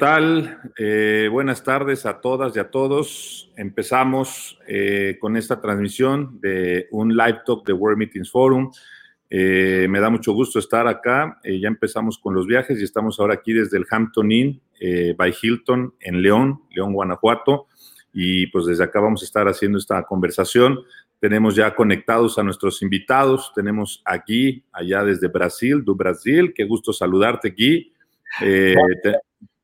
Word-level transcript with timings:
¿Qué 0.00 0.06
tal? 0.06 0.58
Eh, 0.78 1.28
buenas 1.30 1.62
tardes 1.62 2.06
a 2.06 2.22
todas 2.22 2.56
y 2.56 2.58
a 2.58 2.70
todos. 2.70 3.52
Empezamos 3.54 4.58
eh, 4.66 5.18
con 5.20 5.36
esta 5.36 5.60
transmisión 5.60 6.40
de 6.40 6.88
un 6.90 7.14
live 7.14 7.40
talk 7.44 7.66
de 7.66 7.74
World 7.74 7.98
Meetings 7.98 8.30
Forum. 8.30 8.70
Eh, 9.28 9.86
me 9.90 10.00
da 10.00 10.08
mucho 10.08 10.32
gusto 10.32 10.58
estar 10.58 10.86
acá. 10.86 11.38
ya 11.44 11.68
empezamos 11.68 12.16
con 12.16 12.32
los 12.32 12.46
viajes 12.46 12.80
y 12.80 12.84
estamos 12.84 13.20
ahora 13.20 13.34
aquí 13.34 13.52
desde 13.52 13.76
el 13.76 13.84
Hampton 13.90 14.32
Inn 14.32 14.62
by 15.18 15.34
Hilton 15.38 15.92
en 16.00 16.22
León, 16.22 16.62
León, 16.70 16.94
Guanajuato. 16.94 17.66
Y 18.14 18.46
pues 18.46 18.64
desde 18.64 18.84
acá 18.84 19.00
vamos 19.00 19.20
a 19.20 19.26
estar 19.26 19.48
haciendo 19.48 19.76
esta 19.76 20.02
conversación. 20.04 20.78
Tenemos 21.18 21.56
ya 21.56 21.74
conectados 21.74 22.38
a 22.38 22.42
nuestros 22.42 22.80
invitados. 22.80 23.52
Tenemos 23.54 24.00
aquí, 24.06 24.64
allá 24.72 25.04
desde 25.04 25.28
Brasil, 25.28 25.84
do 25.84 25.94
Brasil. 25.94 26.54
Qué 26.54 26.64
gusto 26.64 26.90
saludarte 26.90 27.48
aquí. 27.48 27.92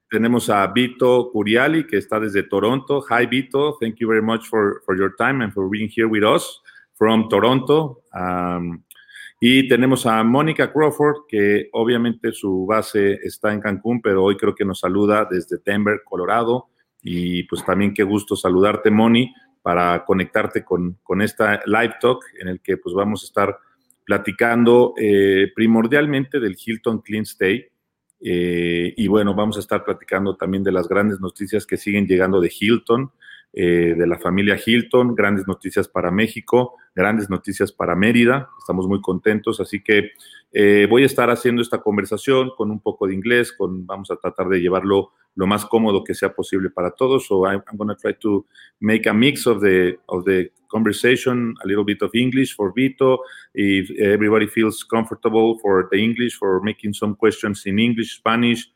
Tenemos 0.09 0.49
a 0.51 0.67
Vito 0.69 1.31
Curiali, 1.33 1.87
que 1.87 1.97
está 1.97 2.21
desde 2.21 2.45
Toronto. 2.45 3.05
Hi, 3.11 3.27
Vito. 3.27 3.77
Thank 3.81 3.97
you 3.97 4.09
very 4.09 4.23
much 4.23 4.47
for, 4.47 4.83
for 4.85 4.97
your 4.97 5.15
time 5.17 5.43
and 5.43 5.53
for 5.53 5.69
being 5.69 5.91
here 5.95 6.07
with 6.07 6.23
us 6.23 6.61
from 6.95 7.29
Toronto. 7.29 8.03
Um, 8.15 8.85
y 9.41 9.69
tenemos 9.69 10.07
a 10.07 10.23
Mónica 10.23 10.73
Crawford, 10.73 11.27
que 11.29 11.69
obviamente 11.73 12.33
su 12.33 12.67
base 12.67 13.19
está 13.23 13.53
en 13.53 13.61
Cancún, 13.61 14.01
pero 14.01 14.23
hoy 14.23 14.36
creo 14.36 14.55
que 14.55 14.64
nos 14.64 14.80
saluda 14.80 15.27
desde 15.30 15.58
Denver, 15.64 16.03
Colorado. 16.05 16.69
Y 17.03 17.42
pues 17.42 17.64
también 17.64 17.92
qué 17.92 18.03
gusto 18.05 18.36
saludarte, 18.36 18.91
Moni, 18.91 19.35
para 19.61 20.05
conectarte 20.05 20.64
con, 20.64 20.98
con 21.03 21.20
esta 21.20 21.61
live 21.67 21.97
talk 22.01 22.25
en 22.41 22.48
el 22.48 22.61
que 22.61 22.77
pues 22.77 22.95
vamos 22.95 23.23
a 23.23 23.27
estar 23.27 23.59
platicando 24.05 24.95
eh, 24.97 25.51
primordialmente 25.55 26.39
del 26.39 26.57
Hilton 26.57 27.01
Clean 27.03 27.25
Stay 27.25 27.67
eh, 28.21 28.95
y 28.97 29.09
bueno, 29.09 29.35
vamos 29.35 29.57
a 29.57 29.61
estar 29.61 29.85
platicando 29.85 30.37
también 30.37 30.65
de 30.65 30.73
las 30.73 30.89
grandes 30.89 31.21
noticias 31.21 31.67
que 31.67 31.77
siguen 31.77 32.07
llegando 32.07 32.41
de 32.41 32.53
Hilton, 32.59 33.13
eh, 33.53 33.95
de 33.97 34.07
la 34.07 34.19
familia 34.19 34.59
Hilton, 34.65 35.15
grandes 35.15 35.47
noticias 35.47 35.89
para 35.89 36.11
México, 36.11 36.75
grandes 36.95 37.31
noticias 37.31 37.73
para 37.73 37.97
Mérida. 37.97 38.51
Estamos 38.59 38.87
muy 38.87 39.01
contentos, 39.01 39.61
así 39.61 39.83
que 39.83 40.11
eh, 40.53 40.87
voy 40.91 41.05
a 41.05 41.07
estar 41.07 41.31
haciendo 41.31 41.63
esta 41.63 41.79
conversación 41.79 42.51
con 42.57 42.71
un 42.71 42.81
poco 42.81 43.07
de 43.07 43.15
inglés, 43.15 43.53
con, 43.53 43.87
vamos 43.87 44.11
a 44.11 44.17
tratar 44.17 44.48
de 44.48 44.61
llevarlo 44.61 45.13
lo 45.36 45.47
más 45.47 45.64
cómodo 45.67 46.02
que 46.02 46.14
sea 46.14 46.35
posible 46.35 46.70
para 46.70 46.91
todos. 46.91 47.27
So 47.27 47.47
I'm, 47.47 47.63
I'm 47.70 47.77
going 47.77 47.89
to 47.89 47.95
try 47.95 48.14
to 48.14 48.45
make 48.80 49.07
a 49.07 49.14
mix 49.14 49.47
of 49.47 49.61
the 49.61 49.98
of 50.08 50.24
the 50.24 50.51
conversation, 50.69 51.55
a 51.63 51.67
little 51.67 51.85
bit 51.85 52.02
of 52.02 52.11
English 52.14 52.57
for 52.57 52.73
Vito, 52.73 53.19
if 53.55 53.91
everybody 54.01 54.47
feels 54.48 54.83
comfortable 54.83 55.58
for 55.61 55.89
the 55.92 55.98
English, 55.98 56.35
for 56.35 56.61
making 56.61 56.92
some 56.95 57.14
questions 57.14 57.63
in 57.67 57.79
English, 57.79 58.17
Spanish, 58.17 58.67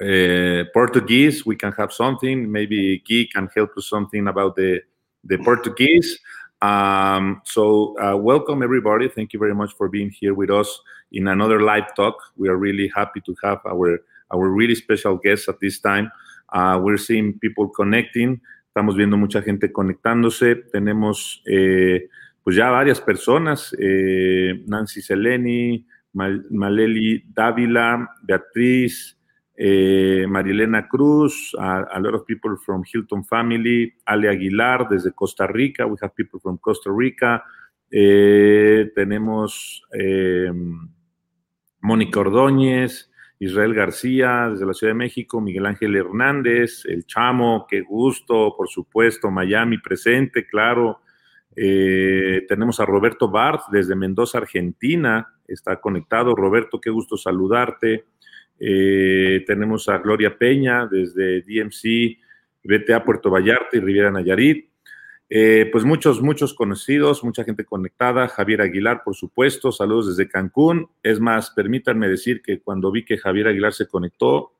uh, 0.00 0.64
Portuguese, 0.72 1.44
we 1.44 1.56
can 1.56 1.72
have 1.72 1.92
something. 1.92 2.50
Maybe 2.50 3.02
Guy 3.08 3.28
can 3.32 3.48
help 3.56 3.70
us 3.76 3.88
something 3.88 4.28
about 4.28 4.56
the 4.56 4.82
the 5.24 5.38
Portuguese. 5.38 6.18
Um, 6.60 7.42
so 7.44 7.98
uh, 7.98 8.16
welcome 8.16 8.62
everybody. 8.62 9.08
Thank 9.08 9.32
you 9.32 9.38
very 9.38 9.54
much 9.54 9.72
for 9.74 9.88
being 9.88 10.10
here 10.10 10.34
with 10.34 10.50
us 10.50 10.80
in 11.12 11.28
another 11.28 11.60
live 11.60 11.94
talk. 11.94 12.16
We 12.36 12.48
are 12.48 12.56
really 12.56 12.90
happy 12.94 13.20
to 13.22 13.34
have 13.42 13.60
our 13.66 14.00
our 14.34 14.50
really 14.50 14.74
special 14.74 15.16
guests 15.22 15.48
at 15.48 15.60
this 15.60 15.80
time. 15.80 16.10
Uh, 16.52 16.78
we're 16.82 16.98
seeing 16.98 17.38
people 17.38 17.70
connecting. 17.70 18.40
Estamos 18.68 18.96
viendo 18.96 19.16
mucha 19.16 19.40
gente 19.40 19.70
conectándose. 19.70 20.56
Tenemos 20.72 21.42
eh, 21.46 22.08
pues 22.42 22.56
ya 22.56 22.70
varias 22.70 23.00
personas. 23.00 23.74
Eh, 23.78 24.64
Nancy 24.66 25.00
Seleni, 25.00 25.86
Mal 26.12 26.44
Maleli 26.50 27.24
Dávila, 27.32 28.10
Beatriz, 28.22 29.16
eh, 29.56 30.26
Marilena 30.28 30.88
Cruz, 30.88 31.54
a, 31.58 31.82
a, 31.82 32.00
lot 32.00 32.14
of 32.14 32.24
people 32.26 32.56
from 32.56 32.82
Hilton 32.84 33.24
Family, 33.24 33.94
Ale 34.04 34.28
Aguilar 34.28 34.88
desde 34.88 35.12
Costa 35.12 35.46
Rica. 35.46 35.86
We 35.86 35.96
have 36.02 36.12
people 36.14 36.40
from 36.40 36.58
Costa 36.58 36.90
Rica. 36.90 37.44
Eh, 37.90 38.90
tenemos 38.94 39.82
Mónica 41.80 42.20
Ordóñez, 42.20 43.10
Israel 43.38 43.74
García 43.74 44.48
desde 44.50 44.66
la 44.66 44.74
Ciudad 44.74 44.92
de 44.92 44.98
México, 44.98 45.40
Miguel 45.40 45.66
Ángel 45.66 45.96
Hernández, 45.96 46.84
El 46.86 47.04
Chamo, 47.04 47.66
qué 47.68 47.82
gusto, 47.82 48.54
por 48.56 48.68
supuesto, 48.68 49.30
Miami 49.30 49.78
presente, 49.78 50.46
claro. 50.46 51.00
Eh, 51.56 52.44
tenemos 52.48 52.80
a 52.80 52.84
Roberto 52.84 53.28
Bart 53.28 53.62
desde 53.70 53.94
Mendoza, 53.94 54.38
Argentina, 54.38 55.34
está 55.46 55.80
conectado. 55.80 56.34
Roberto, 56.34 56.80
qué 56.80 56.90
gusto 56.90 57.16
saludarte. 57.16 58.06
Eh, 58.58 59.44
tenemos 59.46 59.88
a 59.88 59.98
Gloria 59.98 60.36
Peña 60.36 60.86
desde 60.86 61.42
DMC, 61.42 62.18
BTA 62.62 63.04
Puerto 63.04 63.30
Vallarta 63.30 63.76
y 63.76 63.80
Riviera 63.80 64.10
Nayarit. 64.10 64.73
Eh, 65.36 65.68
pues 65.72 65.82
muchos, 65.82 66.22
muchos 66.22 66.54
conocidos, 66.54 67.24
mucha 67.24 67.42
gente 67.42 67.64
conectada. 67.64 68.28
Javier 68.28 68.60
Aguilar, 68.60 69.02
por 69.02 69.16
supuesto, 69.16 69.72
saludos 69.72 70.16
desde 70.16 70.30
Cancún. 70.30 70.88
Es 71.02 71.18
más, 71.18 71.50
permítanme 71.50 72.08
decir 72.08 72.40
que 72.40 72.60
cuando 72.60 72.92
vi 72.92 73.04
que 73.04 73.18
Javier 73.18 73.48
Aguilar 73.48 73.72
se 73.72 73.88
conectó. 73.88 74.52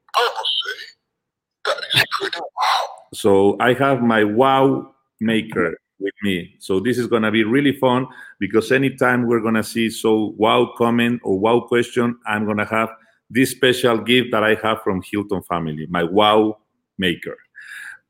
So 3.12 3.56
I 3.60 3.76
have 3.78 4.02
my 4.02 4.24
wow 4.24 4.92
maker 5.20 5.78
with 6.00 6.14
me. 6.24 6.56
So 6.58 6.80
this 6.80 6.98
is 6.98 7.06
going 7.06 7.22
to 7.22 7.30
be 7.30 7.44
really 7.44 7.74
fun 7.78 8.08
because 8.40 8.72
anytime 8.72 9.28
we're 9.28 9.42
going 9.42 9.54
to 9.54 9.62
see 9.62 9.90
so 9.90 10.34
wow 10.36 10.72
comment 10.76 11.20
or 11.22 11.38
wow 11.38 11.60
question, 11.60 12.18
I'm 12.26 12.46
going 12.46 12.58
to 12.58 12.66
have 12.66 12.88
this 13.30 13.52
special 13.52 13.98
gift 13.98 14.32
that 14.32 14.42
I 14.42 14.56
have 14.56 14.82
from 14.82 15.02
Hilton 15.08 15.42
family, 15.42 15.86
my 15.88 16.02
wow 16.02 16.58
maker. 16.98 17.36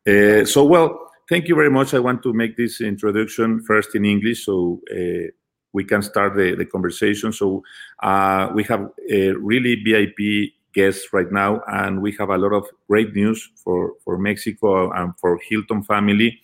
Uh, 0.06 0.46
so 0.46 0.64
well, 0.64 1.10
thank 1.28 1.48
you 1.48 1.54
very 1.54 1.70
much. 1.70 1.94
I 1.94 1.98
want 1.98 2.22
to 2.22 2.32
make 2.32 2.56
this 2.56 2.80
introduction 2.80 3.62
first 3.62 3.94
in 3.94 4.04
English 4.04 4.44
so 4.44 4.80
uh, 4.92 5.30
we 5.72 5.84
can 5.84 6.02
start 6.02 6.34
the, 6.36 6.54
the 6.54 6.64
conversation. 6.64 7.32
So 7.32 7.62
uh, 8.02 8.50
we 8.54 8.64
have 8.64 8.90
a 9.10 9.32
really 9.32 9.82
VIP 9.82 10.52
guests 10.74 11.12
right 11.12 11.30
now, 11.30 11.62
and 11.68 12.02
we 12.02 12.12
have 12.18 12.30
a 12.30 12.38
lot 12.38 12.52
of 12.52 12.66
great 12.88 13.14
news 13.14 13.50
for, 13.56 13.94
for 14.04 14.18
Mexico 14.18 14.90
and 14.92 15.12
for 15.18 15.38
Hilton 15.48 15.82
family. 15.82 16.40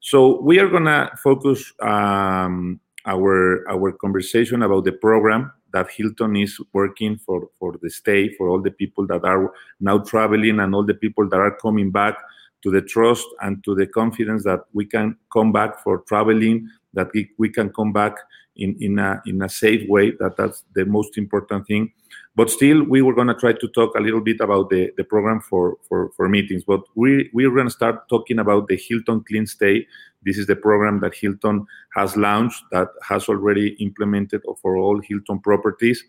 So 0.00 0.40
we 0.40 0.58
are 0.58 0.68
gonna 0.68 1.10
focus 1.22 1.72
um, 1.80 2.80
our 3.06 3.68
our 3.68 3.92
conversation 3.92 4.62
about 4.62 4.84
the 4.84 4.92
program 4.92 5.52
that 5.72 5.90
Hilton 5.90 6.36
is 6.36 6.60
working 6.72 7.18
for 7.18 7.48
for 7.58 7.74
the 7.82 7.90
stay 7.90 8.32
for 8.34 8.48
all 8.48 8.60
the 8.60 8.70
people 8.70 9.06
that 9.08 9.24
are 9.24 9.52
now 9.80 9.98
traveling 9.98 10.60
and 10.60 10.74
all 10.74 10.84
the 10.84 10.94
people 10.94 11.28
that 11.28 11.40
are 11.40 11.56
coming 11.56 11.90
back 11.90 12.16
to 12.62 12.70
the 12.70 12.82
trust 12.82 13.26
and 13.42 13.62
to 13.64 13.74
the 13.74 13.86
confidence 13.86 14.44
that 14.44 14.60
we 14.72 14.84
can 14.84 15.16
come 15.32 15.52
back 15.52 15.82
for 15.82 15.98
traveling, 16.08 16.68
that 16.94 17.08
we, 17.38 17.48
can 17.48 17.70
come 17.70 17.92
back 17.92 18.16
in, 18.56 18.76
in, 18.80 18.98
a, 18.98 19.22
in 19.26 19.42
a 19.42 19.48
safe 19.48 19.88
way, 19.88 20.12
that 20.18 20.36
that's 20.36 20.64
the 20.74 20.84
most 20.84 21.18
important 21.18 21.66
thing. 21.66 21.92
But 22.34 22.50
still, 22.50 22.82
we 22.82 23.02
were 23.02 23.14
going 23.14 23.28
to 23.28 23.34
try 23.34 23.52
to 23.52 23.68
talk 23.68 23.94
a 23.96 24.00
little 24.00 24.20
bit 24.20 24.40
about 24.40 24.70
the, 24.70 24.92
the 24.96 25.04
program 25.04 25.40
for, 25.40 25.76
for, 25.88 26.10
for 26.16 26.28
meetings. 26.28 26.64
But 26.64 26.82
we, 26.94 27.30
we're 27.32 27.50
going 27.50 27.66
to 27.66 27.70
start 27.70 28.08
talking 28.08 28.38
about 28.38 28.68
the 28.68 28.76
Hilton 28.76 29.24
Clean 29.26 29.46
Stay. 29.46 29.86
This 30.22 30.38
is 30.38 30.46
the 30.46 30.56
program 30.56 31.00
that 31.00 31.14
Hilton 31.14 31.66
has 31.94 32.16
launched, 32.16 32.62
that 32.72 32.88
has 33.02 33.28
already 33.28 33.68
implemented 33.82 34.42
for 34.60 34.76
all 34.76 35.00
Hilton 35.00 35.40
properties. 35.40 36.04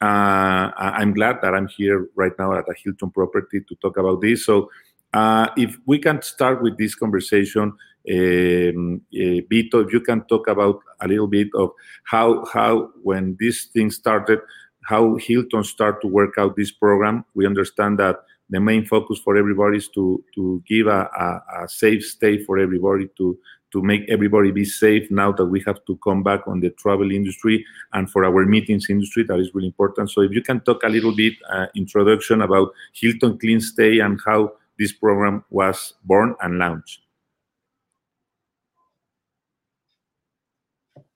Uh, 0.00 0.70
I'm 0.76 1.14
glad 1.14 1.38
that 1.42 1.54
I'm 1.54 1.68
here 1.68 2.08
right 2.16 2.32
now 2.38 2.54
at 2.54 2.68
a 2.68 2.74
Hilton 2.74 3.10
property 3.10 3.60
to 3.68 3.74
talk 3.76 3.96
about 3.96 4.20
this. 4.20 4.44
So 4.44 4.68
uh, 5.12 5.48
if 5.56 5.76
we 5.86 5.98
can 5.98 6.22
start 6.22 6.62
with 6.62 6.78
this 6.78 6.94
conversation, 6.94 7.72
um, 8.10 9.00
uh, 9.14 9.40
Vito, 9.48 9.80
if 9.80 9.92
you 9.92 10.00
can 10.00 10.24
talk 10.24 10.48
about 10.48 10.80
a 11.00 11.08
little 11.08 11.26
bit 11.28 11.48
of 11.54 11.70
how 12.04 12.44
how 12.46 12.90
when 13.02 13.36
this 13.38 13.66
thing 13.66 13.90
started, 13.90 14.40
how 14.84 15.16
Hilton 15.16 15.64
start 15.64 16.00
to 16.02 16.08
work 16.08 16.34
out 16.38 16.56
this 16.56 16.72
program. 16.72 17.24
We 17.34 17.46
understand 17.46 17.98
that 17.98 18.16
the 18.50 18.60
main 18.60 18.84
focus 18.84 19.18
for 19.18 19.36
everybody 19.36 19.78
is 19.78 19.88
to 19.88 20.22
to 20.34 20.62
give 20.66 20.86
a, 20.86 21.08
a, 21.18 21.62
a 21.64 21.68
safe 21.68 22.04
stay 22.04 22.42
for 22.42 22.58
everybody 22.58 23.08
to 23.18 23.38
to 23.72 23.82
make 23.82 24.02
everybody 24.08 24.50
be 24.50 24.64
safe 24.64 25.10
now 25.10 25.32
that 25.32 25.46
we 25.46 25.62
have 25.66 25.82
to 25.86 25.96
come 26.04 26.22
back 26.22 26.46
on 26.46 26.60
the 26.60 26.70
travel 26.70 27.10
industry 27.10 27.64
and 27.94 28.10
for 28.10 28.24
our 28.24 28.44
meetings 28.44 28.90
industry 28.90 29.22
that 29.24 29.38
is 29.38 29.50
really 29.54 29.68
important 29.68 30.10
so 30.10 30.20
if 30.20 30.30
you 30.32 30.42
can 30.42 30.60
talk 30.60 30.82
a 30.82 30.88
little 30.88 31.14
bit 31.16 31.32
uh, 31.50 31.66
introduction 31.74 32.42
about 32.42 32.68
hilton 32.92 33.38
clean 33.38 33.60
stay 33.60 34.00
and 34.00 34.20
how 34.26 34.52
this 34.78 34.92
program 34.92 35.44
was 35.50 35.94
born 36.04 36.34
and 36.40 36.58
launched. 36.58 37.00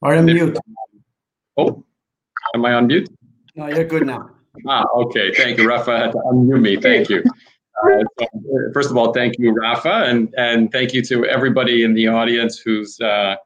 Are 0.02 0.14
you 0.14 0.22
mute. 0.22 0.58
Oh, 1.56 1.84
am 2.54 2.64
I 2.64 2.74
on 2.74 2.86
mute? 2.86 3.08
No, 3.54 3.66
you're 3.68 3.84
good 3.84 4.06
now. 4.06 4.30
Ah, 4.66 4.84
okay. 4.94 5.32
Thank 5.34 5.58
you, 5.58 5.68
Rafa. 5.68 5.98
Had 5.98 6.12
to 6.12 6.18
unmute 6.18 6.60
me. 6.60 6.76
Thank 6.76 7.08
you. 7.08 7.22
Uh, 7.82 8.04
so 8.18 8.26
first 8.72 8.90
of 8.90 8.96
all, 8.96 9.12
thank 9.12 9.34
you, 9.38 9.52
Rafa, 9.52 10.04
and 10.06 10.32
and 10.36 10.70
thank 10.72 10.92
you 10.94 11.02
to 11.02 11.26
everybody 11.26 11.82
in 11.82 11.94
the 11.94 12.08
audience 12.08 12.58
who's 12.58 13.00
uh, 13.00 13.36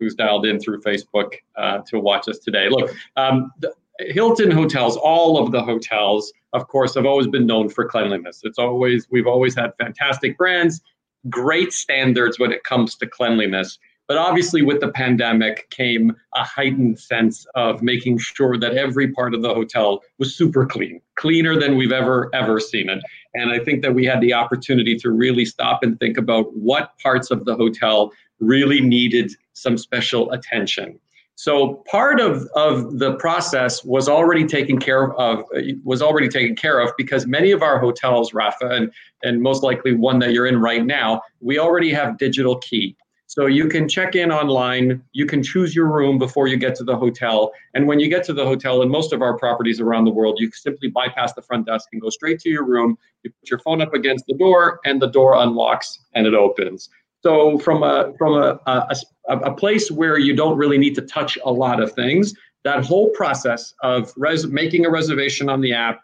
who's 0.00 0.14
dialed 0.14 0.46
in 0.46 0.58
through 0.60 0.80
Facebook 0.82 1.34
uh, 1.56 1.78
to 1.88 2.00
watch 2.00 2.28
us 2.28 2.38
today. 2.38 2.68
Look, 2.68 2.94
um, 3.16 3.52
Hilton 3.98 4.50
hotels, 4.50 4.96
all 4.96 5.42
of 5.42 5.52
the 5.52 5.62
hotels, 5.62 6.32
of 6.52 6.68
course, 6.68 6.94
have 6.94 7.06
always 7.06 7.26
been 7.26 7.46
known 7.46 7.68
for 7.68 7.84
cleanliness. 7.84 8.40
It's 8.44 8.58
always 8.58 9.08
we've 9.10 9.26
always 9.26 9.54
had 9.54 9.72
fantastic 9.78 10.38
brands, 10.38 10.80
great 11.28 11.72
standards 11.72 12.38
when 12.38 12.52
it 12.52 12.64
comes 12.64 12.94
to 12.96 13.06
cleanliness. 13.06 13.78
But 14.06 14.16
obviously, 14.16 14.62
with 14.62 14.80
the 14.80 14.88
pandemic 14.88 15.68
came 15.68 16.16
a 16.34 16.42
heightened 16.42 16.98
sense 16.98 17.46
of 17.54 17.82
making 17.82 18.18
sure 18.18 18.56
that 18.56 18.74
every 18.74 19.12
part 19.12 19.34
of 19.34 19.42
the 19.42 19.52
hotel 19.52 20.00
was 20.18 20.34
super 20.34 20.64
clean, 20.64 21.02
cleaner 21.16 21.58
than 21.60 21.76
we've 21.76 21.92
ever, 21.92 22.30
ever 22.32 22.58
seen 22.58 22.88
it. 22.88 23.02
And 23.34 23.50
I 23.50 23.58
think 23.58 23.82
that 23.82 23.94
we 23.94 24.06
had 24.06 24.22
the 24.22 24.32
opportunity 24.32 24.96
to 24.96 25.10
really 25.10 25.44
stop 25.44 25.82
and 25.82 25.98
think 25.98 26.16
about 26.16 26.56
what 26.56 26.98
parts 27.02 27.30
of 27.30 27.44
the 27.44 27.54
hotel 27.54 28.12
really 28.40 28.80
needed 28.80 29.32
some 29.52 29.76
special 29.76 30.30
attention. 30.32 30.98
So 31.38 31.84
part 31.88 32.18
of, 32.18 32.48
of 32.56 32.98
the 32.98 33.14
process 33.14 33.84
was 33.84 34.08
already 34.08 34.44
taken 34.44 34.76
care 34.76 35.12
of 35.12 35.44
uh, 35.56 35.60
was 35.84 36.02
already 36.02 36.28
taken 36.28 36.56
care 36.56 36.80
of 36.80 36.90
because 36.98 37.28
many 37.28 37.52
of 37.52 37.62
our 37.62 37.78
hotels, 37.78 38.34
Rafa, 38.34 38.66
and, 38.70 38.92
and 39.22 39.40
most 39.40 39.62
likely 39.62 39.92
one 39.92 40.18
that 40.18 40.32
you're 40.32 40.48
in 40.48 40.60
right 40.60 40.84
now, 40.84 41.22
we 41.40 41.56
already 41.56 41.92
have 41.92 42.18
digital 42.18 42.56
key. 42.58 42.96
So 43.28 43.46
you 43.46 43.68
can 43.68 43.88
check 43.88 44.16
in 44.16 44.32
online, 44.32 45.00
you 45.12 45.26
can 45.26 45.40
choose 45.40 45.76
your 45.76 45.86
room 45.86 46.18
before 46.18 46.48
you 46.48 46.56
get 46.56 46.74
to 46.74 46.82
the 46.82 46.96
hotel. 46.96 47.52
And 47.72 47.86
when 47.86 48.00
you 48.00 48.08
get 48.08 48.24
to 48.24 48.32
the 48.32 48.44
hotel, 48.44 48.82
in 48.82 48.88
most 48.88 49.12
of 49.12 49.22
our 49.22 49.38
properties 49.38 49.80
around 49.80 50.06
the 50.06 50.10
world, 50.10 50.38
you 50.40 50.50
simply 50.52 50.88
bypass 50.88 51.34
the 51.34 51.42
front 51.42 51.66
desk 51.66 51.90
and 51.92 52.02
go 52.02 52.10
straight 52.10 52.40
to 52.40 52.48
your 52.48 52.64
room. 52.64 52.98
You 53.22 53.30
put 53.30 53.48
your 53.48 53.60
phone 53.60 53.80
up 53.80 53.94
against 53.94 54.26
the 54.26 54.34
door, 54.34 54.80
and 54.84 55.00
the 55.00 55.06
door 55.06 55.36
unlocks 55.36 56.00
and 56.16 56.26
it 56.26 56.34
opens. 56.34 56.90
So 57.20 57.58
from 57.58 57.82
a 57.82 58.12
from 58.16 58.34
a, 58.34 58.60
a, 58.66 58.96
a 59.28 59.54
place 59.54 59.90
where 59.90 60.18
you 60.18 60.36
don't 60.36 60.56
really 60.56 60.78
need 60.78 60.94
to 60.94 61.02
touch 61.02 61.36
a 61.44 61.50
lot 61.50 61.82
of 61.82 61.92
things, 61.92 62.32
that 62.64 62.84
whole 62.84 63.10
process 63.10 63.74
of 63.82 64.12
res- 64.16 64.46
making 64.46 64.86
a 64.86 64.90
reservation 64.90 65.48
on 65.48 65.60
the 65.60 65.72
app, 65.72 66.00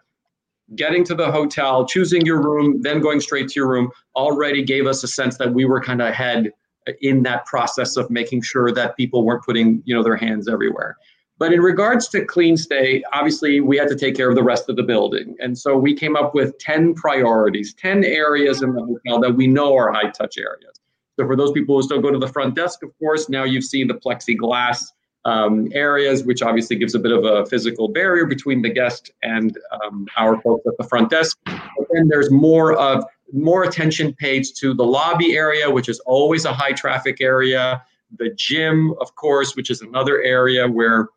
getting 0.76 1.05
to 1.05 1.14
the 1.14 1.31
hotel, 1.31 1.87
choosing 1.87 2.25
your 2.26 2.40
room, 2.40 2.81
then 2.82 3.00
going 3.00 3.20
straight 3.20 3.49
to 3.49 3.61
your 3.61 3.69
room 3.69 3.90
already 4.16 4.62
gave 4.62 4.87
us 4.87 5.05
a 5.05 5.08
sense 5.08 5.38
that 5.38 5.52
we 5.52 5.64
were 5.64 5.81
kind 5.81 6.00
of 6.00 6.08
ahead 6.08 6.50
uh, 6.88 6.93
in 7.00 7.22
that 7.22 7.44
process 7.46 7.96
of 7.96 8.11
making 8.11 8.43
sure 8.43 8.72
that 8.72 8.96
people 8.96 9.25
weren't 9.25 9.44
putting 9.44 9.82
you 9.84 9.94
know 9.94 10.02
their 10.02 10.16
hands 10.16 10.49
everywhere. 10.49 10.96
But 11.37 11.52
in 11.52 11.61
regards 11.61 12.08
to 12.08 12.25
clean 12.25 12.56
stay 12.56 13.05
obviously 13.12 13.61
we 13.61 13.76
had 13.76 13.88
to 13.88 13.96
take 13.96 14.16
care 14.16 14.28
of 14.28 14.34
the 14.34 14.43
rest 14.43 14.69
of 14.69 14.76
the 14.76 14.82
building. 14.82 15.37
And 15.38 15.56
so 15.56 15.76
we 15.76 15.94
came 15.94 16.16
up 16.16 16.34
with 16.34 16.58
10 16.58 16.94
priorities 16.94 17.72
10 17.75 18.05
areas 18.05 18.62
in 18.62 18.72
the 18.72 18.82
hotel 18.82 19.20
that 19.20 19.37
we 19.37 19.46
know 19.46 19.76
are 19.76 19.93
high 19.93 20.11
touch 20.11 20.38
areas 20.38 20.74
so 21.19 21.26
for 21.26 21.37
those 21.37 21.52
people 21.52 21.76
who 21.76 21.82
still 21.82 22.00
go 22.00 22.11
to 22.11 22.19
the 22.19 22.28
front 22.28 22.55
desk 22.55 22.82
of 22.82 22.90
course 22.99 23.28
now 23.28 23.44
you've 23.44 23.64
seen 23.64 23.87
the 23.88 23.94
plexiglass 23.94 24.84
um, 25.25 25.69
areas, 25.72 26.25
which 26.25 26.43
obviously 26.43 26.76
gives 26.76 26.94
a 26.94 26.99
bit 26.99 27.12
of 27.12 27.25
a 27.25 27.46
physical 27.46 27.88
barrier 27.88 28.26
between 28.26 28.62
the 28.62 28.69
guest 28.69 29.11
and 29.22 29.58
um, 29.72 30.06
our 30.16 30.40
folks 30.43 30.66
at 30.66 30.76
the 30.78 30.84
front 30.84 31.11
desk. 31.11 31.38
But 31.46 31.87
then 31.93 32.08
there's 32.08 32.31
more 32.31 32.75
of 32.75 33.05
more 33.32 33.64
attention 33.64 34.14
paid 34.14 34.44
to 34.56 34.75
the 34.75 34.84
lobby 34.84 35.37
area, 35.37 35.70
which 35.70 35.88
is 35.88 35.99
always 36.00 36.44
a 36.44 36.52
high 36.52 36.72
traffic 36.72 37.20
area. 37.20 37.82
The 38.19 38.31
gym, 38.37 38.94
of 39.00 39.14
course, 39.16 39.56
which 39.56 39.70
is 39.70 39.81
another 39.81 40.22
area 40.22 40.69
where 40.69 41.08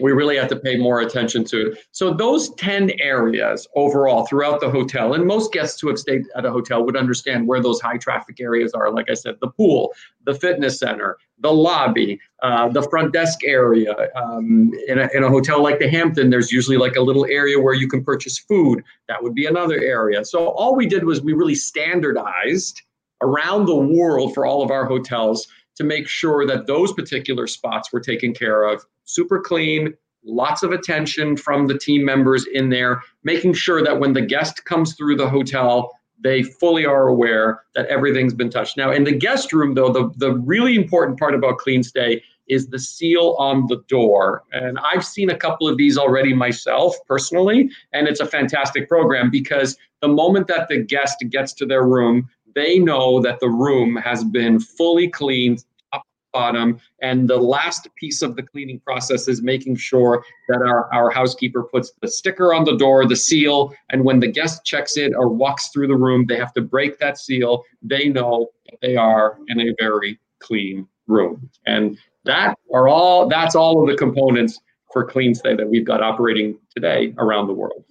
we 0.00 0.12
really 0.12 0.36
have 0.36 0.48
to 0.48 0.56
pay 0.56 0.76
more 0.76 1.00
attention 1.00 1.44
to. 1.44 1.72
It. 1.72 1.78
So 1.92 2.12
those 2.12 2.54
10 2.54 2.92
areas 3.00 3.66
overall 3.74 4.26
throughout 4.26 4.60
the 4.60 4.70
hotel, 4.70 5.14
and 5.14 5.26
most 5.26 5.52
guests 5.52 5.80
who 5.80 5.88
have 5.88 5.98
stayed 5.98 6.24
at 6.36 6.44
a 6.44 6.50
hotel 6.50 6.84
would 6.84 6.96
understand 6.96 7.46
where 7.46 7.60
those 7.60 7.80
high 7.80 7.98
traffic 7.98 8.40
areas 8.40 8.72
are. 8.72 8.90
Like 8.90 9.10
I 9.10 9.14
said, 9.14 9.36
the 9.40 9.48
pool, 9.48 9.92
the 10.24 10.34
fitness 10.34 10.78
center, 10.78 11.18
the 11.38 11.52
lobby, 11.52 12.20
uh, 12.42 12.68
the 12.68 12.82
front 12.82 13.12
desk 13.12 13.40
area. 13.44 13.94
Um, 14.16 14.72
in, 14.88 14.98
a, 14.98 15.08
in 15.14 15.24
a 15.24 15.28
hotel 15.28 15.62
like 15.62 15.78
the 15.78 15.88
Hampton, 15.88 16.30
there's 16.30 16.52
usually 16.52 16.76
like 16.76 16.96
a 16.96 17.02
little 17.02 17.26
area 17.26 17.60
where 17.60 17.74
you 17.74 17.88
can 17.88 18.04
purchase 18.04 18.38
food. 18.38 18.82
That 19.08 19.22
would 19.22 19.34
be 19.34 19.46
another 19.46 19.78
area. 19.78 20.24
So 20.24 20.48
all 20.48 20.74
we 20.74 20.86
did 20.86 21.04
was 21.04 21.22
we 21.22 21.32
really 21.32 21.54
standardized 21.54 22.82
around 23.20 23.66
the 23.66 23.76
world 23.76 24.34
for 24.34 24.44
all 24.46 24.62
of 24.62 24.70
our 24.70 24.84
hotels 24.84 25.46
to 25.76 25.84
make 25.84 26.06
sure 26.06 26.46
that 26.46 26.66
those 26.66 26.92
particular 26.92 27.46
spots 27.46 27.92
were 27.92 28.00
taken 28.00 28.32
care 28.32 28.64
of 28.64 28.84
super 29.04 29.40
clean, 29.40 29.94
lots 30.24 30.62
of 30.62 30.72
attention 30.72 31.36
from 31.36 31.66
the 31.66 31.78
team 31.78 32.04
members 32.04 32.46
in 32.52 32.70
there, 32.70 33.02
making 33.22 33.52
sure 33.52 33.82
that 33.82 34.00
when 34.00 34.12
the 34.12 34.22
guest 34.22 34.64
comes 34.64 34.94
through 34.94 35.16
the 35.16 35.28
hotel, 35.28 35.92
they 36.22 36.42
fully 36.42 36.86
are 36.86 37.08
aware 37.08 37.62
that 37.74 37.86
everything's 37.86 38.34
been 38.34 38.50
touched. 38.50 38.76
Now, 38.76 38.90
in 38.90 39.04
the 39.04 39.12
guest 39.12 39.52
room, 39.52 39.74
though, 39.74 39.92
the, 39.92 40.10
the 40.16 40.32
really 40.38 40.74
important 40.74 41.18
part 41.18 41.34
about 41.34 41.58
Clean 41.58 41.82
Stay 41.82 42.22
is 42.46 42.68
the 42.68 42.78
seal 42.78 43.36
on 43.38 43.66
the 43.68 43.82
door. 43.88 44.44
And 44.52 44.78
I've 44.78 45.04
seen 45.04 45.30
a 45.30 45.36
couple 45.36 45.68
of 45.68 45.76
these 45.76 45.96
already 45.96 46.34
myself 46.34 46.94
personally, 47.06 47.70
and 47.92 48.06
it's 48.06 48.20
a 48.20 48.26
fantastic 48.26 48.88
program 48.88 49.30
because 49.30 49.76
the 50.00 50.08
moment 50.08 50.46
that 50.48 50.68
the 50.68 50.82
guest 50.82 51.24
gets 51.30 51.52
to 51.54 51.66
their 51.66 51.84
room, 51.84 52.28
they 52.54 52.78
know 52.78 53.20
that 53.20 53.40
the 53.40 53.48
room 53.48 53.96
has 53.96 54.24
been 54.24 54.60
fully 54.60 55.08
cleaned 55.08 55.64
bottom. 56.34 56.78
And 57.00 57.30
the 57.30 57.38
last 57.38 57.88
piece 57.94 58.20
of 58.20 58.36
the 58.36 58.42
cleaning 58.42 58.80
process 58.80 59.28
is 59.28 59.40
making 59.40 59.76
sure 59.76 60.22
that 60.48 60.58
our, 60.58 60.92
our 60.92 61.08
housekeeper 61.08 61.62
puts 61.62 61.92
the 62.02 62.08
sticker 62.08 62.52
on 62.52 62.64
the 62.64 62.76
door, 62.76 63.06
the 63.06 63.16
seal, 63.16 63.72
and 63.88 64.04
when 64.04 64.20
the 64.20 64.26
guest 64.26 64.64
checks 64.64 64.98
in 64.98 65.14
or 65.14 65.28
walks 65.28 65.68
through 65.68 65.86
the 65.86 65.96
room, 65.96 66.26
they 66.26 66.36
have 66.36 66.52
to 66.54 66.60
break 66.60 66.98
that 66.98 67.16
seal. 67.16 67.62
They 67.80 68.08
know 68.10 68.50
that 68.66 68.78
they 68.82 68.96
are 68.96 69.38
in 69.48 69.60
a 69.60 69.74
very 69.80 70.18
clean 70.40 70.86
room. 71.06 71.48
And 71.64 71.96
that 72.24 72.58
are 72.74 72.88
all 72.88 73.28
that's 73.28 73.54
all 73.54 73.82
of 73.82 73.88
the 73.88 73.96
components 73.96 74.60
for 74.92 75.04
clean 75.04 75.34
stay 75.34 75.54
that 75.54 75.68
we've 75.68 75.86
got 75.86 76.02
operating 76.02 76.58
today 76.74 77.14
around 77.18 77.46
the 77.46 77.52
world 77.54 77.84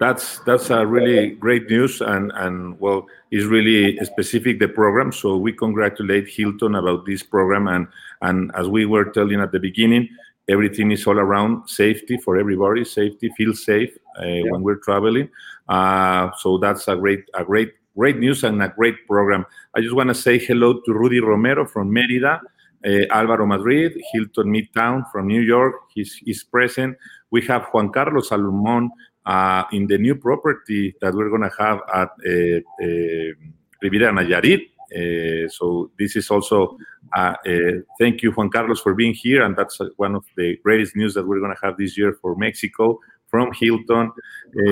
that's 0.00 0.38
that's 0.40 0.70
a 0.70 0.86
really 0.86 1.30
great 1.30 1.68
news 1.68 2.00
and 2.00 2.32
and 2.34 2.80
well 2.80 3.06
it's 3.30 3.44
really 3.44 3.96
specific 3.98 4.58
the 4.58 4.66
program. 4.66 5.12
So 5.12 5.36
we 5.36 5.52
congratulate 5.52 6.26
hilton 6.26 6.74
about 6.74 7.04
this 7.04 7.22
program 7.22 7.68
and 7.68 7.86
and 8.22 8.50
as 8.56 8.66
we 8.66 8.86
were 8.86 9.04
telling 9.04 9.40
at 9.40 9.52
the 9.52 9.60
beginning 9.60 10.08
everything 10.48 10.90
is 10.90 11.06
all 11.06 11.18
around 11.18 11.68
safety 11.68 12.16
for 12.16 12.38
everybody 12.38 12.84
safety 12.84 13.30
feel 13.36 13.54
safe 13.54 13.96
uh, 14.18 14.24
yeah. 14.24 14.42
when 14.48 14.62
we're 14.62 14.82
traveling. 14.82 15.28
Uh, 15.68 16.30
so 16.38 16.58
that's 16.58 16.88
a 16.88 16.96
great 16.96 17.24
a 17.34 17.44
great 17.44 17.74
great 17.94 18.16
news 18.16 18.42
and 18.42 18.62
a 18.62 18.68
great 18.68 19.06
program. 19.06 19.44
I 19.76 19.82
just 19.82 19.94
want 19.94 20.08
to 20.08 20.14
say 20.14 20.38
hello 20.38 20.80
to 20.80 20.92
rudy 20.94 21.20
romero 21.20 21.66
from 21.66 21.92
merida 21.92 22.40
uh, 22.84 23.06
Alvaro 23.10 23.46
Madrid, 23.46 24.00
Hilton 24.12 24.52
Midtown 24.52 25.10
from 25.10 25.26
New 25.26 25.42
York, 25.42 25.74
he's, 25.94 26.14
he's 26.14 26.42
present. 26.42 26.96
We 27.30 27.42
have 27.46 27.66
Juan 27.72 27.90
Carlos 27.90 28.28
Salomon 28.28 28.90
uh, 29.26 29.64
in 29.72 29.86
the 29.86 29.98
new 29.98 30.14
property 30.14 30.94
that 31.00 31.14
we're 31.14 31.28
going 31.28 31.42
to 31.42 31.56
have 31.58 31.80
at 31.92 32.08
uh, 32.26 32.60
uh, 32.82 33.34
Riviera 33.82 34.12
Nayarit. 34.12 34.62
Uh, 34.92 35.48
so 35.48 35.90
this 35.98 36.16
is 36.16 36.30
also 36.30 36.76
uh, 37.14 37.34
uh, 37.46 37.52
thank 37.98 38.22
you, 38.22 38.32
Juan 38.32 38.50
Carlos, 38.50 38.80
for 38.80 38.94
being 38.94 39.14
here, 39.14 39.42
and 39.42 39.56
that's 39.56 39.78
one 39.96 40.14
of 40.14 40.24
the 40.36 40.56
greatest 40.64 40.96
news 40.96 41.14
that 41.14 41.26
we're 41.26 41.38
going 41.38 41.54
to 41.54 41.66
have 41.66 41.76
this 41.76 41.96
year 41.96 42.16
for 42.20 42.34
Mexico 42.34 42.98
from 43.28 43.52
Hilton. 43.52 44.10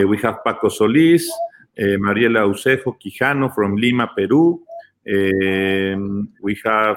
we 0.09 0.19
have 0.19 0.43
Paco 0.45 0.69
Solis, 0.69 1.31
Mariela 1.79 2.43
Eusefo 2.49 2.97
Quijano 2.99 3.55
from 3.55 3.77
Lima, 3.77 4.11
Peru. 4.17 4.61
Um, 5.09 6.29
we 6.43 6.59
have 6.65 6.97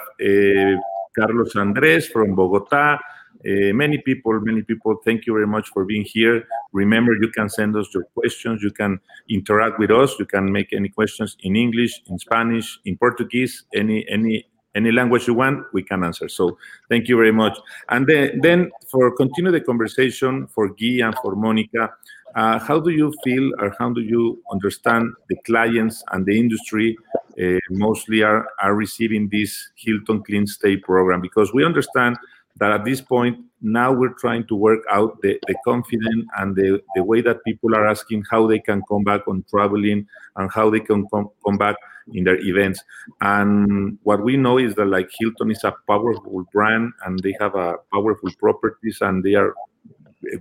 Carlos 1.16 1.56
Andres 1.56 2.08
from 2.08 2.34
Bogota. 2.34 2.98
Uh, 3.44 3.74
many 3.74 3.98
people, 3.98 4.40
many 4.42 4.62
people, 4.62 4.96
thank 5.04 5.26
you 5.26 5.34
very 5.34 5.48
much 5.48 5.70
for 5.70 5.84
being 5.84 6.04
here. 6.04 6.44
Remember, 6.74 7.14
you 7.14 7.30
can 7.30 7.50
send 7.50 7.76
us 7.76 7.88
your 7.94 8.04
questions. 8.14 8.62
You 8.62 8.72
can 8.72 9.00
interact 9.30 9.80
with 9.80 9.92
us. 9.92 10.18
You 10.20 10.26
can 10.26 10.52
make 10.52 10.74
any 10.74 10.90
questions 10.90 11.38
in 11.42 11.56
English, 11.56 12.04
in 12.08 12.20
Spanish, 12.20 12.80
in 12.86 12.98
Portuguese, 12.98 13.64
any 13.74 14.08
any 14.10 14.46
any 14.76 14.92
language 14.92 15.28
you 15.28 15.34
want, 15.34 15.66
we 15.74 15.84
can 15.84 16.04
answer. 16.04 16.30
So 16.30 16.58
thank 16.90 17.08
you 17.08 17.18
very 17.18 17.32
much. 17.32 17.58
And 17.90 18.08
then, 18.08 18.40
then 18.42 18.72
for 18.90 19.16
continue 19.16 19.52
the 19.52 19.62
conversation 19.62 20.48
for 20.48 20.70
Guy 20.70 21.06
and 21.06 21.16
for 21.22 21.36
Monica, 21.36 21.92
uh, 22.36 22.60
how 22.60 22.80
do 22.80 22.92
you 22.92 23.14
feel 23.24 23.52
or 23.60 23.76
how 23.78 23.90
do 23.90 24.02
you 24.02 24.42
understand 24.52 25.14
the 25.28 25.36
clients 25.46 26.04
and 26.12 26.26
the 26.26 26.40
industry 26.40 26.98
uh, 27.42 27.60
mostly 27.70 28.24
are, 28.24 28.48
are 28.62 28.74
receiving 28.74 29.28
this 29.30 29.72
Hilton 29.76 30.24
Clean 30.24 30.48
Stay 30.48 30.78
program? 30.78 31.20
Because 31.20 31.54
we 31.54 31.66
understand 31.66 32.18
that 32.58 32.72
at 32.72 32.86
this 32.86 33.02
point 33.02 33.38
now 33.62 33.92
we're 33.92 34.14
trying 34.20 34.46
to 34.48 34.56
work 34.56 34.82
out 34.92 35.22
the, 35.22 35.40
the 35.48 35.56
confidence 35.64 36.26
and 36.38 36.56
the, 36.56 36.82
the 36.96 37.04
way 37.04 37.22
that 37.22 37.44
people 37.46 37.76
are 37.76 37.88
asking 37.88 38.24
how 38.30 38.48
they 38.48 38.60
can 38.60 38.82
come 38.90 39.04
back 39.04 39.28
on 39.28 39.46
traveling 39.50 40.08
and 40.38 40.52
how 40.52 40.70
they 40.70 40.80
can 40.80 41.08
come, 41.10 41.30
come 41.46 41.58
back 41.58 41.76
in 42.14 42.24
their 42.24 42.40
events. 42.40 42.82
And 43.22 43.98
what 44.04 44.24
we 44.24 44.36
know 44.38 44.58
is 44.58 44.76
that 44.76 44.86
like 44.86 45.12
hilton 45.20 45.52
is 45.52 45.64
a 45.64 45.76
powerful 45.88 46.44
brand 46.52 46.92
and 47.06 47.20
they 47.20 47.36
have 47.40 47.56
a 47.56 47.76
powerful 47.94 48.32
properties 48.40 48.98
and 49.02 49.24
they 49.24 49.36
are 49.36 49.54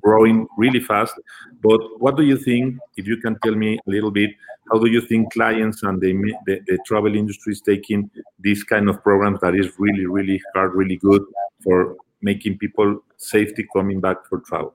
growing 0.03 0.47
really 0.57 0.81
fast 0.81 1.15
but 1.63 1.81
what 1.99 2.17
do 2.17 2.23
you 2.23 2.37
think 2.37 2.77
if 2.97 3.07
you 3.07 3.17
can 3.17 3.39
tell 3.43 3.55
me 3.55 3.79
a 3.87 3.91
little 3.91 4.11
bit 4.11 4.31
how 4.71 4.79
do 4.79 4.89
you 4.89 5.01
think 5.01 5.33
clients 5.33 5.83
and 5.83 6.01
the, 6.01 6.13
the, 6.47 6.61
the 6.67 6.79
travel 6.87 7.15
industry 7.15 7.53
is 7.53 7.61
taking 7.61 8.11
this 8.39 8.63
kind 8.63 8.89
of 8.89 9.03
programs 9.03 9.41
that 9.41 9.55
is 9.55 9.69
really 9.79 10.07
really 10.07 10.41
hard 10.55 10.75
really 10.75 10.97
good 10.97 11.23
for 11.63 11.97
making 12.23 12.59
people 12.59 13.03
safety 13.17 13.67
coming 13.73 14.01
back 14.01 14.19
for 14.29 14.41
travel? 14.41 14.75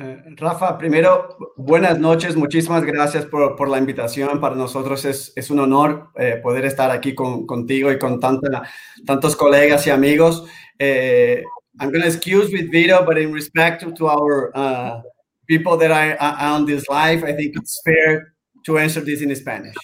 Eh, 0.00 0.22
Rafa, 0.36 0.78
primero, 0.78 1.36
buenas 1.56 1.98
noches, 1.98 2.36
muchísimas 2.36 2.84
gracias 2.84 3.26
por, 3.26 3.56
por 3.56 3.68
la 3.68 3.78
invitación. 3.78 4.40
Para 4.40 4.54
nosotros 4.54 5.04
es, 5.04 5.32
es 5.34 5.50
un 5.50 5.58
honor 5.58 6.10
eh, 6.14 6.38
poder 6.40 6.64
estar 6.66 6.92
aquí 6.92 7.16
con, 7.16 7.46
contigo 7.46 7.90
y 7.90 7.98
con 7.98 8.20
tanta, 8.20 8.62
tantos 9.04 9.34
colegas 9.34 9.86
y 9.88 9.90
amigos. 9.90 10.46
Eh, 10.78 11.42
I'm 11.80 11.90
going 11.90 12.02
to 12.02 12.08
excuse 12.08 12.50
with 12.50 12.70
Vito, 12.70 13.04
but 13.04 13.18
in 13.18 13.32
respect 13.32 13.82
to, 13.82 13.92
to 13.92 14.08
our 14.08 14.56
uh, 14.56 15.00
people 15.46 15.76
that 15.76 15.90
are, 15.90 16.16
are 16.20 16.54
on 16.54 16.66
this 16.66 16.88
live, 16.88 17.24
I 17.24 17.32
think 17.32 17.56
it's 17.56 17.80
fair 17.84 18.34
to 18.66 18.78
answer 18.78 19.00
this 19.00 19.22
in 19.22 19.34
Spanish. 19.36 19.76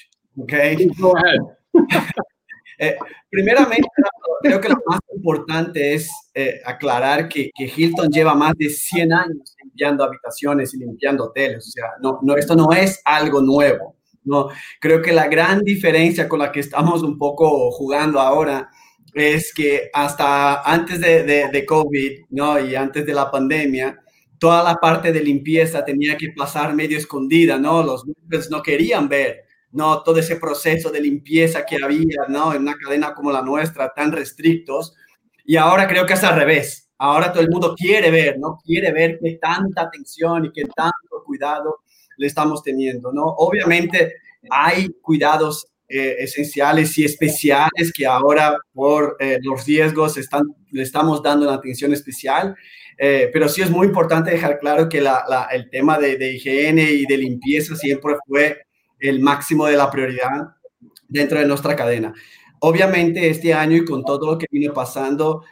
Okay? 0.42 0.88
Go 1.00 1.14
ahead. 1.16 1.40
Eh, 2.76 2.96
primeramente, 3.30 3.86
creo 4.42 4.60
que 4.60 4.68
lo 4.68 4.74
más 4.84 4.98
importante 5.14 5.94
es 5.94 6.10
eh, 6.34 6.60
aclarar 6.64 7.28
que, 7.28 7.50
que, 7.54 7.66
Hilton 7.66 8.08
lleva 8.10 8.34
más 8.34 8.54
de 8.56 8.68
100 8.68 9.12
años 9.12 9.54
limpiando 9.62 10.02
habitaciones 10.02 10.74
y 10.74 10.78
limpiando 10.78 11.26
hoteles. 11.26 11.68
O 11.68 11.70
sea, 11.70 11.84
no, 12.02 12.18
no, 12.22 12.36
esto 12.36 12.56
no 12.56 12.72
es 12.72 13.00
algo 13.04 13.40
nuevo. 13.40 13.96
No, 14.24 14.48
creo 14.80 15.00
que 15.02 15.12
la 15.12 15.28
gran 15.28 15.60
diferencia 15.60 16.28
con 16.28 16.40
la 16.40 16.50
que 16.50 16.58
estamos 16.58 17.04
un 17.04 17.16
poco 17.16 17.70
jugando 17.70 18.18
ahora 18.18 18.68
es 19.14 19.54
que 19.54 19.90
hasta 19.92 20.62
antes 20.62 21.00
de, 21.00 21.24
de, 21.24 21.66
COVID 21.66 22.26
¿no? 22.30 22.58
y 22.58 22.74
antes 22.74 23.06
de 23.06 23.14
la 23.14 23.30
pandemia, 23.30 24.00
toda 24.38 24.62
la 24.62 24.74
parte 24.76 25.12
de 25.12 25.22
limpieza 25.22 25.84
tenía 25.84 26.16
que 26.16 26.30
pasar 26.36 26.74
medio 26.74 26.98
escondida, 26.98 27.58
¿no? 27.58 27.82
Los 27.82 28.04
no 28.50 28.62
querían 28.62 29.08
ver 29.08 29.44
¿no? 29.74 30.02
Todo 30.04 30.20
ese 30.20 30.36
proceso 30.36 30.90
de 30.90 31.00
limpieza 31.00 31.66
que 31.66 31.76
había, 31.82 32.28
¿no? 32.28 32.54
En 32.54 32.62
una 32.62 32.76
cadena 32.76 33.12
como 33.12 33.32
la 33.32 33.42
nuestra, 33.42 33.92
tan 33.92 34.12
restrictos. 34.12 34.94
Y 35.44 35.56
ahora 35.56 35.88
creo 35.88 36.06
que 36.06 36.12
es 36.12 36.22
al 36.22 36.36
revés. 36.36 36.88
Ahora 36.96 37.32
todo 37.32 37.42
el 37.42 37.50
mundo 37.50 37.74
quiere 37.76 38.10
ver, 38.12 38.38
¿no? 38.38 38.60
Quiere 38.64 38.92
ver 38.92 39.18
qué 39.20 39.36
tanta 39.42 39.82
atención 39.82 40.44
y 40.44 40.52
qué 40.52 40.62
tanto 40.76 41.24
cuidado 41.26 41.80
le 42.16 42.28
estamos 42.28 42.62
teniendo, 42.62 43.12
¿no? 43.12 43.24
Obviamente 43.24 44.14
hay 44.48 44.90
cuidados 45.02 45.66
eh, 45.86 46.16
esenciales 46.20 46.96
y 46.96 47.04
especiales 47.04 47.92
que 47.94 48.06
ahora 48.06 48.56
por 48.72 49.18
eh, 49.20 49.38
los 49.42 49.66
riesgos 49.66 50.16
están, 50.16 50.44
le 50.70 50.82
estamos 50.82 51.22
dando 51.22 51.44
una 51.44 51.56
atención 51.56 51.92
especial, 51.92 52.56
eh, 52.96 53.28
pero 53.30 53.50
sí 53.50 53.60
es 53.60 53.68
muy 53.68 53.88
importante 53.88 54.30
dejar 54.30 54.58
claro 54.60 54.88
que 54.88 55.04
el 55.52 55.70
tema 55.70 55.98
de, 55.98 56.32
higiene 56.32 56.90
y 56.90 57.04
de 57.04 57.18
limpieza 57.18 57.76
siempre 57.76 58.14
fue 58.26 58.62
el 58.98 59.20
máximo 59.20 59.66
de 59.66 59.76
la 59.76 59.90
prioridad 59.90 60.54
dentro 61.06 61.38
de 61.38 61.44
nuestra 61.44 61.76
cadena. 61.76 62.14
Obviamente 62.60 63.28
este 63.28 63.52
año 63.52 63.76
y 63.76 63.84
con 63.84 64.04
todo 64.04 64.32
lo 64.32 64.38
que 64.38 64.46
viene 64.50 64.72
pasando, 64.72 65.44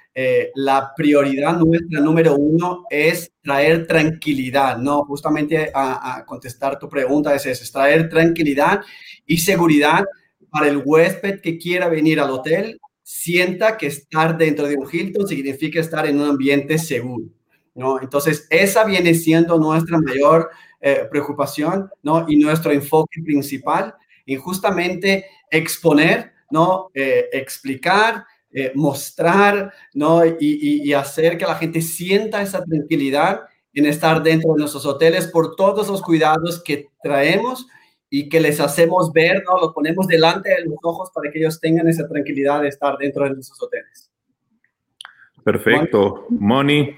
la 0.55 0.95
prioridad 0.97 1.59
nuestra 1.59 2.01
número 2.01 2.37
uno 2.37 2.87
es 2.89 3.31
traer 3.43 3.87
tranquilidad, 3.87 4.79
¿no? 4.79 5.05
Justamente 5.05 5.71
a, 5.75 6.17
a 6.17 6.25
contestar 6.25 6.79
tu 6.79 6.89
pregunta 6.89 7.35
es 7.35 7.45
eso, 7.45 7.65
es 7.65 7.71
traer 7.71 8.09
tranquilidad 8.09 8.81
y 9.27 9.37
seguridad 9.37 10.07
para 10.53 10.69
el 10.69 10.83
huésped 10.85 11.41
que 11.41 11.57
quiera 11.57 11.89
venir 11.89 12.21
al 12.21 12.31
hotel, 12.31 12.79
sienta 13.03 13.79
que 13.79 13.87
estar 13.87 14.37
dentro 14.37 14.69
de 14.69 14.77
un 14.77 14.87
Hilton 14.91 15.27
significa 15.27 15.81
estar 15.81 16.07
en 16.07 16.21
un 16.21 16.29
ambiente 16.29 16.79
seguro, 16.79 17.25
¿no? 17.75 18.01
Entonces, 18.01 18.47
esa 18.51 18.85
viene 18.85 19.15
siendo 19.15 19.59
nuestra 19.59 19.99
mayor 19.99 20.51
eh, 20.81 21.07
preocupación, 21.11 21.89
¿no? 22.03 22.27
Y 22.29 22.37
nuestro 22.37 22.71
enfoque 22.71 23.23
principal 23.25 23.95
en 24.27 24.39
justamente 24.39 25.25
exponer, 25.51 26.33
¿no? 26.51 26.91
Eh, 26.93 27.31
explicar, 27.33 28.27
eh, 28.53 28.73
mostrar, 28.75 29.73
¿no? 29.95 30.23
Y, 30.39 30.93
hacer 30.93 31.39
que 31.39 31.47
la 31.47 31.55
gente 31.55 31.81
sienta 31.81 32.43
esa 32.43 32.63
tranquilidad 32.63 33.41
en 33.73 33.87
estar 33.87 34.23
dentro 34.23 34.53
de 34.53 34.59
nuestros 34.61 34.85
hoteles 34.85 35.29
por 35.29 35.57
todos 35.57 35.89
los 35.89 36.03
cuidados 36.03 36.63
que 36.63 36.89
traemos 37.03 37.67
y 38.15 38.29
que 38.29 38.41
les 38.41 38.61
hacemos 38.61 39.11
ver, 39.11 39.43
¿no? 39.47 39.59
Los 39.59 39.73
ponemos 39.73 40.07
delante 40.07 40.51
de 40.51 40.67
los 40.67 40.77
ojos 40.83 41.11
para 41.15 41.31
que 41.33 41.39
ellos 41.39 41.59
tengan 41.59 41.89
esa 41.89 42.07
tranquilidad 42.07 42.61
de 42.61 42.69
estar 42.69 42.99
dentro 42.99 43.25
de 43.25 43.31
nuestros 43.31 43.63
hoteles. 43.63 44.11
Perfecto. 45.43 46.27
Moni. 46.29 46.95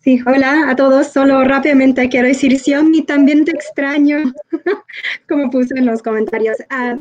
Sí, 0.00 0.20
hola 0.26 0.68
a 0.68 0.74
todos. 0.74 1.06
Solo 1.06 1.44
rápidamente 1.44 2.08
quiero 2.08 2.26
decir, 2.26 2.52
y 2.52 3.02
también 3.02 3.44
te 3.44 3.52
extraño, 3.52 4.32
como 5.28 5.50
puse 5.50 5.78
en 5.78 5.86
los 5.86 6.02
comentarios. 6.02 6.56
Uh, 6.68 6.96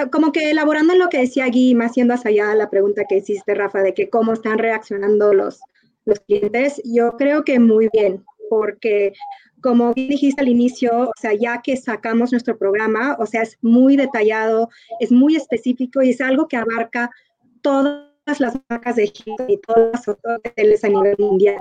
uh, 0.00 0.08
como 0.10 0.30
que 0.30 0.52
elaborando 0.52 0.92
en 0.92 1.00
lo 1.00 1.08
que 1.08 1.18
decía 1.18 1.48
Gui, 1.48 1.74
más 1.74 1.96
yendo 1.96 2.14
hacia 2.14 2.30
allá 2.30 2.54
la 2.54 2.70
pregunta 2.70 3.02
que 3.08 3.16
hiciste, 3.16 3.52
Rafa, 3.52 3.82
de 3.82 3.94
que 3.94 4.08
cómo 4.08 4.32
están 4.32 4.58
reaccionando 4.58 5.34
los, 5.34 5.58
los 6.04 6.20
clientes, 6.20 6.80
yo 6.84 7.16
creo 7.16 7.42
que 7.42 7.58
muy 7.58 7.88
bien, 7.92 8.24
porque 8.48 9.12
como 9.66 9.92
dijiste 9.94 10.40
al 10.40 10.48
inicio, 10.48 11.08
o 11.08 11.12
sea, 11.20 11.34
ya 11.34 11.60
que 11.60 11.76
sacamos 11.76 12.30
nuestro 12.30 12.56
programa, 12.56 13.16
o 13.18 13.26
sea, 13.26 13.42
es 13.42 13.58
muy 13.62 13.96
detallado, 13.96 14.68
es 15.00 15.10
muy 15.10 15.34
específico 15.34 16.00
y 16.02 16.10
es 16.10 16.20
algo 16.20 16.46
que 16.46 16.56
abarca 16.56 17.10
todo 17.62 18.06
las 18.26 18.60
marcas 18.68 18.94
de 18.94 19.04
Hilton 19.04 19.50
y 19.50 19.58
todas 19.58 19.90
las 19.92 20.08
hoteles 20.08 20.84
a 20.84 20.88
nivel 20.88 21.16
mundial. 21.18 21.58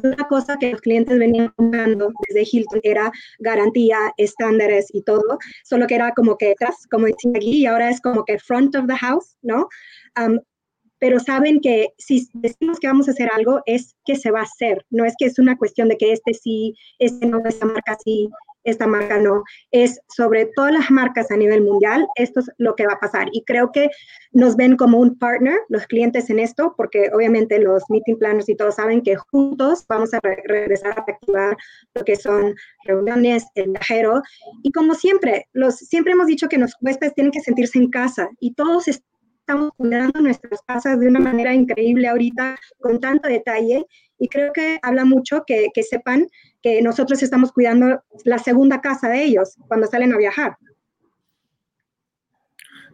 Una 0.00 0.28
cosa 0.28 0.58
que 0.58 0.70
los 0.70 0.80
clientes 0.80 1.18
venían 1.18 1.52
buscando 1.56 2.12
desde 2.28 2.48
Hilton 2.52 2.80
era 2.84 3.10
garantía, 3.40 3.98
estándares 4.16 4.86
y 4.92 5.02
todo, 5.02 5.38
solo 5.64 5.88
que 5.88 5.96
era 5.96 6.12
como 6.12 6.36
que 6.36 6.50
detrás, 6.50 6.86
como 6.88 7.06
decía 7.06 7.32
aquí, 7.34 7.62
y 7.62 7.66
ahora 7.66 7.90
es 7.90 8.00
como 8.00 8.24
que 8.24 8.38
front 8.38 8.76
of 8.76 8.86
the 8.86 8.96
house, 8.96 9.36
¿no? 9.42 9.68
Um, 10.16 10.38
pero 11.00 11.18
saben 11.18 11.60
que 11.60 11.88
si 11.98 12.28
decimos 12.34 12.78
que 12.78 12.86
vamos 12.86 13.08
a 13.08 13.10
hacer 13.10 13.28
algo, 13.34 13.62
es 13.66 13.96
que 14.04 14.14
se 14.14 14.30
va 14.30 14.40
a 14.40 14.44
hacer, 14.44 14.84
no 14.90 15.04
es 15.04 15.14
que 15.18 15.26
es 15.26 15.38
una 15.38 15.56
cuestión 15.56 15.88
de 15.88 15.96
que 15.96 16.12
este 16.12 16.34
sí, 16.34 16.76
este 16.98 17.26
no, 17.26 17.40
esta 17.44 17.66
marca 17.66 17.96
sí, 18.04 18.28
esta 18.64 18.86
marca 18.86 19.18
no, 19.18 19.42
es 19.70 20.00
sobre 20.14 20.46
todas 20.54 20.72
las 20.72 20.90
marcas 20.90 21.30
a 21.30 21.36
nivel 21.36 21.62
mundial, 21.62 22.06
esto 22.16 22.40
es 22.40 22.50
lo 22.58 22.74
que 22.76 22.86
va 22.86 22.94
a 22.94 23.00
pasar. 23.00 23.28
Y 23.32 23.42
creo 23.44 23.72
que 23.72 23.88
nos 24.32 24.56
ven 24.56 24.76
como 24.76 24.98
un 24.98 25.18
partner, 25.18 25.58
los 25.68 25.86
clientes 25.86 26.28
en 26.30 26.38
esto, 26.38 26.74
porque 26.76 27.10
obviamente 27.14 27.58
los 27.58 27.82
meeting 27.88 28.16
planners 28.18 28.48
y 28.48 28.56
todos 28.56 28.74
saben 28.76 29.02
que 29.02 29.16
juntos 29.16 29.86
vamos 29.88 30.12
a 30.14 30.20
re 30.22 30.42
regresar 30.46 30.98
a 30.98 31.04
activar 31.08 31.56
lo 31.94 32.04
que 32.04 32.16
son 32.16 32.54
reuniones, 32.84 33.46
el 33.54 33.70
viajero. 33.70 34.22
Y 34.62 34.72
como 34.72 34.94
siempre, 34.94 35.48
los, 35.52 35.76
siempre 35.76 36.12
hemos 36.12 36.26
dicho 36.26 36.48
que 36.48 36.58
los 36.58 36.74
huéspedes 36.80 37.14
tienen 37.14 37.32
que 37.32 37.40
sentirse 37.40 37.78
en 37.78 37.90
casa 37.90 38.28
y 38.40 38.54
todos 38.54 38.88
estamos 39.50 39.72
cuidando 39.76 40.20
nuestras 40.20 40.62
casas 40.62 41.00
de 41.00 41.08
una 41.08 41.18
manera 41.18 41.52
increíble 41.52 42.06
ahorita, 42.06 42.56
con 42.78 43.00
tanto 43.00 43.28
detalle. 43.28 43.84
Y 44.16 44.28
creo 44.28 44.52
que 44.52 44.78
habla 44.80 45.04
mucho 45.04 45.42
que, 45.44 45.70
que 45.74 45.82
sepan 45.82 46.28
que 46.62 46.80
nosotros 46.82 47.20
estamos 47.20 47.50
cuidando 47.50 48.00
la 48.24 48.38
segunda 48.38 48.80
casa 48.80 49.08
de 49.08 49.24
ellos 49.24 49.56
cuando 49.66 49.88
salen 49.88 50.12
a 50.12 50.18
viajar. 50.18 50.56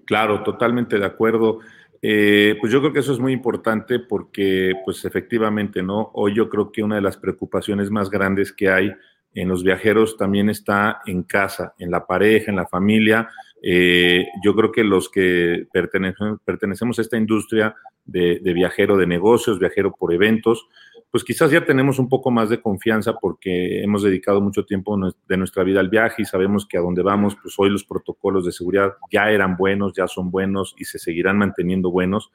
Claro, 0.06 0.42
totalmente 0.44 0.98
de 0.98 1.04
acuerdo. 1.04 1.58
Eh, 2.00 2.56
pues 2.58 2.72
yo 2.72 2.80
creo 2.80 2.92
que 2.94 3.00
eso 3.00 3.12
es 3.12 3.18
muy 3.18 3.34
importante 3.34 3.98
porque, 3.98 4.72
pues 4.82 5.04
efectivamente, 5.04 5.82
¿no? 5.82 6.10
Hoy 6.14 6.34
yo 6.34 6.48
creo 6.48 6.72
que 6.72 6.82
una 6.82 6.94
de 6.94 7.02
las 7.02 7.18
preocupaciones 7.18 7.90
más 7.90 8.08
grandes 8.08 8.50
que 8.50 8.70
hay 8.70 8.92
en 9.34 9.48
los 9.48 9.62
viajeros 9.62 10.16
también 10.16 10.48
está 10.48 11.02
en 11.04 11.22
casa, 11.22 11.74
en 11.78 11.90
la 11.90 12.06
pareja, 12.06 12.50
en 12.50 12.56
la 12.56 12.66
familia. 12.66 13.28
Eh, 13.68 14.28
yo 14.44 14.54
creo 14.54 14.70
que 14.70 14.84
los 14.84 15.08
que 15.08 15.66
pertenecemos, 15.72 16.98
a 17.00 17.02
esta 17.02 17.16
industria 17.16 17.74
de, 18.04 18.38
de 18.40 18.52
viajero 18.52 18.96
de 18.96 19.08
negocios, 19.08 19.58
viajero 19.58 19.92
por 19.92 20.14
eventos, 20.14 20.68
pues 21.10 21.24
quizás 21.24 21.50
ya 21.50 21.64
tenemos 21.64 21.98
un 21.98 22.08
poco 22.08 22.30
más 22.30 22.48
de 22.48 22.60
confianza 22.60 23.14
porque 23.14 23.82
hemos 23.82 24.04
dedicado 24.04 24.40
mucho 24.40 24.64
tiempo 24.64 24.96
de 25.26 25.36
nuestra 25.36 25.64
vida 25.64 25.80
al 25.80 25.88
viaje 25.88 26.22
y 26.22 26.26
sabemos 26.26 26.64
que 26.64 26.78
a 26.78 26.80
donde 26.80 27.02
vamos, 27.02 27.36
pues 27.42 27.56
hoy 27.58 27.68
los 27.70 27.82
protocolos 27.82 28.44
de 28.44 28.52
seguridad 28.52 28.92
ya 29.10 29.32
eran 29.32 29.56
buenos, 29.56 29.94
ya 29.94 30.06
son 30.06 30.30
buenos 30.30 30.76
y 30.78 30.84
se 30.84 31.00
seguirán 31.00 31.36
manteniendo 31.36 31.90
buenos. 31.90 32.30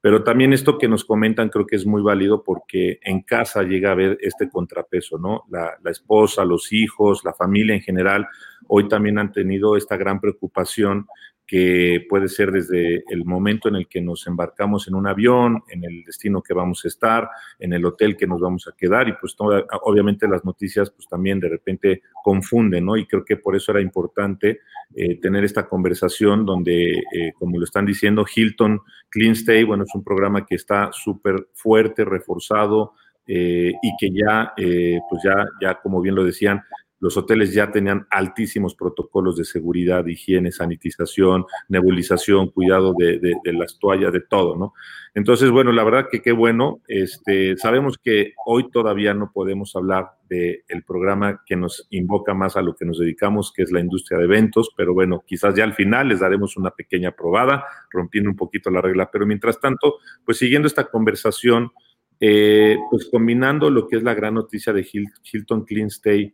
Pero 0.00 0.24
también 0.24 0.52
esto 0.52 0.78
que 0.78 0.88
nos 0.88 1.04
comentan 1.04 1.48
creo 1.48 1.64
que 1.64 1.76
es 1.76 1.86
muy 1.86 2.02
válido 2.02 2.42
porque 2.42 2.98
en 3.02 3.22
casa 3.22 3.62
llega 3.62 3.90
a 3.90 3.92
haber 3.92 4.18
este 4.20 4.48
contrapeso, 4.48 5.16
¿no? 5.16 5.44
La, 5.48 5.78
la 5.80 5.92
esposa, 5.92 6.44
los 6.44 6.72
hijos, 6.72 7.22
la 7.24 7.34
familia 7.34 7.76
en 7.76 7.82
general, 7.82 8.26
hoy 8.68 8.88
también 8.88 9.18
han 9.18 9.32
tenido 9.32 9.76
esta 9.76 9.96
gran 9.96 10.20
preocupación 10.20 11.06
que 11.52 12.06
puede 12.08 12.28
ser 12.28 12.50
desde 12.50 13.04
el 13.10 13.26
momento 13.26 13.68
en 13.68 13.74
el 13.74 13.86
que 13.86 14.00
nos 14.00 14.26
embarcamos 14.26 14.88
en 14.88 14.94
un 14.94 15.06
avión, 15.06 15.62
en 15.68 15.84
el 15.84 16.02
destino 16.02 16.40
que 16.40 16.54
vamos 16.54 16.82
a 16.84 16.88
estar, 16.88 17.28
en 17.58 17.74
el 17.74 17.84
hotel 17.84 18.16
que 18.16 18.26
nos 18.26 18.40
vamos 18.40 18.66
a 18.68 18.74
quedar 18.74 19.06
y 19.08 19.12
pues 19.20 19.36
obviamente 19.82 20.26
las 20.26 20.46
noticias 20.46 20.90
pues 20.90 21.06
también 21.08 21.40
de 21.40 21.50
repente 21.50 22.02
confunden, 22.24 22.86
¿no? 22.86 22.96
Y 22.96 23.06
creo 23.06 23.22
que 23.22 23.36
por 23.36 23.54
eso 23.54 23.72
era 23.72 23.82
importante 23.82 24.60
eh, 24.94 25.20
tener 25.20 25.44
esta 25.44 25.68
conversación 25.68 26.46
donde, 26.46 26.92
eh, 26.92 27.32
como 27.38 27.58
lo 27.58 27.64
están 27.64 27.84
diciendo, 27.84 28.24
Hilton 28.34 28.80
Clean 29.10 29.32
Stay, 29.32 29.64
bueno, 29.64 29.84
es 29.84 29.94
un 29.94 30.04
programa 30.04 30.46
que 30.46 30.54
está 30.54 30.90
súper 30.92 31.48
fuerte, 31.52 32.04
reforzado 32.04 32.94
eh, 33.26 33.74
y 33.82 33.92
que 33.98 34.10
ya, 34.10 34.54
pues 34.56 35.22
ya, 35.22 35.44
ya 35.60 35.74
como 35.82 36.00
bien 36.00 36.14
lo 36.14 36.24
decían, 36.24 36.62
los 37.02 37.16
hoteles 37.16 37.52
ya 37.52 37.72
tenían 37.72 38.06
altísimos 38.10 38.76
protocolos 38.76 39.36
de 39.36 39.44
seguridad, 39.44 40.06
higiene, 40.06 40.52
sanitización, 40.52 41.44
nebulización, 41.68 42.50
cuidado 42.50 42.94
de, 42.96 43.34
las 43.52 43.76
toallas, 43.80 44.12
de 44.12 44.20
todo, 44.20 44.56
¿no? 44.56 44.72
Entonces, 45.12 45.50
bueno, 45.50 45.72
la 45.72 45.82
verdad 45.82 46.06
que 46.08 46.22
qué 46.22 46.30
bueno. 46.30 46.80
Este, 46.86 47.56
sabemos 47.56 47.98
que 47.98 48.34
hoy 48.46 48.70
todavía 48.70 49.14
no 49.14 49.32
podemos 49.32 49.74
hablar 49.74 50.12
del 50.28 50.62
el 50.68 50.84
programa 50.84 51.42
que 51.44 51.56
nos 51.56 51.88
invoca 51.90 52.34
más 52.34 52.56
a 52.56 52.62
lo 52.62 52.76
que 52.76 52.84
nos 52.84 53.00
dedicamos, 53.00 53.52
que 53.52 53.62
es 53.62 53.72
la 53.72 53.80
industria 53.80 54.20
de 54.20 54.26
eventos, 54.26 54.70
pero 54.76 54.94
bueno, 54.94 55.24
quizás 55.26 55.56
ya 55.56 55.64
al 55.64 55.74
final 55.74 56.06
les 56.06 56.20
daremos 56.20 56.56
una 56.56 56.70
pequeña 56.70 57.10
probada, 57.10 57.64
rompiendo 57.90 58.30
un 58.30 58.36
poquito 58.36 58.70
la 58.70 58.80
regla. 58.80 59.10
Pero 59.10 59.26
mientras 59.26 59.58
tanto, 59.58 59.96
pues 60.24 60.38
siguiendo 60.38 60.68
esta 60.68 60.84
conversación, 60.84 61.72
eh, 62.20 62.76
pues 62.92 63.08
combinando 63.10 63.70
lo 63.70 63.88
que 63.88 63.96
es 63.96 64.04
la 64.04 64.14
gran 64.14 64.34
noticia 64.34 64.72
de 64.72 64.86
Hilton 65.32 65.64
Clean 65.64 65.88
Stay, 65.88 66.32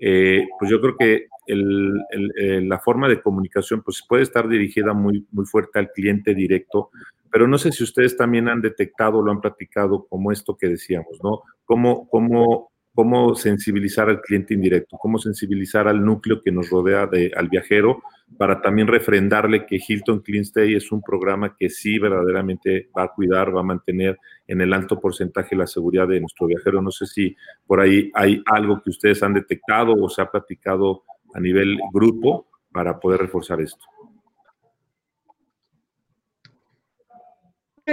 eh, 0.00 0.46
pues 0.58 0.70
yo 0.70 0.80
creo 0.80 0.96
que 0.96 1.26
el, 1.46 2.68
la 2.68 2.78
forma 2.78 3.08
de 3.08 3.20
comunicación 3.20 3.82
pues 3.82 4.04
puede 4.08 4.22
estar 4.22 4.48
dirigida 4.48 4.94
muy, 4.94 5.26
muy 5.30 5.44
fuerte 5.46 5.78
al 5.78 5.90
cliente 5.92 6.34
directo, 6.34 6.90
pero 7.30 7.46
no 7.46 7.58
sé 7.58 7.70
si 7.72 7.84
ustedes 7.84 8.16
también 8.16 8.48
han 8.48 8.60
detectado, 8.60 9.22
lo 9.22 9.30
han 9.30 9.40
platicado 9.40 10.06
como 10.08 10.32
esto 10.32 10.56
que 10.56 10.68
decíamos, 10.68 11.20
¿no? 11.22 11.42
Cómo, 11.64 12.08
cómo, 12.08 12.69
cómo 12.94 13.34
sensibilizar 13.34 14.08
al 14.08 14.20
cliente 14.20 14.54
indirecto, 14.54 14.96
cómo 14.98 15.18
sensibilizar 15.18 15.88
al 15.88 16.04
núcleo 16.04 16.40
que 16.40 16.52
nos 16.52 16.70
rodea 16.70 17.06
de, 17.06 17.32
al 17.36 17.48
viajero 17.48 18.02
para 18.36 18.60
también 18.60 18.86
refrendarle 18.86 19.66
que 19.66 19.80
Hilton 19.86 20.20
Clean 20.20 20.42
Stay 20.42 20.74
es 20.74 20.92
un 20.92 21.02
programa 21.02 21.56
que 21.58 21.68
sí 21.68 21.98
verdaderamente 21.98 22.88
va 22.96 23.04
a 23.04 23.08
cuidar, 23.08 23.54
va 23.54 23.60
a 23.60 23.64
mantener 23.64 24.18
en 24.46 24.60
el 24.60 24.72
alto 24.72 25.00
porcentaje 25.00 25.56
la 25.56 25.66
seguridad 25.66 26.06
de 26.08 26.20
nuestro 26.20 26.46
viajero. 26.46 26.80
No 26.80 26.90
sé 26.90 27.06
si 27.06 27.36
por 27.66 27.80
ahí 27.80 28.10
hay 28.14 28.42
algo 28.46 28.80
que 28.82 28.90
ustedes 28.90 29.22
han 29.22 29.34
detectado 29.34 29.94
o 29.94 30.08
se 30.08 30.22
ha 30.22 30.30
platicado 30.30 31.04
a 31.34 31.40
nivel 31.40 31.78
grupo 31.92 32.46
para 32.72 32.98
poder 32.98 33.20
reforzar 33.20 33.60
esto. 33.60 33.84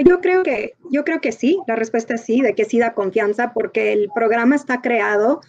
Yo 0.05 0.19
creo 0.21 0.43
que, 0.43 0.73
yo 0.91 1.03
creo 1.03 1.21
que 1.21 1.31
sí, 1.31 1.59
la 1.67 1.75
respuesta 1.75 2.15
es 2.15 2.21
sí, 2.21 2.41
de 2.41 2.53
que 2.53 2.65
sí 2.65 2.79
da 2.79 2.93
confianza, 2.93 3.53
porque 3.53 3.93
el 3.93 4.09
programa 4.13 4.55
está 4.55 4.81
creado 4.81 5.41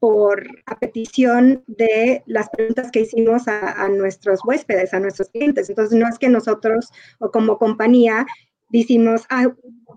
por 0.00 0.46
a 0.66 0.78
petición 0.78 1.64
de 1.66 2.22
las 2.26 2.48
preguntas 2.50 2.90
que 2.90 3.00
hicimos 3.00 3.48
a, 3.48 3.88
nuestros 3.88 4.40
huéspedes, 4.44 4.94
a 4.94 5.00
nuestros 5.00 5.28
clientes. 5.30 5.68
Entonces, 5.68 5.98
no 5.98 6.08
es 6.08 6.18
que 6.18 6.28
nosotros 6.28 6.90
o 7.18 7.30
como 7.30 7.58
compañía 7.58 8.26
decimos, 8.70 9.22
ah, 9.30 9.52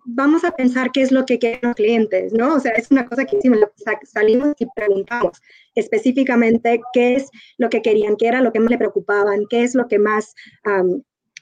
vamos 0.06 0.43
a 0.43 0.51
pensar 0.51 0.91
qué 0.91 1.01
es 1.01 1.12
lo 1.12 1.25
que 1.25 1.38
quieren 1.38 1.60
los 1.62 1.75
clientes, 1.75 2.34
¿no? 2.34 2.56
O 2.56 2.60
sea, 2.60 2.71
es 2.71 2.89
una 2.89 3.06
cosa 3.06 3.25
que 3.25 3.38
hicimos, 3.38 3.60
salimos 4.04 4.56
y 4.60 4.65
preguntamos 4.75 5.41
específicamente 5.75 6.82
qué 6.93 7.15
es 7.15 7.30
lo 7.58 7.69
que 7.69 7.82
querían, 7.82 8.15
qué 8.15 8.27
era 8.27 8.41
lo 8.41 8.51
que 8.51 8.60
más 8.60 8.69
le 8.69 8.77
preocupaban, 8.77 9.45
qué 9.49 9.63
es 9.63 9.75
lo 9.75 9.88
que 9.88 9.99
más 9.99 10.34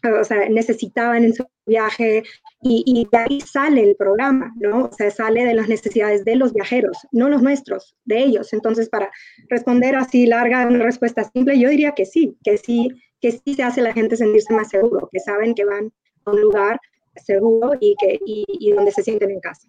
o 0.03 0.23
sea, 0.23 0.47
necesitaban 0.49 1.23
en 1.23 1.33
su 1.33 1.45
viaje 1.65 2.23
y, 2.61 3.07
de 3.11 3.17
ahí 3.17 3.41
sale 3.41 3.83
el 3.83 3.95
programa, 3.95 4.53
¿no? 4.59 4.85
O 4.85 4.91
sea, 4.91 5.09
sale 5.11 5.45
de 5.45 5.53
las 5.53 5.67
necesidades 5.69 6.25
de 6.25 6.35
los 6.35 6.53
viajeros, 6.53 6.97
no 7.11 7.29
los 7.29 7.41
nuestros, 7.41 7.95
de 8.05 8.19
ellos. 8.19 8.53
Entonces, 8.53 8.89
para 8.89 9.09
responder 9.49 9.95
así 9.95 10.25
larga 10.25 10.67
una 10.67 10.83
respuesta 10.83 11.23
simple, 11.23 11.59
yo 11.59 11.69
diría 11.69 11.93
que 11.93 12.05
sí, 12.05 12.37
que 12.43 12.57
sí, 12.57 12.89
que 13.21 13.31
sí 13.31 13.53
se 13.55 13.63
hace 13.63 13.81
la 13.81 13.93
gente 13.93 14.17
sentirse 14.17 14.53
más 14.53 14.69
seguro, 14.69 15.09
que 15.11 15.19
saben 15.19 15.55
que 15.55 15.65
van 15.65 15.91
a 16.25 16.31
un 16.31 16.41
lugar 16.41 16.79
seguro 17.15 17.71
y, 17.79 17.95
que, 17.99 18.19
y 18.25 18.71
donde 18.71 18.91
se 18.91 19.03
sienten 19.03 19.31
en 19.31 19.39
casa. 19.39 19.67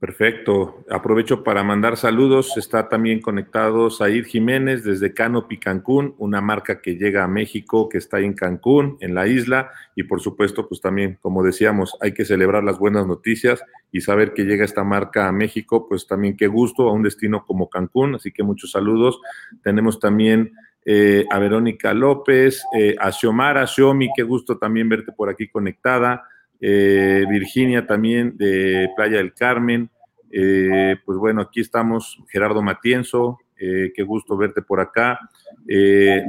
Perfecto. 0.00 0.84
Aprovecho 0.90 1.42
para 1.42 1.62
mandar 1.62 1.96
saludos. 1.96 2.56
Está 2.56 2.88
también 2.88 3.20
conectado 3.20 3.88
Said 3.88 4.26
Jiménez 4.26 4.84
desde 4.84 5.14
Canopy 5.14 5.58
Cancún, 5.58 6.14
una 6.18 6.40
marca 6.40 6.82
que 6.82 6.96
llega 6.96 7.24
a 7.24 7.28
México, 7.28 7.88
que 7.88 7.98
está 7.98 8.20
en 8.20 8.34
Cancún, 8.34 8.98
en 9.00 9.14
la 9.14 9.26
isla. 9.26 9.70
Y 9.94 10.02
por 10.02 10.20
supuesto, 10.20 10.68
pues 10.68 10.80
también, 10.80 11.18
como 11.22 11.42
decíamos, 11.42 11.96
hay 12.00 12.12
que 12.12 12.24
celebrar 12.24 12.64
las 12.64 12.78
buenas 12.78 13.06
noticias 13.06 13.62
y 13.92 14.02
saber 14.02 14.34
que 14.34 14.44
llega 14.44 14.64
esta 14.64 14.84
marca 14.84 15.28
a 15.28 15.32
México, 15.32 15.88
pues 15.88 16.06
también 16.06 16.36
qué 16.36 16.48
gusto 16.48 16.88
a 16.88 16.92
un 16.92 17.02
destino 17.02 17.44
como 17.46 17.70
Cancún. 17.70 18.16
Así 18.16 18.30
que 18.30 18.42
muchos 18.42 18.72
saludos. 18.72 19.20
Tenemos 19.62 20.00
también 20.00 20.52
eh, 20.84 21.24
a 21.30 21.38
Verónica 21.38 21.94
López, 21.94 22.62
eh, 22.76 22.94
a 23.00 23.10
Xiomara, 23.10 23.66
Xiomi, 23.66 24.10
qué 24.14 24.22
gusto 24.22 24.58
también 24.58 24.88
verte 24.88 25.12
por 25.12 25.30
aquí 25.30 25.48
conectada. 25.48 26.28
Eh, 26.60 27.24
Virginia 27.28 27.86
también 27.86 28.36
de 28.36 28.88
Playa 28.96 29.18
del 29.18 29.34
Carmen, 29.34 29.90
eh, 30.30 30.96
pues 31.04 31.18
bueno, 31.18 31.42
aquí 31.42 31.60
estamos, 31.60 32.18
Gerardo 32.28 32.62
Matienzo, 32.62 33.38
eh, 33.58 33.92
qué 33.94 34.02
gusto 34.02 34.36
verte 34.36 34.62
por 34.62 34.80
acá. 34.80 35.18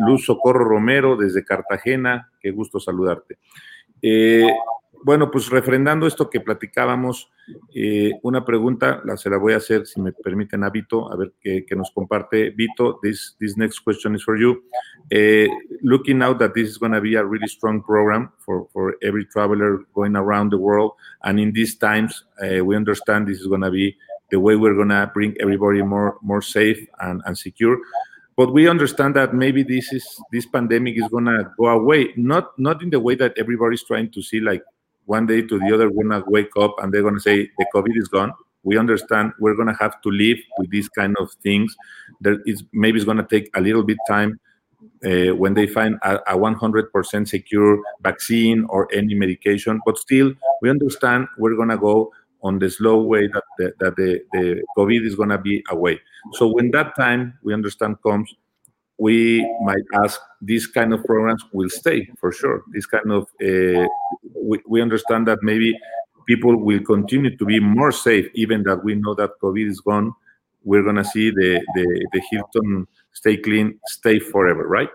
Luz 0.08 0.26
Socorro 0.26 0.66
Romero 0.66 1.16
desde 1.16 1.44
Cartagena, 1.44 2.32
qué 2.40 2.52
gusto 2.52 2.80
saludarte. 2.80 3.38
Bueno, 5.06 5.30
pues 5.30 5.52
refrendando 5.52 6.08
esto 6.08 6.32
que 6.32 6.42
platicábamos, 6.42 7.32
una 8.24 8.44
pregunta, 8.44 9.04
la, 9.06 9.16
se 9.18 9.30
la 9.30 9.38
voy 9.38 9.54
a 9.54 9.58
hacer, 9.58 9.86
si 9.86 10.02
me 10.02 10.12
permiten, 10.12 10.64
a 10.64 10.72
Vito, 10.72 11.14
a 11.14 11.16
ver 11.16 11.34
qué, 11.40 11.64
nos 11.76 11.92
comparte. 11.92 12.50
Vito, 12.50 13.00
this, 13.04 13.36
this 13.40 13.56
next 13.56 13.82
question 13.82 14.16
is 14.16 14.24
for 14.24 14.36
you. 14.36 14.64
looking 15.84 16.24
out 16.24 16.40
that 16.40 16.56
this 16.56 16.68
is 16.68 16.80
going 16.80 16.92
to 16.92 17.02
be 17.02 17.14
a 17.14 17.24
really 17.24 17.48
strong 17.48 17.84
program 17.84 18.32
for, 18.40 18.68
for 18.74 18.96
every 19.04 19.28
traveler 19.28 19.86
going 19.94 20.16
around 20.16 20.50
the 20.50 20.58
world, 20.58 20.94
and 21.24 21.40
in 21.40 21.54
these 21.54 21.78
times, 21.78 22.24
we 22.42 22.76
understand 22.76 23.28
this 23.28 23.40
is 23.40 23.46
going 23.46 23.62
to 23.62 23.70
be 23.70 23.96
the 24.32 24.40
way 24.40 24.56
we're 24.56 24.74
going 24.74 24.90
to 24.90 25.12
bring 25.14 25.36
everybody 25.40 25.84
more 25.84 26.18
more 26.24 26.42
safe 26.42 26.84
and, 27.00 27.22
and 27.28 27.38
secure 27.38 27.78
but 28.36 28.52
we 28.52 28.68
understand 28.68 29.16
that 29.16 29.36
maybe 29.36 29.62
this 29.62 29.94
is 29.94 30.04
this 30.32 30.48
pandemic 30.48 30.98
is 30.98 31.08
to 31.08 31.52
go 31.60 31.68
away 31.68 32.12
not 32.18 32.58
not 32.58 32.82
in 32.82 32.90
the 32.90 33.00
way 33.00 33.14
that 33.14 33.34
everybody's 33.38 33.84
trying 33.84 34.10
to 34.10 34.24
see 34.24 34.40
like 34.40 34.64
one 35.06 35.26
day 35.26 35.42
to 35.42 35.60
the 35.60 35.74
other 35.74 35.90
we're 35.90 36.10
to 36.10 36.24
wake 36.28 36.56
up 36.60 36.76
and 36.80 36.94
they're 36.94 37.02
to 37.16 37.22
say 37.22 37.50
the 37.58 37.66
covid 37.74 37.98
is 37.98 38.08
gone. 38.08 38.34
We 38.64 38.78
understand. 38.80 39.34
We're 39.40 39.56
to 39.68 39.78
have 39.80 40.02
to 40.02 40.10
live 40.10 40.40
with 40.58 40.72
these 40.72 40.90
kind 40.90 41.16
of 41.20 41.32
things. 41.44 41.76
There 42.22 42.40
is 42.48 42.64
maybe 42.74 42.98
it's 42.98 43.06
to 43.18 43.28
take 43.30 43.50
a 43.56 43.62
little 43.62 43.84
bit 43.84 43.98
time 44.08 44.40
uh, 45.06 45.36
when 45.36 45.54
they 45.54 45.68
find 45.68 46.00
a, 46.04 46.16
a 46.34 46.38
100% 46.38 47.28
secure 47.28 47.80
vaccine 48.02 48.66
or 48.70 48.88
any 48.94 49.14
medication 49.16 49.80
but 49.86 49.98
still 49.98 50.32
we 50.62 50.70
understand 50.70 51.28
we're 51.38 51.56
to 51.70 51.78
go 51.78 52.12
on 52.46 52.60
the 52.60 52.70
slow 52.70 53.02
way 53.02 53.28
that 53.28 53.44
the, 53.58 53.74
that 53.80 53.96
the, 53.96 54.22
the 54.32 54.64
COVID 54.78 55.06
is 55.06 55.16
to 55.30 55.38
be 55.38 55.64
away. 55.70 56.00
So 56.34 56.48
when 56.48 56.70
that 56.72 56.96
time 56.96 57.34
we 57.42 57.54
understand 57.54 57.96
comes, 58.04 58.34
we 58.98 59.46
might 59.64 59.84
ask 60.04 60.20
these 60.42 60.68
kind 60.68 60.94
of 60.94 61.04
programs 61.04 61.44
will 61.52 61.70
stay 61.70 62.10
for 62.20 62.32
sure. 62.32 62.64
This 62.72 62.86
kind 62.86 63.12
of 63.12 63.24
uh, 63.44 63.88
we, 64.34 64.60
we 64.68 64.82
understand 64.82 65.28
that 65.28 65.40
maybe 65.42 65.78
people 66.28 66.56
will 66.58 66.82
continue 66.82 67.36
to 67.36 67.46
be 67.46 67.60
more 67.60 67.92
safe, 67.92 68.28
even 68.34 68.64
that 68.64 68.84
we 68.84 68.96
know 68.96 69.14
that 69.16 69.32
COVID 69.42 69.70
is 69.70 69.82
gone. 69.82 70.14
We're 70.64 70.84
gonna 70.84 71.04
see 71.04 71.30
the 71.30 71.62
the, 71.76 72.08
the 72.14 72.22
Hilton 72.32 72.88
stay 73.14 73.38
clean, 73.38 73.80
stay 73.88 74.20
forever, 74.20 74.68
right? 74.68 74.90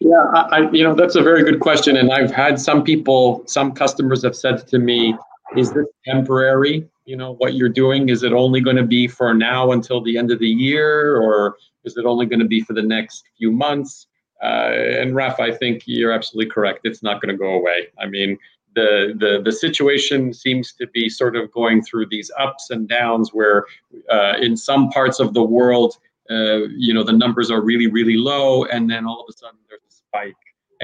Yeah, 0.00 0.22
I, 0.34 0.68
you 0.70 0.84
know 0.84 0.94
that's 0.94 1.16
a 1.16 1.22
very 1.22 1.42
good 1.42 1.60
question, 1.60 1.96
and 1.96 2.12
I've 2.12 2.30
had 2.30 2.60
some 2.60 2.82
people, 2.84 3.42
some 3.46 3.72
customers 3.72 4.22
have 4.22 4.36
said 4.36 4.66
to 4.68 4.78
me, 4.78 5.16
is 5.56 5.72
this 5.72 5.86
temporary? 6.04 6.88
You 7.04 7.16
know, 7.16 7.34
what 7.34 7.54
you're 7.54 7.68
doing, 7.68 8.08
is 8.08 8.22
it 8.22 8.32
only 8.32 8.60
going 8.60 8.76
to 8.76 8.84
be 8.84 9.06
for 9.06 9.34
now 9.34 9.72
until 9.72 10.02
the 10.02 10.16
end 10.16 10.30
of 10.30 10.38
the 10.38 10.48
year, 10.48 11.16
or 11.16 11.56
is 11.84 11.96
it 11.96 12.06
only 12.06 12.26
going 12.26 12.40
to 12.40 12.46
be 12.46 12.60
for 12.60 12.72
the 12.72 12.82
next 12.82 13.24
few 13.36 13.50
months? 13.50 14.06
Uh, 14.42 14.72
and 15.00 15.14
Raf, 15.14 15.38
I 15.38 15.52
think 15.52 15.82
you're 15.86 16.12
absolutely 16.12 16.50
correct. 16.50 16.80
It's 16.84 17.02
not 17.02 17.20
going 17.20 17.32
to 17.32 17.38
go 17.38 17.54
away. 17.54 17.88
I 17.98 18.06
mean, 18.06 18.38
the, 18.74 19.14
the 19.18 19.40
the 19.44 19.52
situation 19.52 20.32
seems 20.32 20.72
to 20.74 20.86
be 20.88 21.08
sort 21.08 21.36
of 21.36 21.50
going 21.52 21.82
through 21.82 22.06
these 22.10 22.30
ups 22.38 22.70
and 22.70 22.88
downs 22.88 23.30
where 23.32 23.66
uh, 24.10 24.34
in 24.40 24.56
some 24.56 24.90
parts 24.90 25.20
of 25.20 25.34
the 25.34 25.42
world 25.42 25.98
uh, 26.30 26.66
you 26.76 26.92
know 26.92 27.04
the 27.04 27.12
numbers 27.12 27.50
are 27.50 27.62
really 27.62 27.86
really 27.86 28.16
low 28.16 28.64
and 28.64 28.90
then 28.90 29.06
all 29.06 29.20
of 29.20 29.26
a 29.28 29.32
sudden 29.32 29.58
there's 29.68 29.82
a 29.88 29.92
spike 29.92 30.34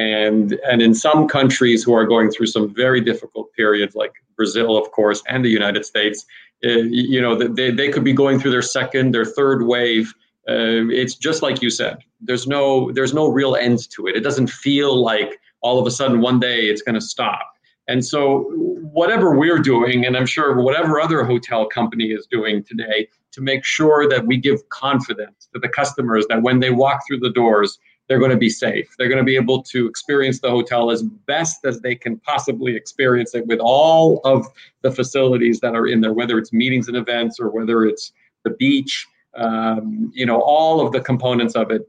and 0.00 0.58
and 0.70 0.80
in 0.80 0.94
some 0.94 1.28
countries 1.28 1.82
who 1.84 1.92
are 1.94 2.06
going 2.14 2.30
through 2.30 2.46
some 2.46 2.66
very 2.74 3.00
difficult 3.00 3.46
periods 3.60 3.94
like 3.94 4.12
brazil 4.36 4.76
of 4.76 4.86
course 4.92 5.22
and 5.28 5.44
the 5.44 5.54
united 5.60 5.84
states 5.84 6.18
uh, 6.64 6.84
you 7.12 7.20
know 7.20 7.34
they, 7.36 7.70
they 7.70 7.88
could 7.92 8.04
be 8.04 8.12
going 8.12 8.38
through 8.38 8.54
their 8.56 8.68
second 8.78 9.12
their 9.12 9.28
third 9.38 9.66
wave 9.66 10.06
uh, 10.48 10.88
it's 11.00 11.14
just 11.14 11.42
like 11.42 11.60
you 11.60 11.70
said 11.70 11.96
there's 12.20 12.46
no 12.46 12.90
there's 12.92 13.14
no 13.14 13.28
real 13.28 13.56
end 13.56 13.88
to 13.90 14.06
it. 14.06 14.16
It 14.16 14.20
doesn't 14.20 14.48
feel 14.48 15.02
like 15.02 15.38
all 15.62 15.78
of 15.78 15.86
a 15.86 15.90
sudden 15.90 16.20
one 16.20 16.40
day 16.40 16.62
it's 16.62 16.82
going 16.82 16.94
to 16.94 17.00
stop. 17.00 17.46
And 17.88 18.04
so 18.04 18.50
whatever 18.92 19.36
we're 19.36 19.58
doing 19.58 20.04
and 20.04 20.16
i'm 20.16 20.26
sure 20.26 20.60
whatever 20.60 21.00
other 21.00 21.22
hotel 21.24 21.66
company 21.66 22.06
is 22.06 22.26
doing 22.26 22.62
today 22.64 23.08
to 23.30 23.40
make 23.40 23.64
sure 23.64 24.08
that 24.08 24.26
we 24.26 24.36
give 24.36 24.68
confidence 24.68 25.48
to 25.52 25.60
the 25.60 25.68
customers 25.68 26.26
that 26.28 26.42
when 26.42 26.58
they 26.58 26.70
walk 26.70 27.00
through 27.06 27.20
the 27.20 27.30
doors 27.30 27.78
they're 28.10 28.18
going 28.18 28.32
to 28.32 28.36
be 28.36 28.50
safe. 28.50 28.92
They're 28.98 29.08
going 29.08 29.18
to 29.18 29.24
be 29.24 29.36
able 29.36 29.62
to 29.62 29.86
experience 29.86 30.40
the 30.40 30.50
hotel 30.50 30.90
as 30.90 31.04
best 31.04 31.64
as 31.64 31.80
they 31.80 31.94
can 31.94 32.18
possibly 32.18 32.74
experience 32.74 33.36
it 33.36 33.46
with 33.46 33.60
all 33.60 34.20
of 34.24 34.46
the 34.82 34.90
facilities 34.90 35.60
that 35.60 35.76
are 35.76 35.86
in 35.86 36.00
there, 36.00 36.12
whether 36.12 36.36
it's 36.36 36.52
meetings 36.52 36.88
and 36.88 36.96
events 36.96 37.38
or 37.38 37.50
whether 37.50 37.84
it's 37.84 38.10
the 38.42 38.50
beach. 38.50 39.06
um, 39.34 40.10
you 40.14 40.26
know, 40.26 40.40
all 40.40 40.84
of 40.84 40.92
the 40.92 41.00
components 41.00 41.54
of 41.54 41.70
it. 41.70 41.88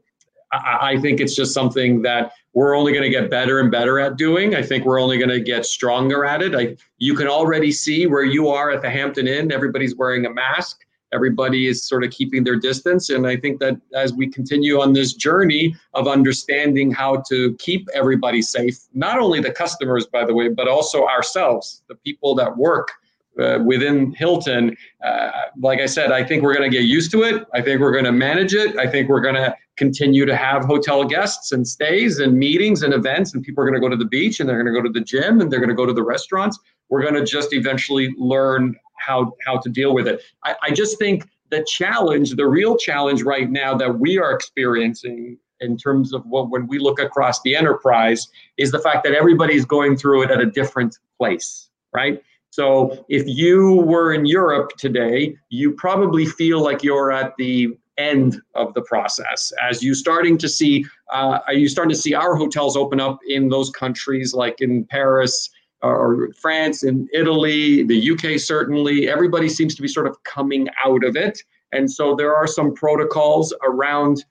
I, 0.52 0.92
I 0.92 1.00
think 1.00 1.20
it's 1.20 1.34
just 1.34 1.54
something 1.54 2.02
that 2.02 2.32
we're 2.54 2.76
only 2.76 2.92
going 2.92 3.04
to 3.04 3.10
get 3.10 3.30
better 3.30 3.60
and 3.60 3.70
better 3.70 3.98
at 3.98 4.16
doing. 4.16 4.54
I 4.54 4.62
think 4.62 4.84
we're 4.84 5.00
only 5.00 5.18
going 5.18 5.30
to 5.30 5.40
get 5.40 5.64
stronger 5.64 6.24
at 6.24 6.42
it. 6.42 6.54
I, 6.54 6.76
you 6.98 7.14
can 7.14 7.26
already 7.26 7.72
see 7.72 8.06
where 8.06 8.24
you 8.24 8.48
are 8.48 8.70
at 8.70 8.82
the 8.82 8.90
Hampton 8.90 9.26
Inn. 9.26 9.50
Everybody's 9.50 9.96
wearing 9.96 10.26
a 10.26 10.30
mask. 10.30 10.84
Everybody 11.12 11.68
is 11.68 11.84
sort 11.84 12.04
of 12.04 12.10
keeping 12.10 12.44
their 12.44 12.56
distance. 12.56 13.10
And 13.10 13.26
I 13.26 13.36
think 13.36 13.60
that 13.60 13.80
as 13.94 14.12
we 14.12 14.28
continue 14.28 14.80
on 14.80 14.92
this 14.92 15.12
journey 15.12 15.74
of 15.94 16.08
understanding 16.08 16.90
how 16.90 17.22
to 17.28 17.54
keep 17.56 17.88
everybody 17.94 18.42
safe, 18.42 18.78
not 18.94 19.18
only 19.18 19.40
the 19.40 19.52
customers, 19.52 20.06
by 20.06 20.24
the 20.24 20.34
way, 20.34 20.48
but 20.48 20.68
also 20.68 21.06
ourselves, 21.06 21.82
the 21.88 21.94
people 21.96 22.34
that 22.36 22.56
work 22.56 22.92
uh, 23.40 23.58
within 23.64 24.12
Hilton, 24.12 24.76
uh, 25.02 25.30
like 25.58 25.80
I 25.80 25.86
said, 25.86 26.12
I 26.12 26.22
think 26.22 26.42
we're 26.42 26.54
going 26.54 26.70
to 26.70 26.76
get 26.76 26.84
used 26.84 27.10
to 27.12 27.22
it. 27.22 27.46
I 27.54 27.62
think 27.62 27.80
we're 27.80 27.92
going 27.92 28.04
to 28.04 28.12
manage 28.12 28.54
it. 28.54 28.76
I 28.76 28.86
think 28.86 29.08
we're 29.08 29.22
going 29.22 29.36
to 29.36 29.56
continue 29.76 30.26
to 30.26 30.36
have 30.36 30.64
hotel 30.64 31.04
guests 31.04 31.52
and 31.52 31.66
stays 31.66 32.18
and 32.18 32.38
meetings 32.38 32.82
and 32.82 32.92
events, 32.92 33.32
and 33.32 33.42
people 33.42 33.64
are 33.64 33.66
going 33.66 33.80
to 33.80 33.80
go 33.80 33.88
to 33.88 33.96
the 33.96 34.04
beach 34.04 34.38
and 34.38 34.48
they're 34.48 34.62
going 34.62 34.72
to 34.72 34.78
go 34.78 34.86
to 34.86 34.92
the 34.92 35.04
gym 35.04 35.40
and 35.40 35.50
they're 35.50 35.60
going 35.60 35.70
to 35.70 35.74
go 35.74 35.86
to 35.86 35.94
the 35.94 36.02
restaurants. 36.02 36.58
We're 36.92 37.00
going 37.00 37.14
to 37.14 37.24
just 37.24 37.54
eventually 37.54 38.14
learn 38.18 38.76
how 38.98 39.32
how 39.46 39.56
to 39.56 39.70
deal 39.70 39.94
with 39.94 40.06
it. 40.06 40.20
I, 40.44 40.56
I 40.64 40.70
just 40.72 40.98
think 40.98 41.26
the 41.50 41.64
challenge, 41.66 42.32
the 42.32 42.46
real 42.46 42.76
challenge 42.76 43.22
right 43.22 43.50
now 43.50 43.74
that 43.78 43.98
we 43.98 44.18
are 44.18 44.30
experiencing 44.30 45.38
in 45.60 45.78
terms 45.78 46.12
of 46.12 46.22
what 46.26 46.50
when 46.50 46.66
we 46.66 46.78
look 46.78 47.00
across 47.00 47.40
the 47.44 47.56
enterprise 47.56 48.28
is 48.58 48.70
the 48.72 48.78
fact 48.78 49.04
that 49.04 49.14
everybody's 49.14 49.64
going 49.64 49.96
through 49.96 50.24
it 50.24 50.30
at 50.30 50.42
a 50.42 50.44
different 50.44 50.98
place, 51.16 51.70
right? 51.94 52.22
So 52.50 53.06
if 53.08 53.22
you 53.26 53.76
were 53.76 54.12
in 54.12 54.26
Europe 54.26 54.72
today, 54.76 55.34
you 55.48 55.72
probably 55.72 56.26
feel 56.26 56.60
like 56.62 56.82
you're 56.82 57.10
at 57.10 57.34
the 57.38 57.68
end 57.96 58.38
of 58.54 58.74
the 58.74 58.82
process 58.82 59.50
as 59.62 59.82
you 59.82 59.94
starting 59.94 60.36
to 60.36 60.48
see 60.48 60.84
uh, 61.10 61.38
are 61.46 61.54
you 61.54 61.68
starting 61.68 61.94
to 61.94 62.00
see 62.00 62.14
our 62.14 62.34
hotels 62.34 62.76
open 62.76 63.00
up 63.00 63.18
in 63.28 63.50
those 63.50 63.68
countries 63.70 64.32
like 64.32 64.62
in 64.62 64.82
paris 64.86 65.50
or 65.82 66.28
france 66.32 66.82
and 66.82 67.08
italy 67.12 67.82
the 67.82 68.10
uk 68.10 68.38
certainly 68.38 69.08
everybody 69.08 69.48
seems 69.48 69.74
to 69.74 69.82
be 69.82 69.88
sort 69.88 70.06
of 70.06 70.22
coming 70.24 70.68
out 70.84 71.04
of 71.04 71.16
it 71.16 71.42
and 71.72 71.90
so 71.90 72.14
there 72.14 72.34
are 72.34 72.46
some 72.46 72.74
protocols 72.74 73.52
around 73.64 74.24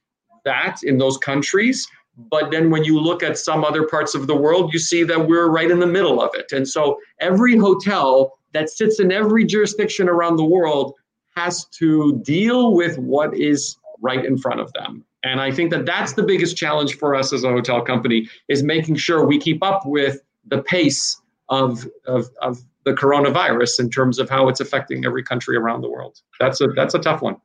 that 0.45 0.77
in 0.83 0.97
those 0.97 1.17
countries 1.17 1.87
but 2.29 2.51
then 2.51 2.69
when 2.69 2.83
you 2.83 2.99
look 2.99 3.23
at 3.23 3.37
some 3.37 3.63
other 3.63 3.87
parts 3.87 4.13
of 4.13 4.27
the 4.27 4.35
world, 4.35 4.73
you 4.73 4.79
see 4.79 5.03
that 5.03 5.27
we're 5.27 5.47
right 5.47 5.71
in 5.71 5.79
the 5.79 5.87
middle 5.87 6.21
of 6.21 6.31
it. 6.35 6.51
And 6.51 6.67
so 6.67 6.99
every 7.19 7.57
hotel 7.57 8.37
that 8.53 8.69
sits 8.69 8.99
in 8.99 9.11
every 9.11 9.45
jurisdiction 9.45 10.09
around 10.09 10.35
the 10.35 10.45
world 10.45 10.93
has 11.35 11.65
to 11.65 12.19
deal 12.23 12.73
with 12.73 12.97
what 12.97 13.35
is 13.35 13.77
right 14.01 14.25
in 14.25 14.37
front 14.37 14.59
of 14.59 14.71
them. 14.73 15.05
And 15.23 15.39
I 15.39 15.51
think 15.51 15.71
that 15.71 15.85
that's 15.85 16.13
the 16.13 16.23
biggest 16.23 16.57
challenge 16.57 16.97
for 16.97 17.15
us 17.15 17.31
as 17.31 17.43
a 17.43 17.49
hotel 17.49 17.81
company 17.81 18.27
is 18.47 18.63
making 18.63 18.95
sure 18.95 19.25
we 19.25 19.39
keep 19.39 19.63
up 19.63 19.85
with 19.85 20.19
the 20.47 20.61
pace 20.63 21.21
of, 21.51 21.85
of, 22.07 22.29
of 22.41 22.57
the 22.85 22.93
coronavirus 22.93 23.79
in 23.79 23.89
terms 23.89 24.17
of 24.17 24.29
how 24.29 24.49
it's 24.49 24.59
affecting 24.59 25.05
every 25.05 25.23
country 25.23 25.55
around 25.55 25.81
the 25.81 25.89
world. 25.89 26.17
That's 26.39 26.61
a, 26.61 26.67
that's 26.75 26.95
a 26.95 26.99
tough 26.99 27.21
one. 27.21 27.35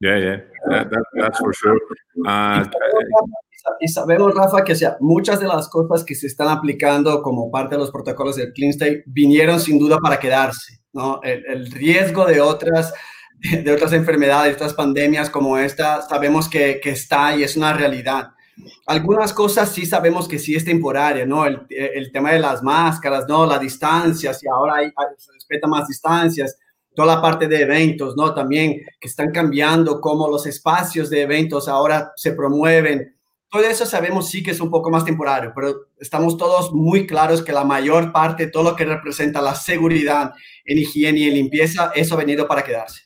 Yeah, 0.00 0.18
yeah, 0.18 0.36
that, 0.68 0.90
that, 0.90 1.04
that's 1.14 1.38
for 1.38 1.54
sure. 1.54 1.78
Uh, 2.26 2.64
y 3.80 3.88
sabemos, 3.88 4.34
Rafa, 4.34 4.62
que 4.62 4.74
sea, 4.74 4.96
muchas 5.00 5.40
de 5.40 5.48
las 5.48 5.68
cosas 5.68 6.04
que 6.04 6.14
se 6.14 6.26
están 6.26 6.48
aplicando 6.48 7.22
como 7.22 7.50
parte 7.50 7.76
de 7.76 7.80
los 7.80 7.90
protocolos 7.90 8.36
del 8.36 8.52
Clean 8.52 8.70
State 8.70 9.04
vinieron 9.06 9.58
sin 9.58 9.78
duda 9.78 9.98
para 9.98 10.20
quedarse, 10.20 10.80
¿no? 10.92 11.20
El, 11.22 11.44
el 11.46 11.72
riesgo 11.72 12.26
de 12.26 12.40
otras, 12.40 12.92
de 13.40 13.72
otras 13.72 13.92
enfermedades, 13.92 14.54
otras 14.54 14.74
pandemias 14.74 15.30
como 15.30 15.58
esta, 15.58 16.02
sabemos 16.02 16.48
que, 16.48 16.78
que, 16.80 16.90
está 16.90 17.34
y 17.34 17.42
es 17.42 17.56
una 17.56 17.72
realidad. 17.72 18.32
Algunas 18.86 19.32
cosas 19.32 19.70
sí 19.70 19.84
sabemos 19.84 20.26
que 20.28 20.38
sí 20.38 20.54
es 20.54 20.64
temporaria, 20.64 21.26
¿no? 21.26 21.46
El, 21.46 21.66
el 21.68 22.10
tema 22.10 22.32
de 22.32 22.38
las 22.38 22.62
máscaras, 22.62 23.26
¿no? 23.28 23.46
La 23.46 23.58
distancia, 23.58 24.32
si 24.32 24.48
ahora 24.48 24.76
hay, 24.76 24.92
se 25.18 25.32
respeta 25.32 25.66
más 25.66 25.86
distancias, 25.88 26.58
toda 26.94 27.16
la 27.16 27.22
parte 27.22 27.46
de 27.46 27.62
eventos, 27.62 28.16
¿no? 28.16 28.32
También 28.32 28.80
que 28.98 29.08
están 29.08 29.30
cambiando, 29.30 30.00
cómo 30.00 30.28
los 30.28 30.46
espacios 30.46 31.10
de 31.10 31.22
eventos 31.22 31.68
ahora 31.68 32.12
se 32.16 32.32
promueven 32.32 33.16
todo 33.50 33.62
eso 33.62 33.86
sabemos 33.86 34.28
sí 34.28 34.42
que 34.42 34.50
es 34.50 34.60
un 34.60 34.70
poco 34.70 34.90
más 34.90 35.04
temporario, 35.04 35.52
pero 35.54 35.88
estamos 35.98 36.36
todos 36.36 36.72
muy 36.72 37.06
claros 37.06 37.42
que 37.42 37.52
la 37.52 37.64
mayor 37.64 38.12
parte, 38.12 38.48
todo 38.48 38.64
lo 38.64 38.76
que 38.76 38.84
representa 38.84 39.40
la 39.40 39.54
seguridad 39.54 40.32
en 40.64 40.78
higiene 40.78 41.20
y 41.20 41.28
en 41.28 41.34
limpieza, 41.34 41.92
eso 41.94 42.14
ha 42.14 42.18
venido 42.18 42.46
para 42.48 42.64
quedarse. 42.64 43.04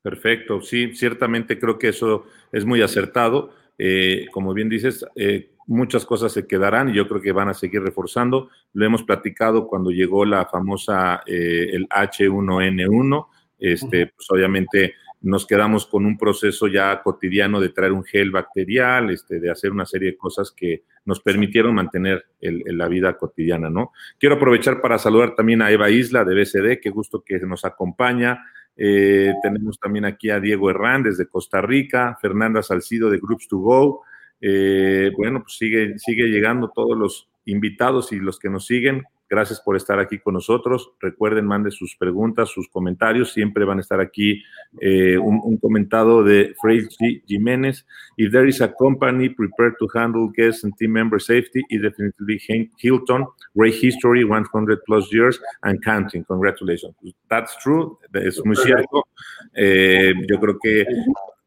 Perfecto, 0.00 0.60
sí, 0.62 0.94
ciertamente 0.94 1.58
creo 1.58 1.78
que 1.78 1.88
eso 1.88 2.24
es 2.50 2.64
muy 2.64 2.82
acertado. 2.82 3.50
Eh, 3.78 4.26
como 4.32 4.54
bien 4.54 4.68
dices, 4.68 5.04
eh, 5.16 5.52
muchas 5.66 6.04
cosas 6.04 6.32
se 6.32 6.46
quedarán 6.46 6.90
y 6.90 6.94
yo 6.94 7.08
creo 7.08 7.20
que 7.20 7.32
van 7.32 7.48
a 7.48 7.54
seguir 7.54 7.82
reforzando. 7.82 8.48
Lo 8.72 8.84
hemos 8.84 9.02
platicado 9.02 9.66
cuando 9.66 9.90
llegó 9.90 10.24
la 10.24 10.46
famosa, 10.46 11.22
eh, 11.26 11.70
el 11.72 11.88
H1N1, 11.88 13.26
este, 13.58 14.08
pues 14.08 14.30
obviamente 14.30 14.94
nos 15.22 15.46
quedamos 15.46 15.86
con 15.86 16.04
un 16.04 16.18
proceso 16.18 16.66
ya 16.66 17.00
cotidiano 17.00 17.60
de 17.60 17.68
traer 17.68 17.92
un 17.92 18.02
gel 18.02 18.32
bacterial, 18.32 19.10
este, 19.10 19.38
de 19.38 19.50
hacer 19.50 19.70
una 19.70 19.86
serie 19.86 20.12
de 20.12 20.16
cosas 20.16 20.50
que 20.50 20.82
nos 21.04 21.20
permitieron 21.20 21.74
mantener 21.74 22.26
el, 22.40 22.62
la 22.66 22.88
vida 22.88 23.16
cotidiana, 23.16 23.70
¿no? 23.70 23.92
Quiero 24.18 24.36
aprovechar 24.36 24.80
para 24.80 24.98
saludar 24.98 25.34
también 25.36 25.62
a 25.62 25.70
Eva 25.70 25.90
Isla 25.90 26.24
de 26.24 26.34
BCD, 26.34 26.80
qué 26.80 26.90
gusto 26.90 27.22
que 27.24 27.38
nos 27.40 27.64
acompaña. 27.64 28.44
Eh, 28.76 29.32
tenemos 29.42 29.78
también 29.78 30.04
aquí 30.04 30.30
a 30.30 30.40
Diego 30.40 30.70
Herrán 30.70 31.02
desde 31.02 31.28
Costa 31.28 31.60
Rica, 31.60 32.18
Fernanda 32.20 32.62
Salcido 32.62 33.10
de 33.10 33.18
Groups 33.18 33.48
to 33.48 33.58
Go. 33.58 34.02
Eh, 34.40 35.12
bueno, 35.16 35.42
pues 35.42 35.56
sigue, 35.56 35.98
sigue 35.98 36.28
llegando 36.28 36.70
todos 36.74 36.96
los 36.96 37.28
invitados 37.44 38.12
y 38.12 38.16
los 38.16 38.38
que 38.38 38.50
nos 38.50 38.66
siguen. 38.66 39.04
Gracias 39.32 39.62
por 39.62 39.76
estar 39.76 39.98
aquí 39.98 40.18
con 40.18 40.34
nosotros. 40.34 40.92
Recuerden, 41.00 41.46
mande 41.46 41.70
sus 41.70 41.96
preguntas, 41.96 42.50
sus 42.50 42.68
comentarios. 42.68 43.32
Siempre 43.32 43.64
van 43.64 43.78
a 43.78 43.80
estar 43.80 43.98
aquí 43.98 44.42
eh, 44.78 45.16
un, 45.16 45.40
un, 45.42 45.56
comentado 45.56 46.22
de 46.22 46.54
Fred 46.60 46.84
G. 47.00 47.22
Jiménez. 47.26 47.86
If 48.18 48.30
there 48.30 48.46
is 48.46 48.60
a 48.60 48.70
company 48.70 49.30
prepared 49.30 49.76
to 49.78 49.88
handle 49.94 50.30
guests 50.36 50.64
and 50.64 50.76
team 50.76 50.92
member 50.92 51.18
safety, 51.18 51.62
it 51.70 51.80
definitely 51.80 52.38
Hilton. 52.76 53.24
Great 53.54 53.82
history, 53.82 54.22
100 54.22 54.80
plus 54.84 55.10
years 55.10 55.40
and 55.62 55.82
counting. 55.82 56.24
Congratulations. 56.24 56.94
That's 57.30 57.56
true. 57.56 57.98
Es 58.12 58.38
muy 58.44 58.56
cierto. 58.56 59.06
Eh, 59.54 60.12
yo 60.28 60.38
creo 60.40 60.58
que 60.62 60.84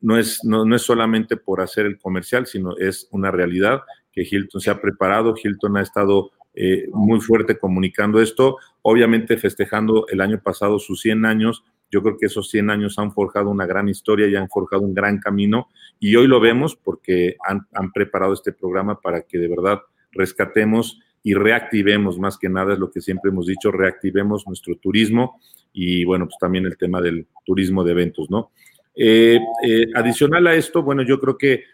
no 0.01 0.17
es, 0.17 0.43
no, 0.43 0.65
no 0.65 0.75
es 0.75 0.81
solamente 0.81 1.37
por 1.37 1.61
hacer 1.61 1.85
el 1.85 1.99
comercial, 1.99 2.47
sino 2.47 2.75
es 2.77 3.07
una 3.11 3.29
realidad 3.29 3.83
que 4.15 4.25
Hilton 4.29 4.61
se 4.61 4.71
ha 4.71 4.81
preparado. 4.81 5.35
Hilton 5.41 5.77
ha 5.77 5.81
estado 5.81 6.31
eh, 6.57 6.87
muy 6.93 7.19
fuerte 7.19 7.57
comunicando 7.57 8.21
esto, 8.21 8.57
obviamente 8.81 9.35
festejando 9.35 10.07
el 10.07 10.21
año 10.21 10.39
pasado 10.41 10.79
sus 10.79 11.01
100 11.01 11.25
años. 11.25 11.65
Yo 11.91 12.01
creo 12.01 12.17
que 12.17 12.27
esos 12.27 12.49
100 12.49 12.69
años 12.69 12.97
han 12.97 13.11
forjado 13.11 13.49
una 13.49 13.65
gran 13.65 13.89
historia 13.89 14.27
y 14.27 14.35
han 14.35 14.47
forjado 14.47 14.83
un 14.83 14.93
gran 14.93 15.19
camino 15.19 15.67
y 15.99 16.15
hoy 16.15 16.27
lo 16.27 16.39
vemos 16.39 16.77
porque 16.77 17.35
han, 17.45 17.91
preparado 17.91 18.33
este 18.33 18.53
programa 18.53 19.01
para 19.01 19.23
que 19.23 19.37
de 19.37 19.49
verdad 19.49 19.81
rescatemos 20.13 20.99
y 21.23 21.33
reactivemos, 21.33 22.17
más 22.19 22.37
que 22.37 22.47
nada 22.47 22.73
es 22.73 22.79
lo 22.79 22.89
que 22.89 23.01
siempre 23.01 23.31
hemos 23.31 23.47
dicho, 23.47 23.71
reactivemos 23.71 24.47
nuestro 24.47 24.77
turismo 24.77 25.41
y 25.73 26.05
bueno, 26.05 26.25
pues 26.25 26.37
también 26.39 26.65
el 26.65 26.77
tema 26.77 27.01
del 27.01 27.27
turismo 27.45 27.83
de 27.83 27.91
eventos, 27.91 28.29
¿no? 28.29 28.51
Eh, 28.95 29.39
eh, 29.67 29.87
adicional 29.93 30.47
a 30.47 30.55
esto, 30.55 30.83
bueno, 30.83 31.01
yo 31.03 31.19
creo 31.19 31.37
que 31.37 31.65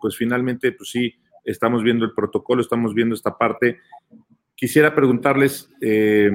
pues 0.00 0.16
finalmente, 0.16 0.70
pues 0.72 0.90
sí, 0.90 1.12
estamos 1.44 1.82
viendo 1.82 2.04
el 2.04 2.12
protocolo, 2.12 2.60
estamos 2.60 2.94
viendo 2.94 3.14
esta 3.14 3.36
parte. 3.36 3.80
Quisiera 4.54 4.94
preguntarles, 4.94 5.70
eh, 5.80 6.30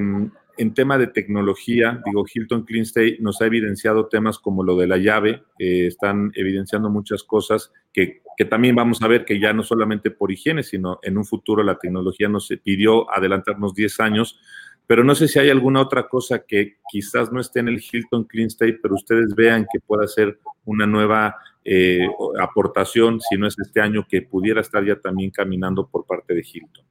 en 0.58 0.74
tema 0.74 0.98
de 0.98 1.06
tecnología, 1.06 2.02
digo, 2.04 2.24
Hilton 2.32 2.64
Clean 2.64 2.82
Stay 2.82 3.18
nos 3.20 3.40
ha 3.40 3.46
evidenciado 3.46 4.08
temas 4.08 4.38
como 4.38 4.64
lo 4.64 4.76
de 4.76 4.88
la 4.88 4.98
llave, 4.98 5.44
eh, 5.58 5.86
están 5.86 6.32
evidenciando 6.34 6.90
muchas 6.90 7.22
cosas 7.22 7.72
que, 7.92 8.22
que, 8.36 8.44
también 8.44 8.74
vamos 8.74 9.00
a 9.00 9.06
ver 9.06 9.24
que 9.24 9.38
ya 9.38 9.52
no 9.52 9.62
solamente 9.62 10.10
por 10.10 10.32
higiene, 10.32 10.64
sino 10.64 10.98
en 11.02 11.16
un 11.16 11.24
futuro 11.24 11.62
la 11.62 11.78
tecnología 11.78 12.28
nos 12.28 12.48
pidió 12.62 13.10
adelantarnos 13.10 13.72
10 13.72 14.00
años, 14.00 14.40
pero 14.88 15.04
no 15.04 15.14
sé 15.14 15.28
si 15.28 15.38
hay 15.38 15.50
alguna 15.50 15.80
otra 15.80 16.08
cosa 16.08 16.44
que 16.44 16.78
quizás 16.90 17.30
no 17.30 17.40
esté 17.40 17.60
en 17.60 17.68
el 17.68 17.80
Hilton 17.80 18.24
Clean 18.24 18.48
State, 18.48 18.80
pero 18.82 18.94
ustedes 18.94 19.34
vean 19.36 19.66
que 19.72 19.80
pueda 19.80 20.08
ser 20.08 20.40
una 20.64 20.86
nueva 20.86 21.36
eh, 21.70 22.08
aportación, 22.40 23.20
si 23.20 23.36
no 23.36 23.46
es 23.46 23.54
este 23.58 23.80
año, 23.82 24.06
que 24.08 24.22
pudiera 24.22 24.62
estar 24.62 24.82
ya 24.84 24.98
también 24.98 25.30
caminando 25.30 25.86
por 25.86 26.06
parte 26.06 26.34
de 26.34 26.40
Hilton. 26.40 26.86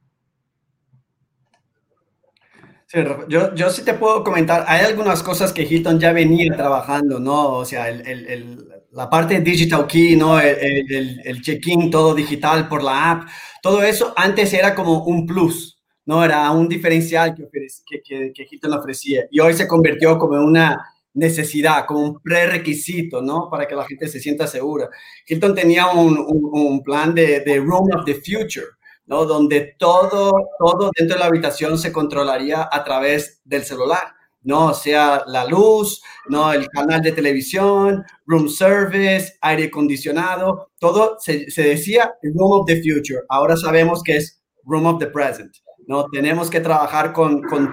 Sí, 2.86 3.00
yo, 3.28 3.54
yo 3.54 3.70
sí 3.70 3.84
te 3.84 3.94
puedo 3.94 4.22
comentar, 4.22 4.64
hay 4.66 4.86
algunas 4.86 5.22
cosas 5.22 5.52
que 5.52 5.64
Hilton 5.64 5.98
ya 5.98 6.12
venía 6.12 6.54
trabajando, 6.56 7.18
¿no? 7.18 7.56
O 7.56 7.64
sea, 7.64 7.90
el, 7.90 8.06
el, 8.06 8.68
la 8.92 9.10
parte 9.10 9.34
de 9.34 9.40
Digital 9.40 9.86
Key, 9.86 10.16
¿no? 10.16 10.40
El, 10.40 11.20
el 11.24 11.42
check-in 11.42 11.90
todo 11.90 12.14
digital 12.14 12.68
por 12.68 12.82
la 12.82 13.10
app, 13.10 13.28
todo 13.62 13.82
eso 13.82 14.14
antes 14.16 14.54
era 14.54 14.74
como 14.74 15.04
un 15.04 15.26
plus, 15.26 15.78
¿no? 16.06 16.24
Era 16.24 16.50
un 16.52 16.68
diferencial 16.68 17.34
que, 17.34 17.48
que, 17.84 18.00
que, 18.00 18.32
que 18.32 18.46
Hilton 18.48 18.72
ofrecía 18.72 19.24
y 19.30 19.40
hoy 19.40 19.54
se 19.54 19.68
convirtió 19.68 20.16
como 20.16 20.40
una 20.40 20.82
necesidad, 21.18 21.84
como 21.86 22.00
un 22.00 22.20
prerequisito, 22.20 23.20
¿no? 23.20 23.48
Para 23.50 23.66
que 23.66 23.74
la 23.74 23.84
gente 23.84 24.08
se 24.08 24.20
sienta 24.20 24.46
segura. 24.46 24.88
Hilton 25.26 25.54
tenía 25.54 25.88
un, 25.88 26.18
un, 26.18 26.82
plan 26.82 27.14
de, 27.14 27.40
de, 27.40 27.56
Room 27.58 27.90
of 27.94 28.04
the 28.04 28.14
Future, 28.14 28.66
¿no? 29.06 29.24
Donde 29.24 29.74
todo, 29.78 30.32
todo 30.58 30.90
dentro 30.96 31.16
de 31.16 31.20
la 31.20 31.26
habitación 31.26 31.78
se 31.78 31.92
controlaría 31.92 32.68
a 32.70 32.84
través 32.84 33.40
del 33.44 33.64
celular, 33.64 34.14
¿no? 34.42 34.72
sea, 34.74 35.24
la 35.26 35.44
luz, 35.44 36.00
¿no? 36.28 36.52
El 36.52 36.68
canal 36.68 37.02
de 37.02 37.12
televisión, 37.12 38.04
room 38.26 38.48
service, 38.48 39.34
aire 39.40 39.64
acondicionado, 39.64 40.70
todo 40.78 41.16
se, 41.18 41.50
se 41.50 41.62
decía 41.62 42.14
Room 42.22 42.60
of 42.60 42.66
the 42.66 42.76
Future. 42.76 43.20
Ahora 43.28 43.56
sabemos 43.56 44.02
que 44.02 44.16
es 44.16 44.40
Room 44.64 44.86
of 44.86 44.98
the 44.98 45.08
Present, 45.08 45.52
¿no? 45.86 46.06
Tenemos 46.12 46.48
que 46.48 46.60
trabajar 46.60 47.12
con, 47.12 47.42
con 47.42 47.68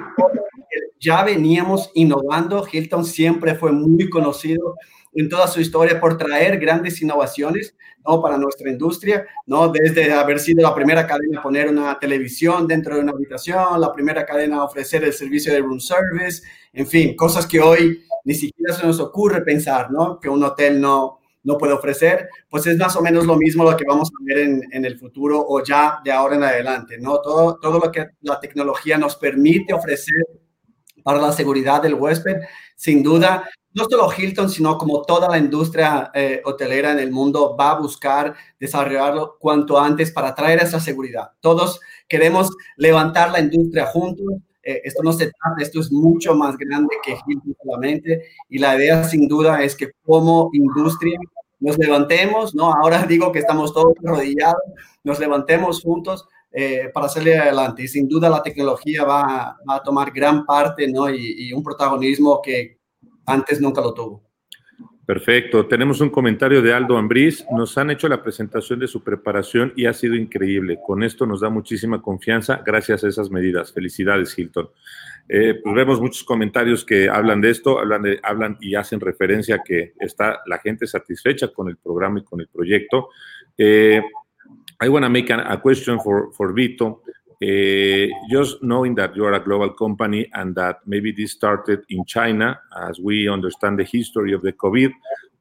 ya 0.99 1.23
veníamos 1.23 1.91
innovando. 1.93 2.65
Hilton 2.71 3.05
siempre 3.05 3.55
fue 3.55 3.71
muy 3.71 4.09
conocido 4.09 4.75
en 5.15 5.29
toda 5.29 5.47
su 5.47 5.61
historia 5.61 5.99
por 5.99 6.17
traer 6.17 6.59
grandes 6.59 7.01
innovaciones 7.01 7.75
¿no? 8.05 8.21
para 8.21 8.37
nuestra 8.37 8.69
industria, 8.69 9.25
¿no? 9.45 9.69
desde 9.69 10.11
haber 10.13 10.39
sido 10.39 10.61
la 10.61 10.75
primera 10.75 11.07
cadena 11.07 11.39
a 11.39 11.43
poner 11.43 11.69
una 11.69 11.97
televisión 11.97 12.67
dentro 12.67 12.95
de 12.95 13.01
una 13.01 13.13
habitación, 13.13 13.79
la 13.79 13.93
primera 13.93 14.25
cadena 14.25 14.57
a 14.57 14.63
ofrecer 14.65 15.03
el 15.05 15.13
servicio 15.13 15.53
de 15.53 15.59
room 15.59 15.79
service, 15.79 16.43
en 16.73 16.85
fin, 16.85 17.15
cosas 17.15 17.47
que 17.47 17.61
hoy 17.61 18.03
ni 18.25 18.33
siquiera 18.33 18.73
se 18.73 18.85
nos 18.85 18.99
ocurre 18.99 19.41
pensar 19.41 19.89
¿no? 19.89 20.19
que 20.19 20.27
un 20.27 20.43
hotel 20.43 20.81
no, 20.81 21.19
no 21.43 21.57
puede 21.57 21.73
ofrecer, 21.73 22.27
pues 22.49 22.67
es 22.67 22.77
más 22.77 22.95
o 22.97 23.01
menos 23.01 23.25
lo 23.25 23.37
mismo 23.37 23.63
lo 23.63 23.77
que 23.77 23.85
vamos 23.87 24.09
a 24.09 24.23
ver 24.25 24.39
en, 24.39 24.61
en, 24.71 24.83
el 24.83 24.97
futuro 24.97 25.45
o 25.47 25.63
ya 25.63 25.99
de 26.03 26.11
ahora 26.11 26.35
en 26.35 26.43
adelante, 26.43 26.97
¿no? 26.97 27.21
Todo, 27.21 27.59
todo 27.59 27.79
lo 27.79 27.91
que 27.91 28.07
la 28.21 28.39
tecnología 28.39 28.97
nos 28.97 29.15
permite 29.15 29.71
ofrecer 29.71 30.25
para 31.05 31.21
la 31.21 31.31
seguridad 31.31 31.83
del 31.83 31.93
huésped. 31.93 32.37
Sin 32.75 33.03
duda, 33.03 33.47
no 33.75 33.85
solo 33.87 34.09
Hilton, 34.11 34.49
sino 34.49 34.75
como 34.75 35.03
toda 35.03 35.29
la 35.29 35.37
industria 35.37 36.09
eh, 36.15 36.41
hotelera 36.43 36.93
en 36.93 36.97
el 36.97 37.11
mundo 37.11 37.55
va 37.55 37.71
a 37.71 37.79
buscar 37.79 38.33
desarrollarlo 38.59 39.37
cuanto 39.39 39.79
antes 39.79 40.11
para 40.11 40.33
traer 40.33 40.63
esa 40.63 40.79
seguridad. 40.79 41.29
Todos 41.41 41.79
queremos 42.07 42.49
levantar 42.75 43.29
la 43.29 43.39
industria 43.39 43.85
juntos. 43.85 44.25
Eh, 44.63 44.81
esto 44.83 45.03
no 45.03 45.13
se 45.13 45.25
trata, 45.25 45.61
esto 45.61 45.79
es 45.79 45.91
mucho 45.91 46.33
más 46.33 46.57
grande 46.57 46.95
que 47.03 47.11
Hilton 47.11 47.55
solamente. 47.61 48.23
Y 48.49 48.57
la 48.57 48.75
idea 48.75 49.03
sin 49.03 49.27
duda 49.27 49.61
es 49.61 49.75
que 49.75 49.91
como 50.03 50.49
industria 50.53 51.19
nos 51.59 51.77
levantemos, 51.77 52.55
¿no? 52.55 52.73
Ahora 52.73 53.03
digo 53.03 53.31
que 53.31 53.39
estamos 53.39 53.71
todos 53.73 53.93
arrodillados, 54.03 54.63
nos 55.03 55.19
levantemos 55.19 55.83
juntos 55.83 56.27
eh, 56.57 56.89
para 56.93 57.09
salir 57.09 57.33
adelante. 57.33 57.83
Y 57.83 57.87
sin 57.89 58.07
duda 58.07 58.29
la 58.29 58.41
tecnología 58.41 59.03
va, 59.03 59.57
a 59.67 59.83
tomar 59.83 60.09
gran 60.11 60.45
parte 60.45 60.89
y, 61.13 61.51
un 61.51 61.61
protagonismo 61.61 62.41
que 62.41 62.79
antes 63.25 63.59
nunca 63.59 63.81
lo 63.81 63.93
tuvo. 63.93 64.23
Perfecto. 65.05 65.67
Tenemos 65.67 65.99
un 65.99 66.09
comentario 66.09 66.61
de 66.61 66.73
Aldo 66.73 66.97
Ambriz. 66.97 67.45
Nos 67.51 67.77
han 67.77 67.91
hecho 67.91 68.07
la 68.07 68.23
presentación 68.23 68.79
de 68.79 68.87
su 68.87 69.03
preparación 69.03 69.73
y 69.75 69.85
ha 69.85 69.91
sido 69.91 70.15
increíble. 70.15 70.79
Con 70.81 71.03
esto 71.03 71.25
nos 71.25 71.41
da 71.41 71.49
muchísima 71.49 72.01
confianza 72.01 72.63
gracias 72.65 73.03
a 73.03 73.09
esas 73.09 73.29
medidas. 73.29 73.73
Felicidades, 73.73 74.39
Hilton. 74.39 74.69
Eh, 75.27 75.59
pues 75.61 75.75
vemos 75.75 75.99
muchos 75.99 76.23
comentarios 76.23 76.85
que 76.85 77.09
hablan 77.09 77.41
de 77.41 77.49
esto, 77.49 77.79
hablan 77.79 78.57
y 78.61 78.75
hacen 78.75 79.01
referencia 79.01 79.55
a 79.55 79.63
que 79.63 79.93
está 79.99 80.39
la 80.45 80.59
gente 80.59 80.87
satisfecha 80.87 81.49
con 81.49 81.67
el 81.67 81.75
programa 81.75 82.19
y 82.19 82.23
con 82.23 82.39
el 82.39 82.47
proyecto. 82.47 83.09
Eh, 83.57 84.01
I 84.81 84.89
want 84.89 85.03
to 85.03 85.09
make 85.09 85.29
a, 85.29 85.39
a, 85.39 85.57
question 85.57 85.99
for, 85.99 86.31
for 86.33 86.51
Vito. 86.53 87.01
Uh, 87.43 88.07
just 88.29 88.63
knowing 88.63 88.95
that 88.95 89.15
you 89.15 89.25
are 89.25 89.33
a 89.33 89.43
global 89.43 89.69
company 89.69 90.29
and 90.33 90.55
that 90.55 90.79
maybe 90.85 91.11
this 91.11 91.31
started 91.33 91.83
in 91.89 92.05
China, 92.05 92.59
as 92.81 92.99
we 92.99 93.27
understand 93.27 93.77
the 93.77 93.83
history 93.83 94.33
of 94.33 94.41
the 94.41 94.53
COVID, 94.53 94.91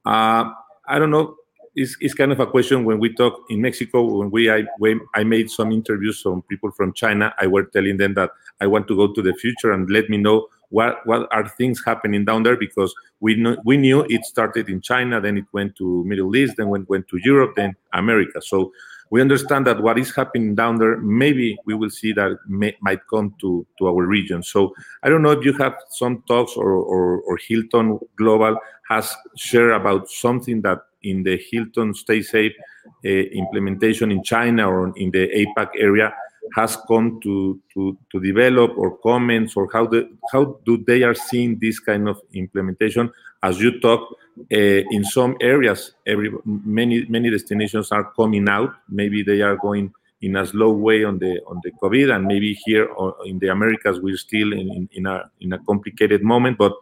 uh, 0.05 0.51
I 0.87 0.99
don't 0.99 1.11
know. 1.11 1.35
It's, 1.73 1.97
it's 1.99 2.13
kind 2.13 2.31
of 2.31 2.39
a 2.39 2.47
question 2.47 2.85
when 2.85 2.99
we 2.99 3.13
talk 3.13 3.41
in 3.49 3.61
Mexico. 3.61 4.19
When 4.19 4.31
we 4.31 4.49
I, 4.49 4.63
when 4.77 5.01
I 5.13 5.23
made 5.25 5.49
some 5.49 5.71
interviews 5.71 6.21
from 6.21 6.41
people 6.43 6.71
from 6.71 6.93
China, 6.93 7.33
I 7.37 7.47
were 7.47 7.63
telling 7.63 7.97
them 7.97 8.13
that 8.13 8.31
I 8.61 8.67
want 8.67 8.87
to 8.87 8.95
go 8.95 9.13
to 9.13 9.21
the 9.21 9.33
future 9.33 9.71
and 9.71 9.89
let 9.89 10.09
me 10.09 10.17
know 10.17 10.47
what 10.69 11.05
what 11.05 11.27
are 11.31 11.47
things 11.47 11.81
happening 11.85 12.25
down 12.25 12.43
there 12.43 12.57
because 12.57 12.93
we 13.19 13.35
know, 13.35 13.57
we 13.65 13.77
knew 13.77 14.05
it 14.09 14.23
started 14.25 14.69
in 14.69 14.81
China, 14.81 15.19
then 15.19 15.37
it 15.37 15.45
went 15.51 15.75
to 15.77 16.03
Middle 16.05 16.33
East, 16.35 16.55
then 16.57 16.69
went 16.69 16.89
went 16.89 17.07
to 17.09 17.17
Europe, 17.23 17.55
then 17.55 17.75
America. 17.93 18.41
So 18.41 18.71
we 19.09 19.21
understand 19.21 19.67
that 19.67 19.81
what 19.81 19.97
is 19.97 20.15
happening 20.15 20.55
down 20.55 20.77
there, 20.77 20.97
maybe 20.97 21.57
we 21.65 21.73
will 21.73 21.89
see 21.89 22.11
that 22.13 22.37
may, 22.47 22.75
might 22.81 23.01
come 23.07 23.35
to, 23.41 23.65
to 23.77 23.87
our 23.87 24.05
region. 24.05 24.41
So 24.43 24.73
I 25.03 25.09
don't 25.09 25.21
know 25.21 25.31
if 25.31 25.45
you 25.45 25.53
have 25.53 25.75
some 25.89 26.23
talks 26.27 26.53
or, 26.55 26.71
or, 26.71 27.21
or 27.21 27.37
Hilton 27.37 27.99
Global 28.17 28.57
has 28.89 29.15
shared 29.35 29.71
about 29.71 30.09
something 30.09 30.61
that 30.61 30.79
in 31.03 31.23
the 31.23 31.37
Hilton 31.51 31.93
Stay 31.93 32.21
Safe 32.21 32.53
uh, 33.05 33.07
implementation 33.07 34.11
in 34.11 34.23
China 34.23 34.69
or 34.69 34.91
in 34.97 35.11
the 35.11 35.27
APAC 35.29 35.69
area 35.77 36.13
has 36.55 36.77
come 36.87 37.19
to, 37.21 37.59
to, 37.73 37.97
to 38.11 38.19
develop 38.19 38.77
or 38.77 38.97
comments 38.97 39.55
or 39.55 39.69
how, 39.71 39.85
the, 39.85 40.09
how 40.31 40.59
do 40.65 40.77
they 40.85 41.03
are 41.03 41.15
seeing 41.15 41.57
this 41.59 41.79
kind 41.79 42.07
of 42.07 42.21
implementation 42.33 43.11
as 43.43 43.61
you 43.61 43.79
talk 43.79 44.17
uh, 44.51 44.81
in 44.91 45.03
some 45.03 45.37
areas, 45.39 45.93
every 46.05 46.31
many 46.45 47.05
many 47.05 47.29
destinations 47.29 47.91
are 47.91 48.11
coming 48.11 48.49
out. 48.49 48.73
Maybe 48.89 49.23
they 49.23 49.41
are 49.41 49.55
going 49.55 49.93
in 50.21 50.35
a 50.35 50.45
slow 50.45 50.71
way 50.71 51.03
on 51.03 51.19
the 51.19 51.39
on 51.47 51.61
the 51.63 51.71
COVID, 51.81 52.13
and 52.13 52.25
maybe 52.25 52.53
here 52.65 52.85
or 52.85 53.15
in 53.25 53.39
the 53.39 53.49
Americas 53.49 53.99
we're 53.99 54.17
still 54.17 54.51
in, 54.53 54.89
in 54.91 55.05
a 55.05 55.29
in 55.41 55.53
a 55.53 55.59
complicated 55.59 56.21
moment. 56.21 56.57
But 56.57 56.73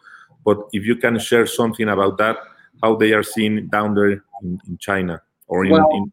but 0.44 0.58
if 0.74 0.86
you 0.86 0.96
can 0.96 1.20
share 1.20 1.46
something 1.46 1.90
about 1.90 2.18
that, 2.18 2.38
how 2.82 2.96
they 2.96 3.14
are 3.14 3.24
seeing 3.24 3.68
down 3.68 3.94
there 3.94 4.24
in, 4.42 4.60
in 4.68 4.78
China 4.80 5.22
or 5.48 5.66
in, 5.66 5.72
well, 5.72 5.90
in 5.94 6.12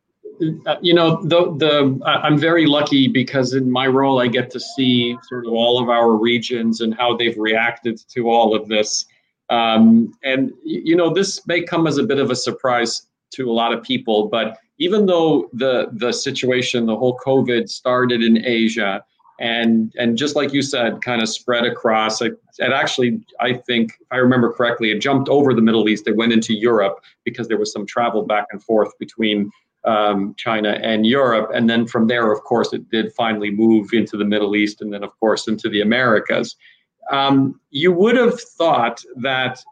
you 0.81 0.95
know 0.95 1.23
the 1.25 1.55
the 1.57 2.01
i'm 2.07 2.39
very 2.39 2.67
lucky 2.67 3.07
because 3.07 3.53
in 3.53 3.71
my 3.71 3.87
role 3.87 4.21
i 4.21 4.27
get 4.27 4.51
to 4.51 4.59
see 4.59 5.17
sort 5.29 5.47
of 5.47 5.53
all 5.53 5.83
of 5.83 5.89
our 5.89 6.13
regions 6.17 6.81
and 6.81 6.95
how 6.95 7.17
they've 7.17 7.37
reacted 7.37 8.01
to 8.09 8.29
all 8.29 8.55
of 8.55 8.67
this 8.69 9.07
um, 9.51 10.15
and 10.23 10.53
you 10.65 10.97
know, 10.97 11.13
this 11.13 11.47
may 11.47 11.63
come 11.63 11.87
as 11.87 11.99
a 11.99 12.05
bit 12.05 12.19
of 12.19 12.31
a 12.31 12.37
surprise 12.37 13.07
to 13.33 13.51
a 13.51 13.53
lot 13.53 13.73
of 13.73 13.83
people, 13.83 14.29
but 14.29 14.59
even 14.79 15.07
though 15.07 15.51
the 15.53 15.91
the 15.93 16.13
situation, 16.13 16.87
the 16.87 16.97
whole 16.97 17.19
COVID 17.19 17.69
started 17.69 18.23
in 18.23 18.45
Asia, 18.47 19.05
and 19.41 19.93
and 19.99 20.17
just 20.17 20.37
like 20.37 20.53
you 20.53 20.63
said, 20.63 21.03
kind 21.03 21.21
of 21.21 21.29
spread 21.29 21.65
across. 21.65 22.23
It, 22.23 22.41
it 22.59 22.73
actually, 22.73 23.21
I 23.41 23.55
think, 23.55 23.93
if 24.01 24.07
I 24.13 24.17
remember 24.17 24.53
correctly, 24.53 24.93
it 24.93 25.01
jumped 25.01 25.29
over 25.29 25.53
the 25.53 25.63
Middle 25.63 25.89
East. 25.89 26.07
It 26.07 26.17
went 26.17 26.33
into 26.33 26.55
Europe 26.55 27.01
because 27.25 27.49
there 27.49 27.59
was 27.59 27.73
some 27.73 27.85
travel 27.85 28.25
back 28.25 28.47
and 28.53 28.63
forth 28.63 28.97
between 28.99 29.51
um, 29.85 30.35
China 30.37 30.79
and 30.83 31.07
Europe, 31.07 31.51
and 31.55 31.69
then 31.69 31.87
from 31.87 32.07
there, 32.07 32.33
of 32.33 32.43
course, 32.45 32.73
it 32.73 32.89
did 32.91 33.13
finally 33.13 33.51
move 33.51 33.93
into 33.93 34.17
the 34.17 34.25
Middle 34.25 34.57
East, 34.57 34.81
and 34.81 34.93
then, 34.93 35.03
of 35.03 35.19
course, 35.21 35.49
into 35.49 35.69
the 35.69 35.81
Americas. 35.81 36.57
Um, 37.11 37.61
you 37.71 37.93
would 37.93 38.17
have 38.17 38.41
thought 38.41 39.03
that 39.17 39.63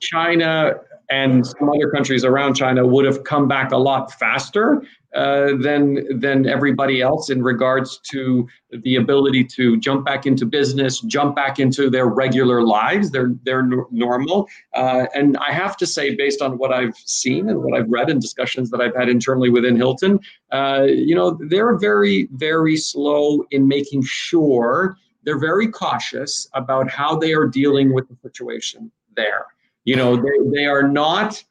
China 0.00 0.74
and 1.10 1.46
some 1.46 1.68
other 1.68 1.90
countries 1.90 2.24
around 2.24 2.54
China 2.54 2.86
would 2.86 3.04
have 3.04 3.24
come 3.24 3.46
back 3.48 3.72
a 3.72 3.76
lot 3.76 4.12
faster 4.12 4.82
uh, 5.14 5.56
than 5.60 6.20
than 6.20 6.46
everybody 6.46 7.00
else 7.00 7.30
in 7.30 7.42
regards 7.42 7.98
to 7.98 8.46
the 8.82 8.96
ability 8.96 9.42
to 9.42 9.78
jump 9.78 10.04
back 10.04 10.26
into 10.26 10.44
business, 10.44 11.00
jump 11.00 11.34
back 11.34 11.58
into 11.58 11.88
their 11.88 12.06
regular 12.06 12.62
lives, 12.62 13.10
their 13.10 13.30
their 13.44 13.62
normal. 13.90 14.46
Uh, 14.74 15.06
and 15.14 15.38
I 15.38 15.52
have 15.52 15.76
to 15.78 15.86
say, 15.86 16.14
based 16.14 16.42
on 16.42 16.58
what 16.58 16.72
I've 16.72 16.96
seen 16.96 17.48
and 17.48 17.62
what 17.62 17.78
I've 17.78 17.88
read 17.88 18.10
and 18.10 18.20
discussions 18.20 18.70
that 18.70 18.80
I've 18.80 18.94
had 18.94 19.08
internally 19.08 19.48
within 19.48 19.76
Hilton, 19.76 20.20
uh, 20.52 20.84
you 20.86 21.14
know, 21.14 21.38
they're 21.48 21.78
very 21.78 22.28
very 22.32 22.76
slow 22.76 23.44
in 23.50 23.66
making 23.66 24.02
sure 24.02 24.98
they're 25.24 25.38
very 25.38 25.68
cautious 25.68 26.48
about 26.54 26.90
how 26.90 27.16
they 27.16 27.32
are 27.32 27.46
dealing 27.46 27.94
with 27.94 28.06
the 28.08 28.16
situation 28.22 28.90
there. 29.16 29.46
You 29.86 29.96
know, 29.96 30.16
they, 30.16 30.50
they 30.52 30.66
are 30.66 30.86
not 30.86 31.42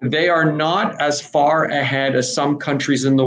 they 0.00 0.28
are 0.28 0.50
not 0.50 1.00
as 1.00 1.20
far 1.20 1.64
ahead 1.64 2.14
as 2.14 2.32
some 2.32 2.58
countries 2.58 3.04
in 3.04 3.16
the 3.16 3.26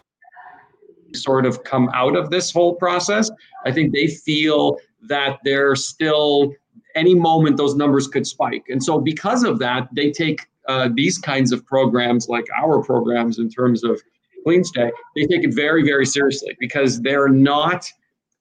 sort 1.14 1.46
of 1.46 1.64
come 1.64 1.90
out 1.94 2.16
of 2.16 2.30
this 2.30 2.52
whole 2.52 2.76
process. 2.76 3.30
I 3.66 3.72
think 3.72 3.94
they 3.94 4.08
feel 4.08 4.78
that 5.08 5.40
they're 5.44 5.76
still 5.76 6.54
any 6.96 7.16
moment 7.16 7.58
those 7.58 7.76
numbers 7.76 8.08
could 8.08 8.26
spike. 8.26 8.64
And 8.70 8.84
so 8.84 9.00
because 9.00 9.44
of 9.44 9.60
that, 9.60 9.90
they 9.94 10.12
take 10.12 10.42
uh, 10.68 10.90
these 10.94 11.18
kinds 11.18 11.52
of 11.52 11.66
programs 11.66 12.30
like 12.30 12.46
our 12.58 12.82
programs 12.82 13.40
in 13.40 13.50
terms 13.50 13.84
of 13.84 14.02
clean 14.44 14.64
stay, 14.64 14.92
they 15.16 15.26
take 15.26 15.44
it 15.44 15.54
very, 15.54 15.84
very 15.84 16.06
seriously 16.06 16.56
because 16.60 17.02
they're 17.02 17.30
not 17.30 17.92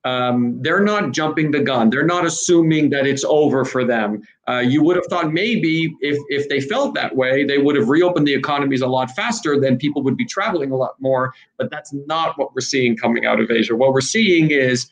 um, 0.08 0.62
they're 0.62 0.86
not 0.94 1.12
jumping 1.12 1.50
the 1.50 1.60
gun. 1.60 1.90
They're 1.90 2.06
not 2.06 2.24
assuming 2.24 2.90
that 2.90 3.06
it's 3.06 3.24
over 3.24 3.64
for 3.64 3.84
them. 3.84 4.22
Uh, 4.48 4.60
you 4.60 4.82
would 4.84 4.96
have 4.96 5.06
thought 5.06 5.32
maybe 5.32 5.94
if 6.00 6.16
if 6.28 6.48
they 6.48 6.60
felt 6.60 6.94
that 6.94 7.14
way, 7.14 7.44
they 7.44 7.58
would 7.58 7.76
have 7.76 7.88
reopened 7.88 8.26
the 8.26 8.34
economies 8.34 8.80
a 8.80 8.86
lot 8.86 9.10
faster. 9.10 9.60
Then 9.60 9.76
people 9.76 10.02
would 10.02 10.16
be 10.16 10.24
traveling 10.24 10.70
a 10.70 10.76
lot 10.76 10.94
more. 10.98 11.34
But 11.58 11.70
that's 11.70 11.92
not 11.92 12.38
what 12.38 12.54
we're 12.54 12.68
seeing 12.72 12.96
coming 12.96 13.26
out 13.26 13.38
of 13.40 13.50
Asia. 13.50 13.74
What 13.76 13.92
we're 13.92 14.10
seeing 14.16 14.50
is 14.50 14.90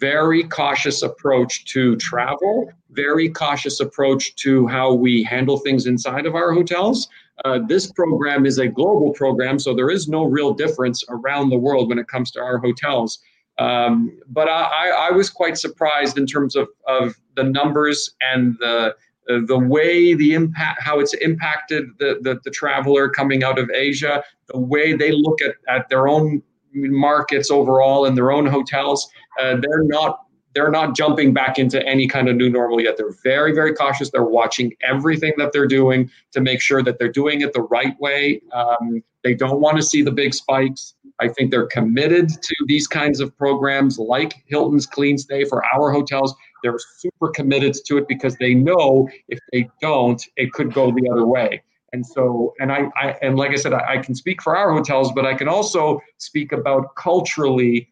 very 0.00 0.42
cautious 0.42 1.02
approach 1.02 1.64
to 1.72 1.96
travel, 1.96 2.70
very 2.90 3.28
cautious 3.28 3.80
approach 3.80 4.34
to 4.36 4.66
how 4.66 4.92
we 4.92 5.22
handle 5.22 5.58
things 5.58 5.86
inside 5.86 6.26
of 6.26 6.34
our 6.34 6.52
hotels. 6.52 7.08
Uh, 7.44 7.60
this 7.66 7.92
program 7.92 8.46
is 8.46 8.58
a 8.58 8.66
global 8.66 9.12
program, 9.12 9.58
so 9.58 9.74
there 9.74 9.90
is 9.90 10.08
no 10.08 10.24
real 10.24 10.52
difference 10.52 11.04
around 11.08 11.50
the 11.50 11.56
world 11.56 11.88
when 11.88 11.98
it 11.98 12.08
comes 12.08 12.30
to 12.30 12.40
our 12.40 12.58
hotels. 12.58 13.20
Um, 13.58 14.18
but 14.28 14.48
I, 14.48 15.08
I, 15.08 15.10
was 15.12 15.30
quite 15.30 15.56
surprised 15.56 16.18
in 16.18 16.26
terms 16.26 16.56
of, 16.56 16.68
of 16.86 17.14
the 17.36 17.42
numbers 17.42 18.14
and 18.20 18.54
the 18.60 18.94
the 19.26 19.58
way 19.58 20.14
the 20.14 20.34
impact 20.34 20.82
how 20.82 21.00
it's 21.00 21.14
impacted 21.14 21.86
the, 21.98 22.18
the, 22.20 22.38
the 22.44 22.50
traveler 22.50 23.08
coming 23.08 23.42
out 23.42 23.58
of 23.58 23.68
Asia, 23.70 24.22
the 24.52 24.58
way 24.58 24.94
they 24.94 25.10
look 25.10 25.40
at, 25.42 25.56
at 25.68 25.88
their 25.88 26.06
own 26.06 26.42
markets 26.74 27.50
overall 27.50 28.04
and 28.04 28.16
their 28.16 28.30
own 28.30 28.46
hotels. 28.46 29.08
Uh, 29.40 29.56
they're 29.60 29.84
not 29.84 30.20
they're 30.54 30.70
not 30.70 30.96
jumping 30.96 31.34
back 31.34 31.58
into 31.58 31.86
any 31.86 32.08
kind 32.08 32.30
of 32.30 32.36
new 32.36 32.48
normal 32.48 32.80
yet. 32.80 32.96
They're 32.96 33.14
very, 33.22 33.52
very 33.52 33.74
cautious. 33.74 34.10
They're 34.10 34.24
watching 34.24 34.72
everything 34.82 35.34
that 35.36 35.52
they're 35.52 35.66
doing 35.66 36.10
to 36.32 36.40
make 36.40 36.62
sure 36.62 36.82
that 36.82 36.98
they're 36.98 37.12
doing 37.12 37.42
it 37.42 37.52
the 37.52 37.60
right 37.60 37.94
way. 38.00 38.40
Um, 38.54 39.02
they 39.22 39.34
don't 39.34 39.60
want 39.60 39.76
to 39.76 39.82
see 39.82 40.00
the 40.00 40.12
big 40.12 40.32
spikes. 40.32 40.94
I 41.20 41.28
think 41.28 41.50
they're 41.50 41.66
committed 41.66 42.28
to 42.28 42.54
these 42.66 42.86
kinds 42.86 43.20
of 43.20 43.36
programs 43.36 43.98
like 43.98 44.34
Hilton's 44.46 44.86
Clean 44.86 45.16
Stay 45.16 45.44
for 45.44 45.62
our 45.74 45.90
hotels. 45.90 46.34
They're 46.62 46.78
super 46.98 47.28
committed 47.30 47.74
to 47.86 47.98
it 47.98 48.08
because 48.08 48.36
they 48.36 48.54
know 48.54 49.08
if 49.28 49.38
they 49.52 49.68
don't, 49.80 50.22
it 50.36 50.52
could 50.52 50.72
go 50.72 50.90
the 50.90 51.08
other 51.10 51.26
way. 51.26 51.62
And 51.92 52.04
so, 52.04 52.54
and 52.58 52.70
I, 52.70 52.88
I 52.96 53.16
and 53.22 53.36
like 53.36 53.52
I 53.52 53.56
said, 53.56 53.72
I, 53.72 53.94
I 53.94 53.98
can 53.98 54.14
speak 54.14 54.42
for 54.42 54.56
our 54.56 54.72
hotels, 54.72 55.12
but 55.12 55.24
I 55.24 55.34
can 55.34 55.48
also 55.48 56.00
speak 56.18 56.52
about 56.52 56.94
culturally 56.96 57.88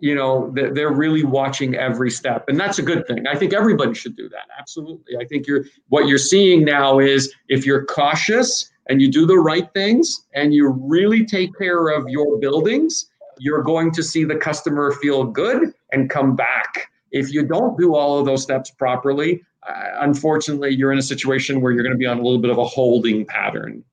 you 0.00 0.14
know 0.14 0.52
they're 0.54 0.92
really 0.92 1.24
watching 1.24 1.74
every 1.74 2.10
step 2.10 2.44
and 2.48 2.58
that's 2.58 2.78
a 2.78 2.82
good 2.82 3.06
thing 3.06 3.26
i 3.26 3.36
think 3.36 3.52
everybody 3.52 3.94
should 3.94 4.16
do 4.16 4.28
that 4.28 4.46
absolutely 4.58 5.16
i 5.20 5.24
think 5.24 5.46
you're 5.46 5.64
what 5.88 6.06
you're 6.06 6.18
seeing 6.18 6.64
now 6.64 6.98
is 6.98 7.32
if 7.48 7.66
you're 7.66 7.84
cautious 7.86 8.70
and 8.88 9.02
you 9.02 9.10
do 9.10 9.26
the 9.26 9.38
right 9.38 9.72
things 9.74 10.26
and 10.34 10.54
you 10.54 10.68
really 10.68 11.24
take 11.24 11.56
care 11.58 11.88
of 11.88 12.08
your 12.08 12.38
buildings 12.38 13.10
you're 13.38 13.62
going 13.62 13.90
to 13.92 14.02
see 14.02 14.24
the 14.24 14.36
customer 14.36 14.92
feel 14.92 15.24
good 15.24 15.72
and 15.92 16.10
come 16.10 16.36
back 16.36 16.90
if 17.10 17.32
you 17.32 17.44
don't 17.44 17.78
do 17.78 17.94
all 17.94 18.18
of 18.18 18.26
those 18.26 18.42
steps 18.42 18.70
properly 18.70 19.42
uh, 19.68 19.90
unfortunately, 20.00 20.70
you're 20.70 20.92
in 20.92 20.98
a 20.98 21.02
situation 21.02 21.60
where 21.60 21.72
you're 21.72 21.82
going 21.82 21.92
to 21.92 21.98
be 21.98 22.06
on 22.06 22.18
a 22.18 22.22
little 22.22 22.38
bit 22.38 22.50
of 22.50 22.58
a 22.58 22.64
holding 22.64 23.24
pattern. 23.26 23.84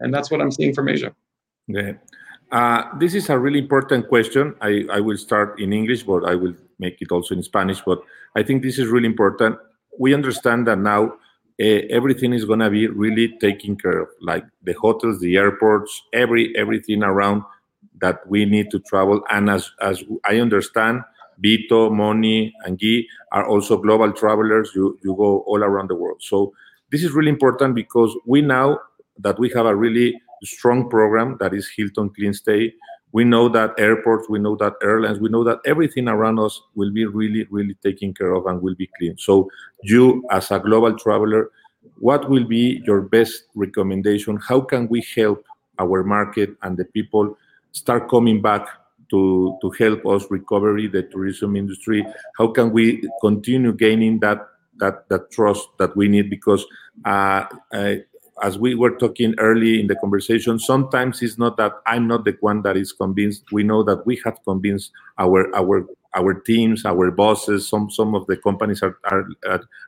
And 0.00 0.12
that's 0.12 0.30
what 0.30 0.40
I'm 0.40 0.50
seeing 0.50 0.74
from 0.74 0.88
Asia. 0.88 1.14
Yeah. 1.68 1.92
Uh, 2.52 2.84
this 2.98 3.14
is 3.14 3.30
a 3.30 3.38
really 3.38 3.58
important 3.58 4.08
question. 4.08 4.54
I, 4.60 4.84
I 4.92 5.00
will 5.00 5.16
start 5.16 5.58
in 5.58 5.72
English, 5.72 6.02
but 6.02 6.24
I 6.24 6.34
will 6.34 6.54
make 6.78 7.00
it 7.00 7.10
also 7.10 7.34
in 7.34 7.42
Spanish. 7.42 7.80
But 7.80 8.02
I 8.36 8.42
think 8.42 8.62
this 8.62 8.78
is 8.78 8.88
really 8.88 9.06
important. 9.06 9.56
We 9.98 10.12
understand 10.12 10.66
that 10.68 10.78
now 10.78 11.14
uh, 11.60 11.80
everything 11.88 12.34
is 12.34 12.44
going 12.44 12.58
to 12.58 12.68
be 12.68 12.88
really 12.88 13.38
taken 13.38 13.76
care 13.76 14.00
of, 14.00 14.08
like 14.20 14.44
the 14.62 14.74
hotels, 14.74 15.20
the 15.20 15.36
airports, 15.36 16.02
every 16.12 16.54
everything 16.56 17.02
around 17.02 17.42
that 18.02 18.26
we 18.28 18.44
need 18.44 18.70
to 18.70 18.80
travel. 18.80 19.22
And 19.30 19.48
as 19.48 19.70
as 19.80 20.04
I 20.24 20.38
understand, 20.38 21.00
Vito, 21.38 21.88
Moni, 21.88 22.54
and 22.64 22.78
Guy 22.78 23.06
are 23.32 23.46
also 23.46 23.78
global 23.78 24.12
travelers. 24.12 24.72
You, 24.74 24.98
you 25.02 25.14
go 25.16 25.40
all 25.46 25.64
around 25.64 25.88
the 25.88 25.94
world. 25.94 26.22
So 26.22 26.52
this 26.90 27.02
is 27.02 27.12
really 27.12 27.30
important 27.30 27.74
because 27.74 28.14
we 28.26 28.42
know 28.42 28.78
that 29.18 29.38
we 29.38 29.48
have 29.50 29.64
a 29.64 29.74
really 29.74 30.20
strong 30.46 30.88
program 30.88 31.36
that 31.40 31.54
is 31.54 31.68
Hilton 31.74 32.10
Clean 32.10 32.34
Stay. 32.34 32.74
We 33.12 33.24
know 33.24 33.48
that 33.50 33.74
airports, 33.78 34.28
we 34.28 34.38
know 34.38 34.56
that 34.56 34.74
airlines, 34.82 35.20
we 35.20 35.28
know 35.28 35.44
that 35.44 35.60
everything 35.66 36.08
around 36.08 36.38
us 36.38 36.60
will 36.74 36.90
be 36.90 37.04
really, 37.04 37.46
really 37.50 37.74
taken 37.82 38.14
care 38.14 38.32
of 38.32 38.46
and 38.46 38.62
will 38.62 38.74
be 38.74 38.88
clean. 38.98 39.18
So 39.18 39.50
you, 39.82 40.24
as 40.30 40.50
a 40.50 40.58
global 40.58 40.98
traveler, 40.98 41.50
what 41.98 42.30
will 42.30 42.44
be 42.44 42.82
your 42.86 43.02
best 43.02 43.44
recommendation? 43.54 44.38
How 44.38 44.60
can 44.60 44.88
we 44.88 45.04
help 45.14 45.44
our 45.78 46.02
market 46.02 46.56
and 46.62 46.76
the 46.76 46.86
people 46.86 47.36
start 47.72 48.08
coming 48.08 48.40
back 48.40 48.66
to, 49.10 49.58
to 49.60 49.70
help 49.70 50.06
us 50.06 50.24
recovery 50.30 50.86
the 50.86 51.02
tourism 51.02 51.54
industry? 51.54 52.06
How 52.38 52.48
can 52.48 52.72
we 52.72 53.06
continue 53.20 53.72
gaining 53.72 54.20
that 54.20 54.48
that 54.78 55.08
that 55.10 55.30
trust 55.30 55.68
that 55.78 55.94
we 55.96 56.08
need? 56.08 56.30
Because 56.30 56.64
uh, 57.04 57.44
uh, 57.72 57.94
as 58.42 58.58
we 58.58 58.74
were 58.74 58.96
talking 58.96 59.34
early 59.38 59.80
in 59.80 59.86
the 59.86 59.96
conversation, 59.96 60.58
sometimes 60.58 61.20
it's 61.22 61.38
not 61.38 61.56
that 61.58 61.72
I'm 61.86 62.06
not 62.06 62.24
the 62.24 62.36
one 62.40 62.62
that 62.62 62.76
is 62.76 62.92
convinced. 62.92 63.44
We 63.52 63.62
know 63.62 63.82
that 63.82 64.06
we 64.06 64.20
have 64.24 64.38
convinced 64.44 64.92
our 65.18 65.54
our 65.54 65.86
our 66.14 66.34
teams, 66.34 66.84
our 66.84 67.10
bosses. 67.10 67.68
Some 67.68 67.90
some 67.90 68.14
of 68.14 68.26
the 68.26 68.36
companies 68.36 68.82
are 68.82 68.98
are 69.04 69.26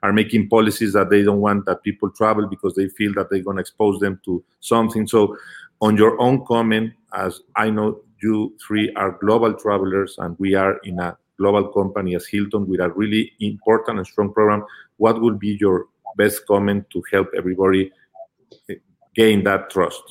are 0.02 0.12
making 0.12 0.48
policies 0.48 0.92
that 0.92 1.10
they 1.10 1.22
don't 1.22 1.40
want 1.40 1.66
that 1.66 1.82
people 1.82 2.10
travel 2.10 2.46
because 2.46 2.74
they 2.74 2.88
feel 2.88 3.14
that 3.14 3.30
they're 3.30 3.42
going 3.42 3.56
to 3.56 3.62
expose 3.62 3.98
them 4.00 4.20
to 4.24 4.42
something. 4.60 5.06
So, 5.06 5.36
on 5.80 5.96
your 5.96 6.20
own 6.20 6.44
comment, 6.44 6.92
as 7.14 7.40
I 7.56 7.70
know 7.70 8.00
you 8.22 8.54
three 8.66 8.92
are 8.94 9.18
global 9.20 9.54
travelers 9.54 10.16
and 10.18 10.36
we 10.38 10.54
are 10.54 10.78
in 10.84 11.00
a 11.00 11.16
global 11.38 11.68
company 11.68 12.14
as 12.14 12.26
Hilton 12.26 12.68
with 12.68 12.80
a 12.80 12.90
really 12.90 13.32
important 13.40 13.98
and 13.98 14.06
strong 14.06 14.32
program, 14.32 14.64
what 14.98 15.20
would 15.20 15.38
be 15.38 15.56
your 15.60 15.86
best 16.16 16.46
comment 16.46 16.88
to 16.90 17.02
help 17.10 17.28
everybody 17.36 17.90
gain 19.14 19.44
that 19.44 19.70
trust? 19.70 20.02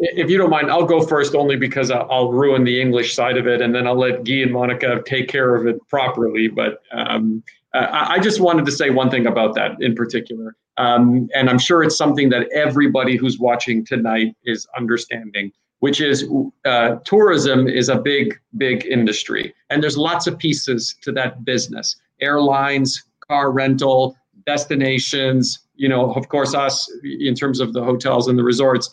If 0.00 0.30
you 0.30 0.38
don't 0.38 0.50
mind, 0.50 0.70
I'll 0.70 0.84
go 0.84 1.04
first 1.04 1.34
only 1.34 1.56
because 1.56 1.90
I'll 1.90 2.30
ruin 2.30 2.64
the 2.64 2.80
English 2.80 3.14
side 3.14 3.36
of 3.36 3.46
it 3.46 3.60
and 3.60 3.74
then 3.74 3.86
I'll 3.86 3.98
let 3.98 4.24
Guy 4.24 4.42
and 4.42 4.52
Monica 4.52 5.02
take 5.04 5.28
care 5.28 5.54
of 5.56 5.66
it 5.66 5.76
properly. 5.88 6.48
But 6.48 6.82
um, 6.92 7.42
I 7.74 8.18
just 8.18 8.40
wanted 8.40 8.66
to 8.66 8.72
say 8.72 8.90
one 8.90 9.10
thing 9.10 9.26
about 9.26 9.54
that 9.56 9.80
in 9.80 9.94
particular. 9.94 10.54
Um, 10.76 11.28
and 11.34 11.50
I'm 11.50 11.58
sure 11.58 11.82
it's 11.82 11.96
something 11.96 12.28
that 12.28 12.48
everybody 12.52 13.16
who's 13.16 13.38
watching 13.38 13.84
tonight 13.84 14.36
is 14.44 14.66
understanding 14.76 15.52
which 15.80 16.00
is 16.00 16.28
uh, 16.64 16.96
tourism 17.04 17.68
is 17.68 17.88
a 17.88 17.98
big, 17.98 18.38
big 18.56 18.84
industry. 18.86 19.54
And 19.70 19.82
there's 19.82 19.96
lots 19.96 20.26
of 20.26 20.38
pieces 20.38 20.96
to 21.02 21.12
that 21.12 21.44
business 21.44 21.96
airlines, 22.20 23.04
car 23.28 23.52
rental, 23.52 24.16
destinations, 24.48 25.58
you 25.76 25.88
know, 25.88 26.12
of 26.14 26.28
course, 26.28 26.54
us 26.54 26.90
in 27.04 27.34
terms 27.34 27.60
of 27.60 27.72
the 27.72 27.82
hotels 27.82 28.28
and 28.28 28.38
the 28.38 28.44
resorts. 28.44 28.90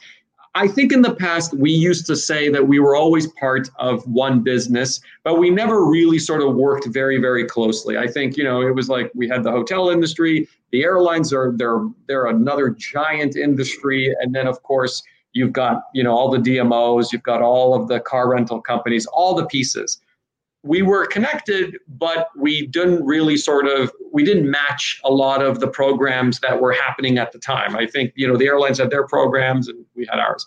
I 0.57 0.67
think 0.67 0.93
in 0.93 1.01
the 1.01 1.15
past, 1.15 1.53
we 1.53 1.71
used 1.71 2.05
to 2.07 2.15
say 2.15 2.49
that 2.49 2.65
we 2.65 2.79
were 2.79 2.95
always 2.95 3.27
part 3.33 3.69
of 3.77 4.05
one 4.07 4.41
business, 4.41 5.01
but 5.23 5.37
we 5.37 5.49
never 5.49 5.85
really 5.85 6.19
sort 6.19 6.41
of 6.41 6.55
worked 6.55 6.87
very, 6.87 7.19
very 7.19 7.45
closely. 7.45 7.97
I 7.97 8.07
think, 8.07 8.37
you 8.37 8.43
know, 8.43 8.61
it 8.61 8.73
was 8.73 8.87
like 8.87 9.11
we 9.13 9.27
had 9.27 9.43
the 9.43 9.51
hotel 9.51 9.89
industry, 9.89 10.47
the 10.71 10.83
airlines 10.83 11.33
are 11.33 11.53
they're 11.55 11.85
they're 12.07 12.27
another 12.27 12.69
giant 12.69 13.35
industry, 13.35 14.13
and 14.21 14.33
then 14.33 14.47
of 14.47 14.61
course 14.63 15.03
You've 15.35 15.51
got, 15.51 15.83
you 15.93 16.01
know, 16.01 16.11
all 16.11 16.31
the 16.31 16.37
DMOs, 16.37 17.11
you've 17.11 17.23
got 17.23 17.41
all 17.41 17.75
of 17.75 17.89
the 17.89 17.99
car 17.99 18.29
rental 18.29 18.61
companies, 18.61 19.05
all 19.07 19.35
the 19.35 19.45
pieces. 19.45 19.99
We 20.63 20.81
were 20.81 21.05
connected, 21.05 21.77
but 21.89 22.29
we 22.37 22.67
didn't 22.67 23.05
really 23.05 23.35
sort 23.35 23.67
of 23.67 23.91
we 24.15 24.23
didn't 24.23 24.49
match 24.49 25.01
a 25.03 25.11
lot 25.11 25.43
of 25.43 25.59
the 25.59 25.67
programs 25.67 26.39
that 26.39 26.61
were 26.61 26.71
happening 26.71 27.17
at 27.17 27.33
the 27.33 27.37
time. 27.37 27.75
I 27.75 27.85
think, 27.85 28.13
you 28.15 28.25
know, 28.25 28.37
the 28.37 28.45
airlines 28.45 28.77
had 28.77 28.89
their 28.89 29.05
programs 29.05 29.67
and 29.67 29.83
we 29.93 30.07
had 30.09 30.19
ours. 30.19 30.45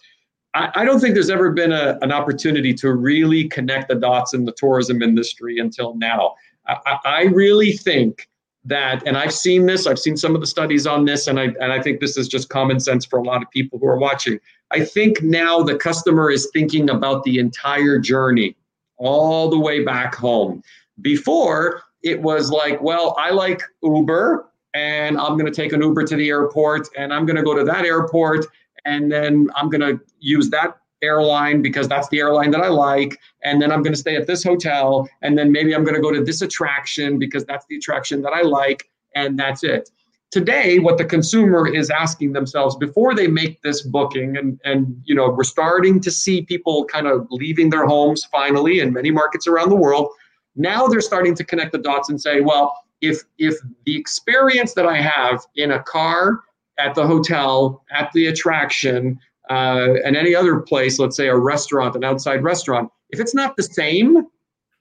I, 0.55 0.71
I 0.75 0.85
don't 0.87 1.01
think 1.01 1.13
there's 1.13 1.29
ever 1.29 1.51
been 1.53 1.73
a, 1.73 1.99
an 2.01 2.11
opportunity 2.11 2.73
to 2.73 2.95
really 2.95 3.47
connect 3.47 3.89
the 3.89 3.97
dots 3.97 4.33
in 4.33 4.47
the 4.47 4.53
tourism 4.53 5.03
industry 5.03 5.59
until 5.59 5.95
now. 5.97 6.35
I, 6.67 6.99
I 7.05 7.23
really 7.25 7.73
think 7.73 8.27
that 8.65 9.07
and 9.07 9.17
i've 9.17 9.33
seen 9.33 9.67
this 9.67 9.87
i've 9.87 10.01
seen 10.01 10.17
some 10.17 10.35
of 10.35 10.41
the 10.41 10.47
studies 10.47 10.85
on 10.85 11.05
this 11.05 11.29
and 11.29 11.39
i 11.39 11.45
and 11.61 11.73
i 11.73 11.81
think 11.81 12.01
this 12.01 12.17
is 12.17 12.27
just 12.27 12.49
common 12.49 12.81
sense 12.81 13.07
for 13.07 13.21
a 13.21 13.23
lot 13.23 13.41
of 13.41 13.49
people 13.53 13.79
who 13.79 13.87
are 13.87 13.97
watching 13.97 14.37
i 14.73 14.85
think 14.85 15.23
now 15.23 15.63
the 15.63 15.77
customer 15.77 16.29
is 16.29 16.51
thinking 16.53 16.91
about 16.91 17.23
the 17.23 17.39
entire 17.39 18.01
journey 18.01 18.57
all 18.97 19.49
the 19.49 19.59
way 19.59 19.85
back 19.85 20.13
home 20.13 20.61
before 21.01 21.85
it 22.03 22.21
was 22.21 22.51
like 22.51 22.81
well 22.81 23.15
i 23.19 23.31
like 23.31 23.63
uber 23.83 24.51
and 24.75 25.19
i'm 25.19 25.37
going 25.39 25.51
to 25.51 25.53
take 25.53 25.73
an 25.73 25.83
uber 25.83 26.05
to 26.05 26.17
the 26.17 26.29
airport 26.29 26.89
and 26.97 27.13
i'm 27.13 27.27
going 27.27 27.37
to 27.37 27.43
go 27.43 27.55
to 27.55 27.65
that 27.65 27.85
airport 27.85 28.47
and 28.85 29.11
then 29.11 29.49
i'm 29.57 29.69
going 29.69 29.81
to 29.81 30.01
use 30.21 30.51
that 30.51 30.79
airline 31.03 31.63
because 31.63 31.89
that's 31.89 32.09
the 32.09 32.19
airline 32.19 32.51
that 32.51 32.61
I 32.61 32.69
like. 32.69 33.19
And 33.43 33.61
then 33.61 33.71
I'm 33.73 33.83
going 33.83 33.93
to 33.93 33.99
stay 33.99 34.17
at 34.17 34.27
this 34.27 34.43
hotel. 34.43 35.09
And 35.23 35.39
then 35.39 35.53
maybe 35.53 35.75
I'm 35.75 35.85
going 35.85 35.95
to 35.95 36.01
go 36.01 36.13
to 36.13 36.23
this 36.23 36.43
attraction 36.43 37.19
because 37.19 37.45
that's 37.45 37.67
the 37.69 37.77
attraction 37.77 38.23
that 38.23 38.33
I 38.33 38.43
like. 38.43 38.89
And 39.15 39.39
that's 39.39 39.65
it. 39.65 39.91
Today, 40.31 40.79
what 40.79 40.99
the 40.99 41.07
consumer 41.07 41.67
is 41.67 41.89
asking 41.89 42.35
themselves 42.35 42.77
before 42.77 43.15
they 43.15 43.27
make 43.27 43.63
this 43.63 43.81
booking, 43.81 44.37
and, 44.37 44.61
and 44.63 45.01
you 45.05 45.15
know, 45.15 45.31
we're 45.31 45.43
starting 45.43 46.01
to 46.01 46.11
see 46.11 46.43
people 46.43 46.85
kind 46.85 47.07
of 47.07 47.27
leaving 47.31 47.71
their 47.71 47.87
homes 47.87 48.27
finally 48.27 48.81
in 48.81 48.93
many 48.93 49.11
markets 49.11 49.47
around 49.47 49.71
the 49.71 49.77
world. 49.77 50.11
Now 50.59 50.87
they're 50.87 51.01
starting 51.01 51.35
to 51.37 51.45
connect 51.45 51.73
the 51.73 51.79
dots 51.79 52.11
and 52.11 52.21
say, 52.21 52.41
well, 52.41 52.75
if 53.01 53.23
if 53.39 53.55
the 53.87 53.97
experience 53.97 54.75
that 54.75 54.87
I 54.87 55.01
have 55.01 55.47
in 55.55 55.73
a 55.73 55.83
car, 55.83 56.41
at 56.79 56.95
the 56.95 57.07
hotel, 57.07 57.85
at 57.91 58.11
the 58.13 58.27
attraction, 58.27 59.19
uh, 59.51 59.95
and 60.05 60.17
any 60.17 60.35
other 60.35 60.61
place, 60.61 60.99
let's 60.99 61.17
say 61.17 61.29
a 61.29 61.37
restaurant, 61.37 61.97
an 61.97 62.05
outside 62.05 62.43
restaurant, 62.43 62.91
if 63.11 63.21
it's 63.21 63.35
not 63.35 63.57
the 63.57 63.63
same, 63.63 64.27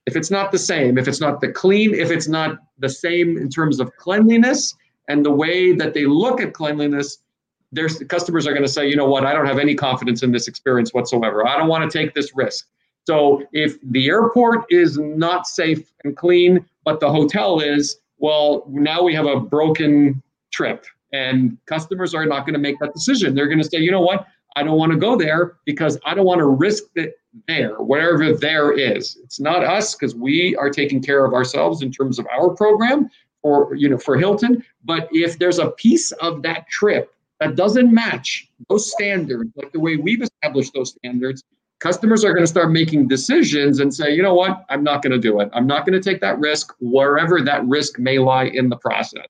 if 0.06 0.16
it's 0.16 0.32
not 0.32 0.52
the 0.52 0.60
same, 0.60 0.98
if 0.98 1.08
it's 1.08 1.20
not 1.20 1.42
the 1.42 1.52
clean, 1.52 1.94
if 1.94 2.12
it's 2.12 2.28
not 2.28 2.60
the 2.80 2.90
same 2.90 3.38
in 3.38 3.50
terms 3.50 3.80
of 3.80 3.96
cleanliness 3.98 4.76
and 5.08 5.26
the 5.26 5.32
way 5.32 5.74
that 5.74 5.94
they 5.94 6.06
look 6.06 6.40
at 6.42 6.54
cleanliness, 6.54 7.20
their 7.72 7.90
customers 7.90 8.48
are 8.48 8.52
going 8.52 8.64
to 8.64 8.70
say, 8.70 8.88
you 8.88 8.96
know 8.96 9.08
what, 9.08 9.26
I 9.26 9.34
don't 9.34 9.46
have 9.46 9.60
any 9.60 9.76
confidence 9.76 10.24
in 10.24 10.32
this 10.32 10.48
experience 10.48 10.94
whatsoever. 10.94 11.48
I 11.48 11.58
don't 11.58 11.68
want 11.68 11.90
to 11.90 11.98
take 11.98 12.14
this 12.14 12.32
risk. 12.36 12.68
So 13.08 13.42
if 13.54 13.78
the 13.82 14.08
airport 14.10 14.66
is 14.70 14.98
not 14.98 15.48
safe 15.48 15.94
and 16.04 16.18
clean, 16.18 16.66
but 16.84 17.00
the 17.00 17.10
hotel 17.10 17.62
is, 17.62 18.02
well, 18.18 18.66
now 18.68 19.02
we 19.02 19.16
have 19.16 19.26
a 19.26 19.40
broken 19.40 20.22
trip 20.52 20.86
and 21.14 21.58
customers 21.68 22.14
are 22.14 22.26
not 22.26 22.42
going 22.42 22.56
to 22.56 22.60
make 22.60 22.78
that 22.80 22.94
decision. 22.94 23.34
They're 23.34 23.48
going 23.48 23.62
to 23.62 23.70
say, 23.70 23.78
you 23.78 23.92
know 23.92 24.02
what, 24.02 24.28
I 24.58 24.64
don't 24.64 24.78
want 24.78 24.92
to 24.92 24.98
go 24.98 25.16
there 25.16 25.56
because 25.64 25.98
I 26.06 26.16
don't 26.16 26.26
want 26.26 26.40
to 26.40 26.48
risk 26.48 26.84
it 26.96 27.18
there, 27.48 27.76
wherever 27.76 28.34
there 28.34 28.78
is. 28.78 29.18
It's 29.24 29.40
not 29.40 29.64
us 29.64 29.96
because 29.96 30.14
we 30.14 30.54
are 30.58 30.70
taking 30.70 31.02
care 31.02 31.24
of 31.24 31.34
ourselves 31.34 31.82
in 31.84 31.94
terms 31.94 32.20
of 32.20 32.28
our 32.38 32.50
program 32.56 33.10
or 33.42 33.74
you 33.76 33.88
know 33.88 33.98
for 33.98 34.18
Hilton. 34.18 34.66
But 34.84 35.08
if 35.14 35.40
there's 35.40 35.60
a 35.60 35.72
piece 35.72 36.12
of 36.12 36.42
that 36.42 36.68
trip 36.68 37.14
that 37.40 37.56
doesn't 37.56 37.94
match 37.94 38.50
those 38.68 38.92
standards, 38.92 39.54
like 39.56 39.72
the 39.72 39.80
way 39.80 39.96
we've 39.96 40.24
established 40.24 40.74
those 40.74 40.90
standards, 40.90 41.46
customers 41.80 42.24
are 42.26 42.34
going 42.34 42.44
to 42.44 42.48
start 42.48 42.72
making 42.72 43.08
decisions 43.08 43.80
and 43.80 43.94
say, 43.94 44.14
you 44.14 44.24
know 44.24 44.34
what, 44.34 44.66
I'm 44.70 44.84
not 44.84 45.02
going 45.02 45.14
to 45.14 45.20
do 45.20 45.40
it. 45.40 45.50
I'm 45.54 45.68
not 45.68 45.86
going 45.86 46.00
to 46.00 46.10
take 46.10 46.22
that 46.22 46.40
risk 46.40 46.74
wherever 46.80 47.42
that 47.42 47.66
risk 47.66 48.00
may 48.00 48.20
lie 48.20 48.46
in 48.46 48.70
the 48.70 48.78
process. 48.78 49.26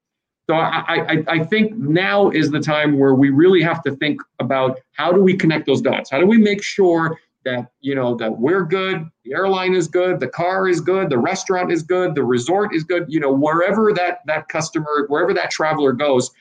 So 0.50 0.56
I, 0.56 0.84
I, 0.88 1.24
I 1.28 1.44
think 1.44 1.76
now 1.76 2.30
is 2.30 2.52
the 2.52 2.62
time 2.62 2.98
where 2.98 3.16
we 3.16 3.32
really 3.32 3.62
have 3.62 3.84
to 3.84 3.96
think 3.98 4.22
about 4.40 4.80
how 4.94 5.12
do 5.12 5.22
we 5.22 5.36
connect 5.36 5.66
those 5.66 5.82
dots? 5.82 6.10
How 6.10 6.20
do 6.20 6.26
we 6.26 6.38
make 6.38 6.64
sure 6.64 7.20
that 7.44 7.72
you 7.82 7.96
know 7.96 8.16
that 8.16 8.38
we're 8.38 8.64
good, 8.64 9.06
the 9.24 9.34
airline 9.34 9.74
is 9.74 9.88
good, 9.88 10.20
the 10.20 10.28
car 10.28 10.68
is 10.68 10.82
good, 10.82 11.10
the 11.10 11.18
restaurant 11.18 11.72
is 11.72 11.84
good, 11.84 12.16
the 12.16 12.24
resort 12.24 12.74
is 12.74 12.84
good. 12.84 13.06
You 13.08 13.20
know, 13.20 13.32
wherever 13.32 13.94
that 13.94 14.20
that 14.26 14.48
customer, 14.48 15.06
wherever 15.08 15.34
that 15.34 15.52
traveler 15.52 15.92
goes, 15.94 16.32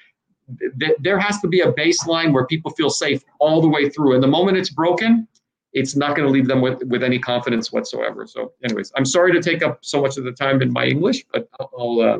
th- 0.80 0.96
there 1.00 1.18
has 1.18 1.40
to 1.40 1.48
be 1.48 1.60
a 1.60 1.72
baseline 1.72 2.32
where 2.32 2.46
people 2.46 2.70
feel 2.72 2.90
safe 2.90 3.24
all 3.40 3.60
the 3.60 3.68
way 3.68 3.88
through. 3.88 4.14
And 4.14 4.22
the 4.22 4.28
moment 4.28 4.56
it's 4.56 4.70
broken, 4.70 5.26
it's 5.76 5.94
not 5.94 6.16
going 6.16 6.26
to 6.26 6.32
leave 6.32 6.48
them 6.48 6.60
with, 6.62 6.82
with 6.84 7.02
any 7.02 7.18
confidence 7.18 7.70
whatsoever. 7.70 8.26
So, 8.26 8.52
anyways, 8.64 8.92
I'm 8.96 9.04
sorry 9.04 9.32
to 9.32 9.42
take 9.42 9.62
up 9.62 9.78
so 9.82 10.00
much 10.00 10.16
of 10.16 10.24
the 10.24 10.32
time 10.32 10.62
in 10.62 10.72
my 10.72 10.86
English, 10.86 11.24
but 11.32 11.48
I'll. 11.60 12.00
Uh, 12.00 12.18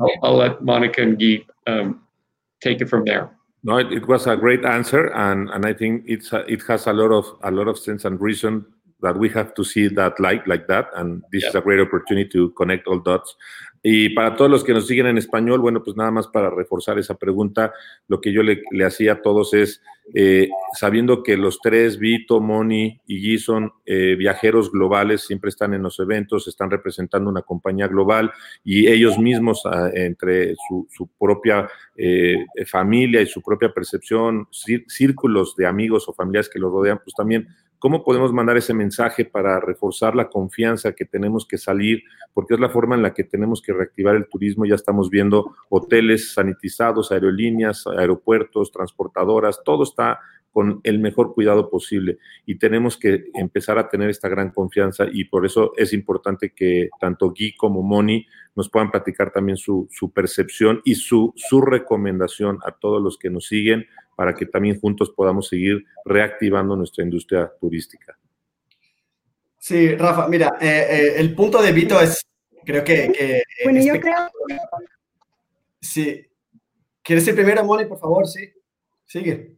I'll, 0.00 0.12
I'll 0.22 0.36
let 0.36 0.64
Monica 0.64 1.02
and 1.02 1.18
Guy 1.18 1.44
um, 1.66 2.00
take 2.60 2.80
it 2.80 2.88
from 2.88 3.04
there. 3.04 3.30
No, 3.62 3.76
it, 3.78 3.92
it, 3.92 4.08
was 4.08 4.26
a 4.26 4.36
great 4.36 4.64
answer, 4.64 5.12
and, 5.14 5.50
and 5.50 5.66
I 5.66 5.72
think 5.72 6.04
it's 6.06 6.32
a, 6.32 6.38
it 6.50 6.62
has 6.68 6.86
a 6.86 6.92
lot 6.92 7.12
of 7.12 7.26
a 7.42 7.50
lot 7.50 7.68
of 7.68 7.78
sense 7.78 8.04
and 8.04 8.20
reason 8.20 8.64
that 9.02 9.16
we 9.16 9.28
have 9.30 9.54
to 9.54 9.64
see 9.64 9.88
that 9.88 10.18
light 10.20 10.46
like 10.46 10.68
that, 10.68 10.88
and 10.94 11.22
this 11.32 11.42
yeah. 11.42 11.48
is 11.50 11.54
a 11.56 11.60
great 11.60 11.80
opportunity 11.80 12.28
to 12.30 12.50
connect 12.50 12.86
all 12.86 12.98
dots. 12.98 13.34
Y 13.82 14.10
para 14.10 14.34
todos 14.34 14.50
los 14.50 14.64
que 14.64 14.72
nos 14.72 14.86
siguen 14.86 15.06
en 15.06 15.18
español, 15.18 15.60
bueno, 15.60 15.82
pues 15.82 15.96
nada 15.96 16.10
más 16.10 16.26
para 16.26 16.50
reforzar 16.50 16.98
esa 16.98 17.16
pregunta, 17.16 17.72
lo 18.08 18.20
que 18.20 18.32
yo 18.32 18.42
le, 18.42 18.62
hacía 18.84 19.12
a 19.14 19.22
todos 19.22 19.54
es, 19.54 19.82
eh, 20.14 20.48
sabiendo 20.72 21.22
que 21.22 21.36
los 21.36 21.60
tres, 21.60 21.98
Vito, 21.98 22.40
Moni 22.40 22.98
y 23.06 23.20
Guy 23.20 23.38
son 23.38 23.72
eh, 23.86 24.16
viajeros 24.16 24.72
globales, 24.72 25.22
siempre 25.22 25.50
están 25.50 25.74
en 25.74 25.82
los 25.82 26.00
eventos, 26.00 26.48
están 26.48 26.70
representando 26.70 27.30
una 27.30 27.42
compañía 27.42 27.86
global 27.86 28.32
y 28.64 28.88
ellos 28.88 29.18
mismos, 29.18 29.62
ah, 29.66 29.90
entre 29.94 30.54
su, 30.68 30.86
su 30.90 31.06
propia 31.18 31.68
eh, 31.96 32.36
familia 32.66 33.20
y 33.20 33.26
su 33.26 33.42
propia 33.42 33.72
percepción, 33.72 34.48
círculos 34.86 35.54
de 35.56 35.66
amigos 35.66 36.08
o 36.08 36.14
familiares 36.14 36.48
que 36.48 36.58
los 36.58 36.72
rodean, 36.72 37.00
pues 37.04 37.14
también 37.14 37.48
¿Cómo 37.78 38.02
podemos 38.02 38.32
mandar 38.32 38.56
ese 38.56 38.74
mensaje 38.74 39.24
para 39.24 39.60
reforzar 39.60 40.16
la 40.16 40.28
confianza 40.28 40.94
que 40.94 41.04
tenemos 41.04 41.46
que 41.46 41.58
salir? 41.58 42.02
Porque 42.34 42.54
es 42.54 42.60
la 42.60 42.70
forma 42.70 42.96
en 42.96 43.02
la 43.02 43.14
que 43.14 43.22
tenemos 43.22 43.62
que 43.62 43.72
reactivar 43.72 44.16
el 44.16 44.28
turismo. 44.28 44.66
Ya 44.66 44.74
estamos 44.74 45.10
viendo 45.10 45.54
hoteles 45.68 46.32
sanitizados, 46.32 47.12
aerolíneas, 47.12 47.86
aeropuertos, 47.86 48.72
transportadoras, 48.72 49.60
todo 49.64 49.84
está 49.84 50.18
con 50.50 50.80
el 50.82 50.98
mejor 50.98 51.34
cuidado 51.34 51.70
posible 51.70 52.18
y 52.46 52.58
tenemos 52.58 52.96
que 52.96 53.26
empezar 53.34 53.78
a 53.78 53.88
tener 53.88 54.10
esta 54.10 54.28
gran 54.28 54.50
confianza 54.50 55.04
y 55.12 55.24
por 55.24 55.46
eso 55.46 55.72
es 55.76 55.92
importante 55.92 56.50
que 56.50 56.88
tanto 56.98 57.28
Guy 57.28 57.54
como 57.54 57.82
Moni 57.82 58.26
nos 58.56 58.68
puedan 58.68 58.90
platicar 58.90 59.30
también 59.30 59.56
su, 59.56 59.88
percepción 60.12 60.80
y 60.84 60.96
su 60.96 61.32
recomendación 61.64 62.58
a 62.64 62.72
todos 62.72 63.00
los 63.00 63.18
que 63.18 63.30
nos 63.30 63.46
siguen 63.46 63.86
para 64.18 64.34
que 64.34 64.46
también 64.46 64.80
juntos 64.80 65.12
podamos 65.14 65.46
seguir 65.46 65.86
reactivando 66.04 66.74
nuestra 66.74 67.04
industria 67.04 67.52
turística. 67.60 68.18
Sí, 69.56 69.94
Rafa, 69.94 70.26
mira, 70.26 70.58
eh, 70.60 70.86
eh, 70.90 71.12
el 71.18 71.36
punto 71.36 71.62
de 71.62 71.70
Vito 71.70 72.00
es, 72.00 72.26
creo 72.64 72.82
que... 72.82 73.44
bueno, 73.62 73.80
yo 73.80 74.00
creo... 74.00 74.16
Sí. 75.80 76.26
¿Quieres 77.00 77.28
ir 77.28 77.36
primero, 77.36 77.62
Moni, 77.62 77.84
por 77.84 78.00
favor? 78.00 78.26
Sí. 78.26 78.52
Sigue. 79.04 79.54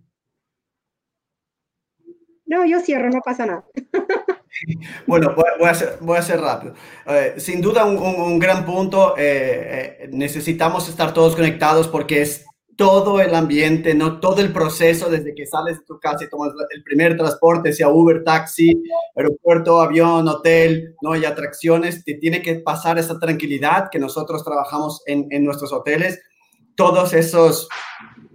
No, 2.44 2.66
yo 2.66 2.80
cierro, 2.80 3.08
no 3.08 3.22
pasa 3.22 3.46
nada. 3.46 3.64
Bueno, 5.06 5.34
voy 5.34 5.68
a 5.68 5.74
ser, 5.74 5.96
voy 6.00 6.18
a 6.18 6.22
ser 6.22 6.40
rápido. 6.40 6.74
Eh, 7.06 7.34
sin 7.38 7.62
duda, 7.62 7.84
un, 7.86 7.96
un, 7.96 8.38
gran 8.38 8.66
punto. 8.66 9.14
necesitamos 10.10 10.86
estar 10.88 11.14
todos 11.14 11.34
conectados 11.36 11.88
porque 11.88 12.20
es 12.20 12.44
todo 12.80 13.20
el 13.20 13.34
ambiente, 13.34 13.94
no 13.94 14.20
todo 14.20 14.40
el 14.40 14.54
proceso 14.54 15.10
desde 15.10 15.34
que 15.34 15.44
sales 15.44 15.80
de 15.80 15.84
tu 15.84 16.00
casa 16.00 16.24
y 16.24 16.30
tomas 16.30 16.50
el 16.70 16.82
primer 16.82 17.14
transporte, 17.14 17.74
sea 17.74 17.90
Uber, 17.90 18.24
taxi, 18.24 18.72
aeropuerto, 19.14 19.82
avión, 19.82 20.26
hotel, 20.26 20.94
no 21.02 21.12
hay 21.12 21.26
atracciones, 21.26 22.02
te 22.02 22.14
tiene 22.14 22.40
que 22.40 22.54
pasar 22.54 22.98
esa 22.98 23.18
tranquilidad 23.18 23.90
que 23.92 23.98
nosotros 23.98 24.42
trabajamos 24.42 25.02
en, 25.04 25.26
en 25.28 25.44
nuestros 25.44 25.74
hoteles. 25.74 26.22
Todos 26.74 27.12
esos 27.12 27.68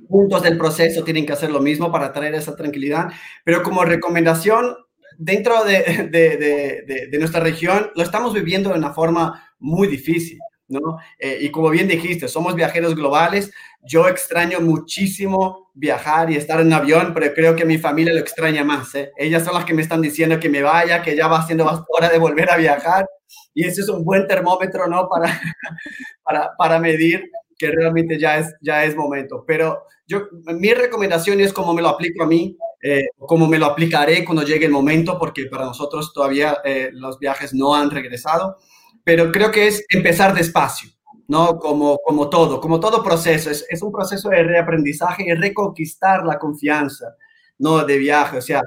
puntos 0.08 0.44
del 0.44 0.60
proceso 0.60 1.04
tienen 1.04 1.26
que 1.26 1.34
hacer 1.34 1.50
lo 1.50 1.60
mismo 1.60 1.92
para 1.92 2.14
traer 2.14 2.36
esa 2.36 2.56
tranquilidad, 2.56 3.08
pero 3.44 3.64
como 3.64 3.84
recomendación, 3.84 4.76
dentro 5.18 5.64
de, 5.64 6.08
de, 6.12 6.38
de, 6.86 7.08
de 7.10 7.18
nuestra 7.18 7.40
región, 7.40 7.90
lo 7.96 8.04
estamos 8.04 8.32
viviendo 8.32 8.70
de 8.70 8.78
una 8.78 8.94
forma 8.94 9.44
muy 9.58 9.88
difícil. 9.88 10.38
¿No? 10.68 10.98
Eh, 11.20 11.40
y 11.42 11.52
como 11.52 11.70
bien 11.70 11.88
dijiste, 11.88 12.28
somos 12.28 12.56
viajeros 12.56 12.96
globales. 12.96 13.52
Yo 13.82 14.08
extraño 14.08 14.60
muchísimo 14.62 15.72
viajar 15.74 16.32
y 16.32 16.36
estar 16.36 16.60
en 16.60 16.74
avión, 16.74 17.14
pero 17.14 17.34
creo 17.34 17.56
que 17.56 17.66
mi 17.66 17.78
familia 17.78 18.14
lo 18.14 18.20
extraña 18.20 18.64
más. 18.64 18.96
¿eh? 18.96 19.12
Ellas 19.18 19.44
son 19.44 19.54
las 19.54 19.66
que 19.66 19.74
me 19.74 19.82
están 19.82 20.02
diciendo 20.02 20.40
que 20.40 20.50
me 20.50 20.62
vaya, 20.62 21.02
que 21.04 21.16
ya 21.16 21.28
va 21.28 21.46
siendo 21.46 21.66
hora 21.90 22.10
de 22.10 22.18
volver 22.18 22.52
a 22.52 22.58
viajar. 22.58 23.06
Y 23.54 23.66
ese 23.66 23.82
es 23.82 23.90
un 23.90 24.04
buen 24.04 24.28
termómetro, 24.28 24.88
¿no? 24.88 25.08
Para, 25.08 25.28
para, 26.24 26.52
para 26.58 26.80
medir 26.80 27.30
que 27.58 27.72
realmente 27.72 28.20
ya 28.20 28.38
es, 28.40 28.54
ya 28.62 28.84
es 28.84 28.96
momento. 28.96 29.44
Pero 29.48 29.84
yo, 30.08 30.28
mi 30.60 30.74
recomendación 30.74 31.40
es 31.40 31.54
como 31.54 31.74
me 31.74 31.82
lo 31.82 31.90
aplico 31.90 32.24
a 32.24 32.28
mí, 32.28 32.58
eh, 32.82 33.08
como 33.18 33.48
me 33.48 33.58
lo 33.58 33.66
aplicaré 33.66 34.26
cuando 34.26 34.44
llegue 34.44 34.66
el 34.66 34.72
momento, 34.72 35.18
porque 35.18 35.46
para 35.46 35.66
nosotros 35.66 36.14
todavía 36.14 36.58
los 36.92 37.18
viajes 37.18 37.54
no 37.54 37.74
han 37.74 37.90
regresado 37.90 38.58
pero 39.06 39.32
creo 39.32 39.52
que 39.52 39.68
es 39.68 39.86
empezar 39.90 40.34
despacio, 40.34 40.90
¿no? 41.28 41.60
Como, 41.60 41.98
como 42.00 42.28
todo, 42.30 42.60
como 42.60 42.80
todo 42.80 43.04
proceso, 43.04 43.52
es, 43.52 43.66
es 43.70 43.82
un 43.82 43.92
proceso 43.92 44.30
de 44.30 44.44
reaprendizaje 44.44 45.24
y 45.28 45.34
reconquistar 45.34 46.26
la 46.26 46.40
confianza, 46.40 47.16
¿no? 47.60 47.86
De 47.86 47.98
viaje, 47.98 48.40
o 48.40 48.42
sea, 48.42 48.64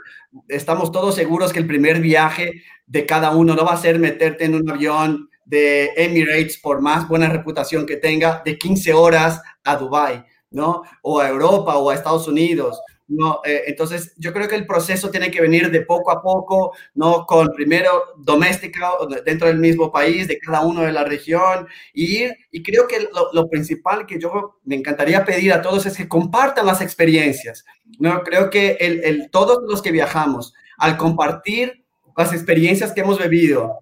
estamos 0.46 0.92
todos 0.92 1.16
seguros 1.16 1.52
que 1.52 1.58
el 1.58 1.66
primer 1.66 2.00
viaje 2.00 2.62
de 2.86 3.04
cada 3.04 3.32
uno 3.32 3.54
no 3.54 3.64
va 3.64 3.72
a 3.72 3.78
ser 3.78 3.98
meterte 3.98 4.44
en 4.44 4.54
un 4.54 4.70
avión 4.70 5.28
de 5.44 5.90
Emirates, 5.96 6.58
por 6.58 6.80
más 6.80 7.08
buena 7.08 7.28
reputación 7.28 7.84
que 7.84 7.96
tenga, 7.96 8.40
de 8.44 8.56
15 8.56 8.92
horas 8.92 9.42
a 9.64 9.76
Dubai, 9.76 10.24
¿no? 10.50 10.82
O 11.02 11.20
a 11.20 11.28
Europa 11.28 11.76
o 11.78 11.90
a 11.90 11.94
Estados 11.94 12.28
Unidos. 12.28 12.80
No, 13.08 13.40
eh, 13.42 13.62
entonces 13.66 14.12
yo 14.18 14.34
creo 14.34 14.48
que 14.48 14.54
el 14.54 14.66
proceso 14.66 15.10
tiene 15.10 15.30
que 15.30 15.40
venir 15.40 15.70
de 15.70 15.80
poco 15.80 16.10
a 16.10 16.20
poco, 16.20 16.74
no 16.94 17.24
con 17.24 17.48
primero 17.54 17.90
doméstica 18.18 18.90
dentro 19.24 19.48
del 19.48 19.58
mismo 19.58 19.90
país, 19.90 20.28
de 20.28 20.38
cada 20.38 20.60
uno 20.60 20.82
de 20.82 20.92
la 20.92 21.04
región, 21.04 21.66
y, 21.94 22.24
y 22.50 22.62
creo 22.62 22.86
que 22.86 23.08
lo, 23.32 23.48
principal 23.48 24.04
que 24.04 24.20
yo 24.20 24.58
me 24.64 24.76
encantaría 24.76 25.24
pedir 25.24 25.54
a 25.54 25.62
todos 25.62 25.86
es 25.86 25.96
que 25.96 26.06
compartan 26.06 26.66
las 26.66 26.82
experiencias. 26.82 27.64
No, 27.98 28.22
creo 28.22 28.50
que 28.50 28.76
el, 28.78 29.02
el, 29.02 29.30
todos 29.30 29.60
los 29.66 29.80
que 29.80 29.90
viajamos, 29.90 30.52
al 30.76 30.98
compartir 30.98 31.84
las 32.14 32.34
experiencias 32.34 32.92
que 32.92 33.00
hemos 33.00 33.18
vivido, 33.18 33.80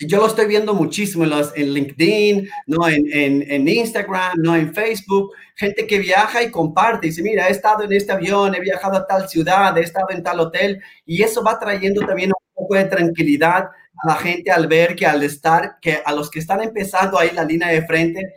yo 0.00 0.18
lo 0.18 0.26
estoy 0.26 0.46
viendo 0.46 0.74
muchísimo 0.74 1.24
en, 1.24 1.74
LinkedIn, 1.74 2.48
¿no? 2.66 2.88
En, 2.88 3.04
en, 3.12 3.50
en, 3.50 3.68
Instagram, 3.68 4.38
¿no? 4.38 4.56
en 4.56 4.74
Facebook, 4.74 5.32
gente 5.54 5.86
que 5.86 5.98
viaja 5.98 6.42
y 6.42 6.50
comparte, 6.50 7.06
y 7.06 7.10
dice, 7.10 7.22
mira, 7.22 7.48
he 7.48 7.52
estado 7.52 7.84
en 7.84 7.92
este 7.92 8.12
avión, 8.12 8.54
he 8.54 8.60
viajado 8.60 8.96
a 8.96 9.06
tal 9.06 9.28
ciudad, 9.28 9.76
he 9.78 9.82
estado 9.82 10.08
en 10.10 10.22
tal 10.22 10.40
hotel, 10.40 10.80
y 11.04 11.22
eso 11.22 11.42
va 11.42 11.58
trayendo 11.58 12.06
también 12.06 12.30
un 12.30 12.54
poco 12.54 12.74
de 12.74 12.84
tranquilidad 12.84 13.68
a 13.96 14.06
la 14.06 14.14
gente 14.16 14.50
al 14.50 14.66
ver 14.66 14.96
que 14.96 15.06
al 15.06 15.22
estar, 15.22 15.78
que 15.80 16.00
a 16.04 16.12
los 16.12 16.30
que 16.30 16.40
están 16.40 16.62
empezando 16.62 17.18
ahí 17.18 17.30
la 17.32 17.44
línea 17.44 17.68
de 17.68 17.86
frente, 17.86 18.34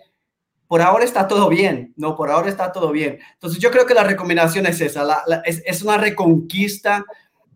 por 0.67 0.81
ahora 0.81 1.05
está 1.05 1.27
todo 1.27 1.47
bien, 1.49 1.93
no, 1.95 2.15
por 2.15 2.29
ahora 2.29 2.49
está 2.49 2.71
todo 2.71 2.91
bien. 2.91 3.19
Entonces 3.33 3.59
yo 3.59 3.71
creo 3.71 3.85
que 3.85 3.93
la 3.93 4.03
recomendación 4.03 4.65
es 4.65 4.81
esa, 4.81 5.23
es, 5.45 5.63
es 5.65 5.81
una 5.81 5.97
reconquista 5.97 7.05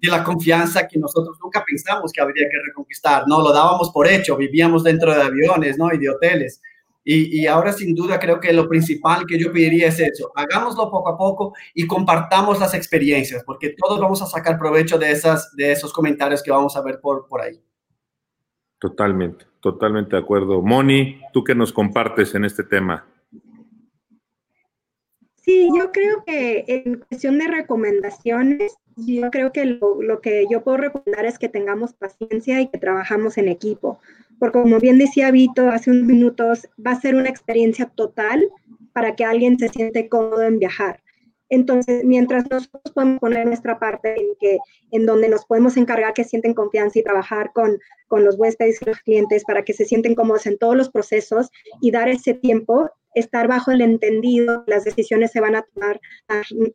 de 0.02 0.10
la 0.10 0.24
confianza 0.24 0.88
que 0.88 0.97
nosotros 0.97 1.38
nunca 1.41 1.64
pensamos 1.66 2.12
que 2.12 2.22
habría 2.22 2.49
que 2.49 2.58
reconquistar, 2.66 3.24
¿no? 3.28 3.41
Lo 3.41 3.54
dábamos 3.54 3.91
por 3.91 4.08
hecho, 4.08 4.36
vivíamos 4.36 4.84
dentro 4.84 5.14
de 5.14 5.22
aviones, 5.22 5.78
¿no? 5.78 5.93
Y 5.93 5.99
de 5.99 6.10
hoteles. 6.10 6.62
Y, 7.04 7.41
y, 7.41 7.47
ahora 7.47 7.74
sin 7.74 7.95
duda 7.95 8.20
creo 8.20 8.39
que 8.39 8.54
lo 8.54 8.70
principal 8.70 9.26
que 9.26 9.39
yo 9.39 9.52
pediría 9.52 9.88
es 9.88 9.99
eso, 9.99 10.32
hagámoslo 10.36 10.91
poco 10.91 11.10
a 11.10 11.18
poco 11.18 11.54
y 11.74 11.88
compartamos 11.88 12.60
las 12.60 12.76
experiencias, 12.76 13.43
porque 13.43 13.74
todos 13.76 13.99
vamos 13.99 14.22
a 14.22 14.28
sacar 14.28 14.60
provecho 14.60 14.99
de, 14.99 15.10
esas, 15.10 15.56
de 15.56 15.72
esos 15.72 15.91
comentarios 15.91 16.43
que 16.43 16.52
vamos 16.52 16.78
a 16.78 16.82
ver 16.84 16.99
por, 17.02 17.28
por 17.28 17.41
ahí. 17.41 17.60
Totalmente, 18.78 19.45
totalmente 19.62 20.16
de 20.16 20.22
acuerdo. 20.22 20.62
Moni, 20.62 21.20
¿tú 21.34 21.43
qué 21.43 21.56
nos 21.56 21.74
compartes 21.74 22.36
en 22.36 22.45
este 22.45 22.64
tema? 22.64 23.08
Sí, 25.52 25.70
yo 25.78 25.91
creo 25.91 26.24
que 26.26 26.64
en 26.68 26.99
cuestión 26.99 27.38
de 27.38 27.47
recomendaciones, 27.47 28.74
yo 28.95 29.30
creo 29.32 29.52
que 29.52 29.66
lo, 29.66 30.02
lo, 30.02 30.22
que 30.22 30.45
yo 30.49 30.64
puedo 30.64 30.78
recomendar 30.78 31.26
es 31.26 31.38
que 31.38 31.49
tengamos 31.49 31.93
paciencia 31.93 32.62
y 32.62 32.68
que 32.68 32.78
trabajamos 32.78 33.38
en 33.38 33.47
equipo 33.47 33.99
porque 34.41 34.60
como 34.60 34.80
bien 34.80 34.97
decía 34.97 35.30
Vito 35.30 35.70
hace 35.70 35.91
unos 35.91 36.06
minutos, 36.06 36.68
va 36.84 36.93
a 36.93 36.99
ser 36.99 37.14
una 37.14 37.30
experiencia 37.30 37.86
total 37.86 38.49
para 38.91 39.16
que 39.16 39.24
alguien 39.24 39.60
se 39.60 39.70
siente 39.70 40.10
cómodo 40.10 40.41
en 40.41 40.58
viajar. 40.58 40.99
Entonces, 41.49 42.04
mientras 42.04 42.49
nosotros 42.49 42.91
podemos 42.91 43.20
poner 43.20 43.45
nuestra 43.45 43.78
parte 43.78 44.20
en, 44.20 44.26
que, 44.39 44.58
en 44.89 45.06
donde 45.06 45.30
nos 45.30 45.45
podemos 45.45 45.78
encargar 45.78 46.16
que 46.16 46.24
sienten 46.24 46.56
confianza 46.56 46.97
y 46.97 47.04
trabajar 47.04 47.52
con, 47.54 47.78
con 48.08 48.26
los 48.26 48.36
huéspedes 48.36 48.82
y 48.82 48.86
los 48.86 48.99
clientes 49.02 49.43
para 49.43 49.64
que 49.64 49.74
se 49.74 49.86
sienten 49.86 50.16
cómodos 50.16 50.47
en 50.47 50.58
todos 50.58 50.76
los 50.76 50.89
procesos 50.89 51.52
y 51.80 51.91
dar 51.91 52.10
ese 52.10 52.34
tiempo, 52.34 52.89
estar 53.16 53.47
bajo 53.47 53.72
el 53.72 53.82
entendido, 53.82 54.64
las 54.68 54.84
decisiones 54.84 55.32
se 55.32 55.41
van 55.41 55.55
a 55.55 55.64
tomar, 55.74 55.99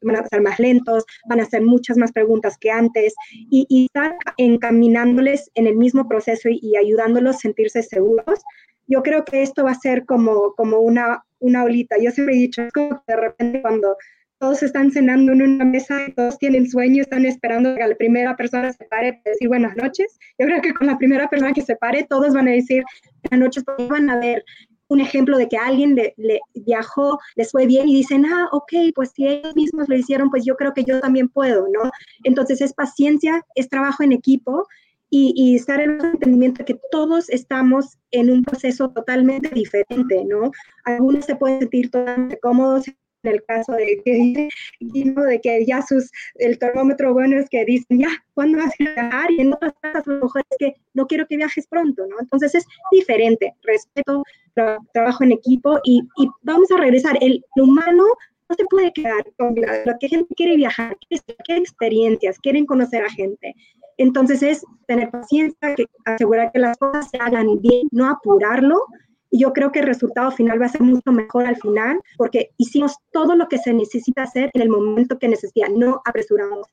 van 0.03 0.17
a 0.17 0.29
ser 0.29 0.41
más 0.41 0.59
lentos, 0.59 1.05
van 1.29 1.41
a 1.41 1.45
hacer 1.45 1.63
muchas 1.63 1.97
más 1.97 2.13
preguntas 2.13 2.57
que 2.59 2.71
antes 2.71 3.15
y, 3.51 3.87
estar 3.87 4.17
encaminándoles 4.37 5.51
en 5.55 5.67
el 5.67 5.77
mismo 5.77 6.09
proceso 6.09 6.49
y, 6.49 6.59
y, 6.63 6.77
ayudándolos 6.77 7.37
a 7.37 7.39
sentirse 7.39 7.83
seguros. 7.83 8.41
Yo 8.87 9.03
creo 9.03 9.25
que 9.25 9.43
esto 9.43 9.65
va 9.65 9.73
a 9.73 9.75
ser 9.75 10.05
como, 10.07 10.55
como 10.55 10.79
una, 10.81 11.25
una 11.39 11.65
olita. 11.65 11.97
Yo 11.99 12.11
siempre 12.11 12.35
he 12.35 12.39
dicho, 12.39 12.63
de 12.63 13.17
repente 13.17 13.63
cuando 13.63 13.97
todos 14.39 14.63
están 14.63 14.91
cenando 14.91 15.33
en 15.33 15.43
una 15.43 15.65
mesa 15.65 16.07
y 16.07 16.13
todos 16.13 16.39
tienen 16.39 16.69
sueño, 16.69 17.03
están 17.03 17.25
esperando 17.25 17.75
que 17.75 17.87
la 17.87 17.95
primera 17.95 18.37
persona 18.37 18.73
se 18.73 18.85
pare 18.85 19.15
para 19.15 19.33
decir 19.33 19.49
buenas 19.49 19.77
noches. 19.77 20.19
Yo 20.39 20.47
creo 20.47 20.61
que 20.61 20.75
con 20.75 20.87
la 20.87 20.99
primera 20.99 21.29
persona 21.29 21.53
que 21.53 21.63
se 21.63 21.77
pare, 21.77 22.07
todos 22.09 22.35
van 22.35 22.49
a 22.49 22.53
decir 22.53 22.85
buenas 23.25 23.47
noches, 23.47 23.65
porque 23.65 23.87
van 23.87 24.11
a 24.11 24.19
ver 24.19 24.45
un 24.89 25.01
ejemplo 25.01 25.39
de 25.39 25.49
que 25.49 25.57
alguien 25.57 25.95
le, 25.95 26.41
viajó, 26.55 27.19
les 27.35 27.51
fue 27.51 27.67
bien 27.67 27.89
y 27.89 27.95
dicen, 27.95 28.25
ah, 28.27 28.49
ok, 28.53 28.73
pues 28.95 29.11
si 29.15 29.27
ellos 29.27 29.55
mismos 29.57 29.89
lo 29.89 29.97
hicieron, 29.97 30.31
pues 30.31 30.45
yo 30.45 30.57
creo 30.57 30.73
que 30.75 30.85
yo 30.85 31.01
también 31.01 31.29
puedo, 31.29 31.67
¿no? 31.73 31.91
Entonces 32.25 32.61
es 32.61 32.73
paciencia, 32.73 33.45
es 33.55 33.69
trabajo 33.69 34.03
en 34.03 34.13
equipo 34.13 34.67
y, 35.11 35.33
y 35.37 35.57
estar 35.57 35.81
en 35.81 36.01
el 36.01 36.05
entendimiento 36.05 36.65
que 36.65 36.79
todos 36.91 37.29
estamos 37.31 37.99
en 38.11 38.31
un 38.31 38.43
proceso 38.45 38.91
totalmente 38.91 39.49
diferente, 39.51 40.25
¿no? 40.25 40.51
Algunos 40.85 41.25
se 41.25 41.37
pueden 41.37 41.61
sentir 41.61 41.91
totalmente 41.91 42.39
cómodos 42.39 42.85
en 43.27 43.35
el 43.35 43.45
caso 43.45 43.73
de 43.73 44.01
que, 44.05 44.49
de 44.81 45.41
que 45.41 45.65
ya 45.67 45.83
sus, 45.83 46.11
el 46.37 46.59
termómetro 46.59 47.13
bueno 47.13 47.39
es 47.39 47.49
que 47.49 47.65
dicen, 47.65 48.01
ya, 48.01 48.09
¿cuándo 48.35 48.59
vas 48.59 48.73
a 48.79 48.85
viajar? 48.85 49.31
Y 49.31 49.41
en 49.41 49.53
otras 49.53 49.73
casos, 49.81 50.09
a 50.09 50.13
lo 50.13 50.25
mejor 50.25 50.43
es 50.51 50.57
que 50.59 50.75
no 50.95 51.07
quiero 51.07 51.27
que 51.27 51.37
viajes 51.37 51.67
pronto, 51.67 52.07
¿no? 52.07 52.17
Entonces 52.21 52.55
es 52.55 52.65
diferente, 52.93 53.55
respeto, 53.63 54.23
tra 54.55 54.79
trabajo 54.93 55.25
en 55.25 55.33
equipo 55.33 55.81
y, 55.85 56.03
y, 56.17 56.29
vamos 56.43 56.71
a 56.71 56.79
regresar. 56.79 57.19
El 57.21 57.45
humano 57.57 58.05
no 58.49 58.57
se 58.57 58.65
puede 58.67 58.93
quedar 58.93 59.25
con 59.39 59.55
la, 59.57 59.85
lo 59.85 59.99
que 59.99 60.09
gente 60.09 60.35
quiere 60.35 60.57
viajar, 60.57 60.97
quiere 61.45 61.61
experiencias, 61.61 62.39
quieren 62.39 62.67
conocer 62.67 63.05
a 63.05 63.11
gente. 63.11 63.55
Entonces 63.99 64.43
es 64.43 64.65
tener 64.87 65.11
paciencia, 65.11 65.75
que, 65.75 65.87
asegurar 66.05 66.53
que 66.53 66.59
las 66.59 66.77
cosas 66.77 67.09
se 67.11 67.17
hagan 67.19 67.61
bien, 67.61 67.89
no 67.93 68.09
apurarlo, 68.09 68.85
y 69.31 69.41
yo 69.41 69.53
creo 69.53 69.73
que 69.73 69.81
el 69.81 69.87
resultado 69.87 70.31
final 70.31 70.61
va 70.61 70.67
a 70.67 70.71
ser 70.71 70.83
mucho 70.83 71.13
mejor 71.13 71.47
al 71.47 71.57
final 71.57 72.01
porque 72.17 72.51
hicimos 72.57 72.97
todo 73.13 73.35
lo 73.35 73.49
que 73.49 73.59
se 73.59 73.73
necesita 73.73 74.23
hacer 74.23 74.51
en 74.55 74.63
el 74.63 74.69
momento 74.69 75.19
que 75.19 75.29
necesita, 75.29 75.69
no 75.69 76.01
apresuramos 76.05 76.69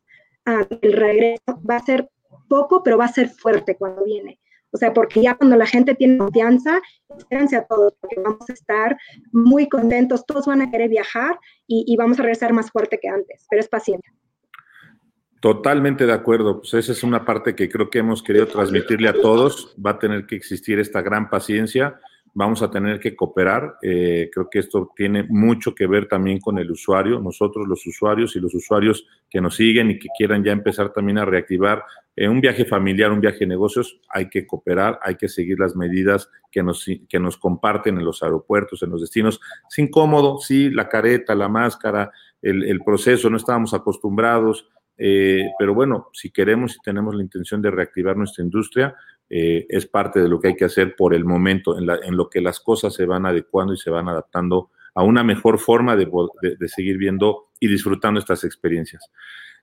uh, 0.46 0.76
el 0.82 0.94
regreso. 0.94 1.60
Va 1.70 1.78
a 1.78 1.86
ser 1.86 2.10
poco, 2.48 2.84
pero 2.84 2.98
va 2.98 3.06
a 3.06 3.14
ser 3.14 3.30
fuerte 3.30 3.76
cuando 3.76 4.04
viene. 4.04 4.40
O 4.72 4.78
sea, 4.78 4.92
porque 4.92 5.22
ya 5.22 5.36
cuando 5.36 5.56
la 5.56 5.68
gente 5.68 5.94
tiene 5.94 6.18
confianza, 6.18 6.82
espérense 7.16 7.56
a 7.56 7.66
todos, 7.66 7.94
porque 8.00 8.20
vamos 8.20 8.50
a 8.50 8.54
estar 8.54 8.98
muy 9.32 9.70
contentos, 9.70 10.26
todos 10.26 10.48
van 10.48 10.62
a 10.62 10.72
querer 10.72 10.90
viajar 10.90 11.40
y, 11.68 11.86
y 11.88 11.96
vamos 11.96 12.20
a 12.20 12.24
regresar 12.24 12.54
más 12.54 12.72
fuerte 12.72 13.00
que 13.00 13.08
antes, 13.08 13.46
pero 13.50 13.60
es 13.60 13.70
paciencia. 13.70 14.12
Totalmente 15.42 16.06
de 16.06 16.14
acuerdo. 16.14 16.62
Pues 16.62 16.74
esa 16.74 16.94
es 16.94 17.04
una 17.04 17.26
parte 17.26 17.54
que 17.54 17.70
creo 17.70 17.90
que 17.90 18.00
hemos 18.00 18.24
querido 18.24 18.48
transmitirle 18.48 19.10
a 19.10 19.14
todos. 19.14 19.76
Va 19.86 19.92
a 19.92 20.00
tener 20.00 20.26
que 20.26 20.38
existir 20.38 20.80
esta 20.80 21.02
gran 21.02 21.30
paciencia 21.30 22.00
vamos 22.34 22.62
a 22.62 22.72
tener 22.72 23.00
que 23.00 23.16
cooperar. 23.16 23.78
Eh, 23.82 24.30
creo 24.34 24.50
que 24.50 24.60
esto 24.60 24.92
tiene 24.96 25.24
mucho 25.24 25.76
que 25.76 25.88
ver 25.88 26.08
también 26.08 26.40
con 26.40 26.58
el 26.58 26.72
usuario, 26.72 27.20
nosotros 27.20 27.68
los 27.68 27.86
usuarios 27.86 28.36
y 28.36 28.40
los 28.40 28.54
usuarios 28.54 29.08
que 29.30 29.42
nos 29.42 29.56
siguen 29.56 29.92
y 29.92 30.00
que 30.00 30.10
quieran 30.18 30.44
ya 30.44 30.52
empezar 30.52 30.92
también 30.92 31.18
a 31.20 31.26
reactivar 31.26 31.84
eh, 32.16 32.28
un 32.28 32.42
viaje 32.42 32.66
familiar, 32.66 33.12
un 33.12 33.22
viaje 33.22 33.40
de 33.40 33.48
negocios, 33.48 34.00
hay 34.10 34.30
que 34.30 34.46
cooperar, 34.46 35.00
hay 35.02 35.16
que 35.16 35.28
seguir 35.28 35.60
las 35.60 35.76
medidas 35.76 36.30
que 36.52 36.62
nos, 36.62 36.86
que 37.10 37.20
nos 37.20 37.38
comparten 37.38 37.98
en 37.98 38.06
los 38.06 38.22
aeropuertos, 38.22 38.84
en 38.84 38.92
los 38.92 39.02
destinos. 39.02 39.40
Es 39.70 39.80
incómodo, 39.80 40.40
sí, 40.40 40.70
la 40.70 40.90
careta, 40.90 41.36
la 41.36 41.50
máscara, 41.50 42.12
el, 42.42 42.82
proceso, 42.84 43.30
no 43.30 43.38
estábamos 43.38 43.74
acostumbrados. 43.74 44.68
Eh, 44.96 45.50
pero 45.58 45.74
bueno, 45.74 46.10
si 46.14 46.30
queremos 46.30 46.76
y 46.76 46.82
tenemos 46.82 47.16
la 47.16 47.24
intención 47.24 47.62
de 47.62 47.72
reactivar 47.72 48.16
nuestra 48.16 48.44
industria, 48.44 48.96
eh, 49.30 49.66
es 49.70 49.86
parte 49.88 50.20
de 50.22 50.30
lo 50.30 50.40
que 50.40 50.50
hay 50.50 50.56
que 50.56 50.66
hacer 50.66 50.96
por 50.96 51.14
el 51.14 51.26
momento, 51.26 51.78
en, 51.78 51.88
la, 51.88 52.00
en, 52.04 52.16
lo 52.16 52.30
que 52.30 52.42
las 52.42 52.60
cosas 52.60 52.94
se 52.94 53.06
van 53.06 53.26
adecuando 53.26 53.74
y 53.74 53.78
se 53.78 53.90
van 53.90 54.08
adaptando 54.08 54.70
a 54.96 55.04
una 55.04 55.24
mejor 55.24 55.60
forma 55.60 55.96
de, 55.96 56.08
seguir 56.68 56.98
viendo 56.98 57.50
y 57.60 57.68
disfrutando 57.68 58.20
estas 58.20 58.44
experiencias. 58.44 59.10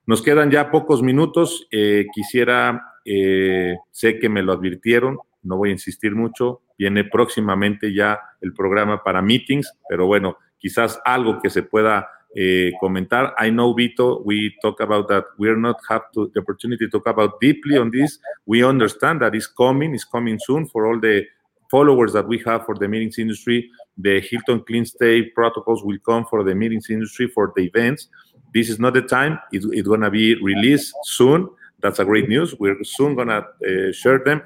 Nos 0.05 0.21
quedan 0.21 0.51
ya 0.51 0.71
pocos 0.71 1.01
minutos. 1.03 1.67
Eh, 1.71 2.05
quisiera, 2.13 2.95
eh, 3.05 3.77
sé 3.91 4.19
que 4.19 4.29
me 4.29 4.43
lo 4.43 4.53
advirtieron, 4.53 5.19
no 5.43 5.57
voy 5.57 5.69
a 5.69 5.73
insistir 5.73 6.15
mucho. 6.15 6.61
Viene 6.77 7.03
próximamente 7.03 7.93
ya 7.93 8.19
el 8.41 8.53
programa 8.53 9.03
para 9.03 9.21
meetings, 9.21 9.73
pero 9.87 10.05
bueno, 10.07 10.37
quizás 10.57 10.99
algo 11.05 11.39
que 11.41 11.49
se 11.49 11.63
pueda 11.63 12.09
uh, 12.35 12.71
comentar. 12.81 13.33
I 13.37 13.49
know, 13.49 13.73
Vito, 13.73 14.21
we 14.23 14.55
talk 14.61 14.79
about 14.79 15.07
that. 15.09 15.25
We're 15.37 15.57
not 15.57 15.79
have 15.89 16.11
to, 16.13 16.31
the 16.33 16.41
opportunity 16.41 16.85
to 16.87 16.91
talk 16.91 17.07
about 17.07 17.39
deeply 17.39 17.77
on 17.77 17.91
this. 17.91 18.19
We 18.45 18.63
understand 18.63 19.21
that 19.21 19.35
it's 19.35 19.47
coming, 19.47 19.93
it's 19.93 20.05
coming 20.05 20.39
soon 20.39 20.67
for 20.67 20.87
all 20.87 20.99
the 20.99 21.25
followers 21.69 22.13
that 22.13 22.27
we 22.27 22.37
have 22.45 22.65
for 22.65 22.75
the 22.75 22.87
meetings 22.87 23.17
industry. 23.17 23.69
The 23.97 24.19
Hilton 24.21 24.61
Clean 24.61 24.85
Stay 24.85 25.23
protocols 25.23 25.83
will 25.83 25.99
come 26.05 26.25
for 26.25 26.43
the 26.43 26.55
meetings 26.55 26.89
industry 26.89 27.27
for 27.27 27.53
the 27.55 27.63
events. 27.63 28.07
This 28.53 28.69
is 28.69 28.79
not 28.79 28.93
the 28.93 29.01
time. 29.01 29.39
It, 29.51 29.63
it's 29.71 29.87
going 29.87 30.01
to 30.01 30.11
be 30.11 30.35
released 30.35 30.93
soon. 31.03 31.49
That's 31.81 31.99
a 31.99 32.05
great 32.05 32.29
news. 32.29 32.53
We're 32.59 32.83
soon 32.83 33.15
going 33.15 33.29
to 33.29 33.39
uh, 33.39 33.91
share 33.93 34.19
them. 34.23 34.41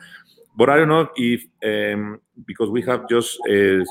But 0.58 0.70
I 0.70 0.78
don't 0.78 0.88
know 0.88 1.10
if, 1.18 1.44
um, 1.66 2.22
because 2.46 2.70
we 2.70 2.82
have 2.84 3.10
just 3.10 3.38
uh, 3.50 3.84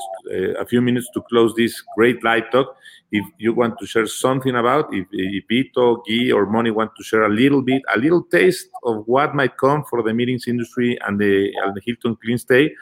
a 0.57 0.65
few 0.65 0.81
minutes 0.81 1.09
to 1.13 1.21
close 1.29 1.53
this 1.53 1.79
great 1.95 2.23
live 2.23 2.49
talk, 2.51 2.75
if 3.17 3.25
you 3.37 3.53
want 3.53 3.79
to 3.79 3.85
share 3.85 4.07
something 4.07 4.55
about, 4.55 4.93
if, 4.93 5.07
if 5.11 5.45
Ito, 5.49 6.03
Guy, 6.07 6.31
or 6.31 6.45
Moni 6.45 6.71
want 6.71 6.91
to 6.97 7.03
share 7.03 7.23
a 7.23 7.29
little 7.29 7.61
bit, 7.61 7.81
a 7.93 7.97
little 7.97 8.23
taste 8.23 8.67
of 8.83 9.03
what 9.07 9.35
might 9.35 9.57
come 9.57 9.83
for 9.89 10.01
the 10.03 10.13
meetings 10.13 10.47
industry 10.47 10.97
and 11.05 11.19
the, 11.19 11.51
and 11.61 11.75
the 11.75 11.81
Hilton 11.85 12.17
Clean 12.21 12.37
Stay, 12.37 12.73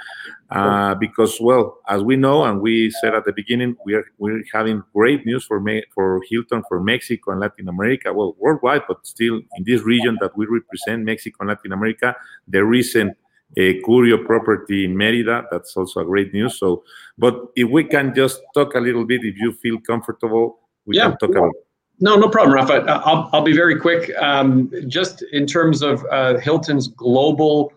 uh, 0.49 0.93
because 0.95 1.39
well, 1.41 1.79
as 1.87 2.03
we 2.03 2.15
know 2.15 2.43
and 2.45 2.61
we 2.61 2.91
said 3.01 3.15
at 3.15 3.25
the 3.25 3.33
beginning, 3.33 3.75
we 3.85 3.95
are 3.95 4.05
we're 4.19 4.43
having 4.53 4.83
great 4.93 5.25
news 5.25 5.43
for 5.43 5.59
Me- 5.59 5.83
for 5.95 6.21
Hilton 6.29 6.63
for 6.69 6.79
Mexico 6.79 7.31
and 7.31 7.39
Latin 7.39 7.67
America, 7.67 8.13
well, 8.13 8.35
worldwide, 8.37 8.83
but 8.87 9.05
still 9.05 9.41
in 9.57 9.63
this 9.65 9.81
region 9.81 10.17
that 10.21 10.37
we 10.37 10.45
represent, 10.45 11.03
Mexico 11.03 11.37
and 11.41 11.49
Latin 11.49 11.73
America, 11.73 12.15
the 12.47 12.63
recent 12.63 13.17
a 13.57 13.81
Curio 13.81 14.17
property 14.23 14.85
in 14.85 14.97
Merida. 14.97 15.45
That's 15.51 15.75
also 15.77 16.01
a 16.01 16.05
great 16.05 16.33
news. 16.33 16.59
So, 16.59 16.83
but 17.17 17.39
if 17.55 17.69
we 17.69 17.83
can 17.83 18.13
just 18.15 18.41
talk 18.53 18.75
a 18.75 18.79
little 18.79 19.05
bit, 19.05 19.21
if 19.23 19.37
you 19.37 19.53
feel 19.53 19.79
comfortable, 19.79 20.59
we 20.85 20.97
yeah. 20.97 21.09
can 21.09 21.17
talk 21.17 21.29
about. 21.31 21.51
No, 21.99 22.15
no 22.15 22.27
problem, 22.27 22.53
Rafa. 22.53 22.83
I'll, 23.05 23.29
I'll 23.31 23.43
be 23.43 23.55
very 23.55 23.79
quick. 23.79 24.11
Um, 24.17 24.71
just 24.87 25.23
in 25.31 25.45
terms 25.45 25.81
of 25.81 26.03
uh, 26.11 26.39
Hilton's 26.39 26.87
global 26.87 27.71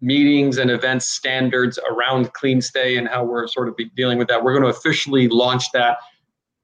meetings 0.00 0.58
and 0.58 0.70
events 0.70 1.06
standards 1.06 1.78
around 1.90 2.32
clean 2.32 2.60
stay 2.60 2.96
and 2.96 3.08
how 3.08 3.24
we're 3.24 3.46
sort 3.48 3.68
of 3.68 3.78
dealing 3.96 4.18
with 4.18 4.28
that, 4.28 4.42
we're 4.42 4.52
going 4.52 4.62
to 4.62 4.70
officially 4.70 5.28
launch 5.28 5.70
that 5.72 5.98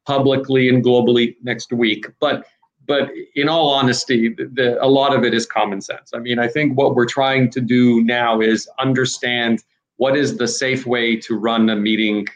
publicly 0.06 0.68
and 0.68 0.84
globally 0.84 1.36
next 1.42 1.72
week. 1.72 2.06
But 2.20 2.46
but 2.90 3.08
in 3.36 3.48
all 3.48 3.70
honesty, 3.70 4.30
the, 4.30 4.46
the, 4.52 4.84
a 4.84 4.88
lot 4.88 5.14
of 5.14 5.22
it 5.22 5.32
is 5.32 5.46
common 5.46 5.80
sense. 5.80 6.10
I 6.12 6.18
mean, 6.18 6.40
I 6.40 6.48
think 6.48 6.76
what 6.76 6.96
we're 6.96 7.06
trying 7.06 7.48
to 7.50 7.60
do 7.60 8.02
now 8.02 8.40
is 8.40 8.68
understand 8.80 9.62
what 9.98 10.16
is 10.16 10.38
the 10.38 10.48
safe 10.48 10.86
way 10.86 11.14
to 11.14 11.38
run 11.38 11.70
a 11.70 11.76
meeting 11.76 12.26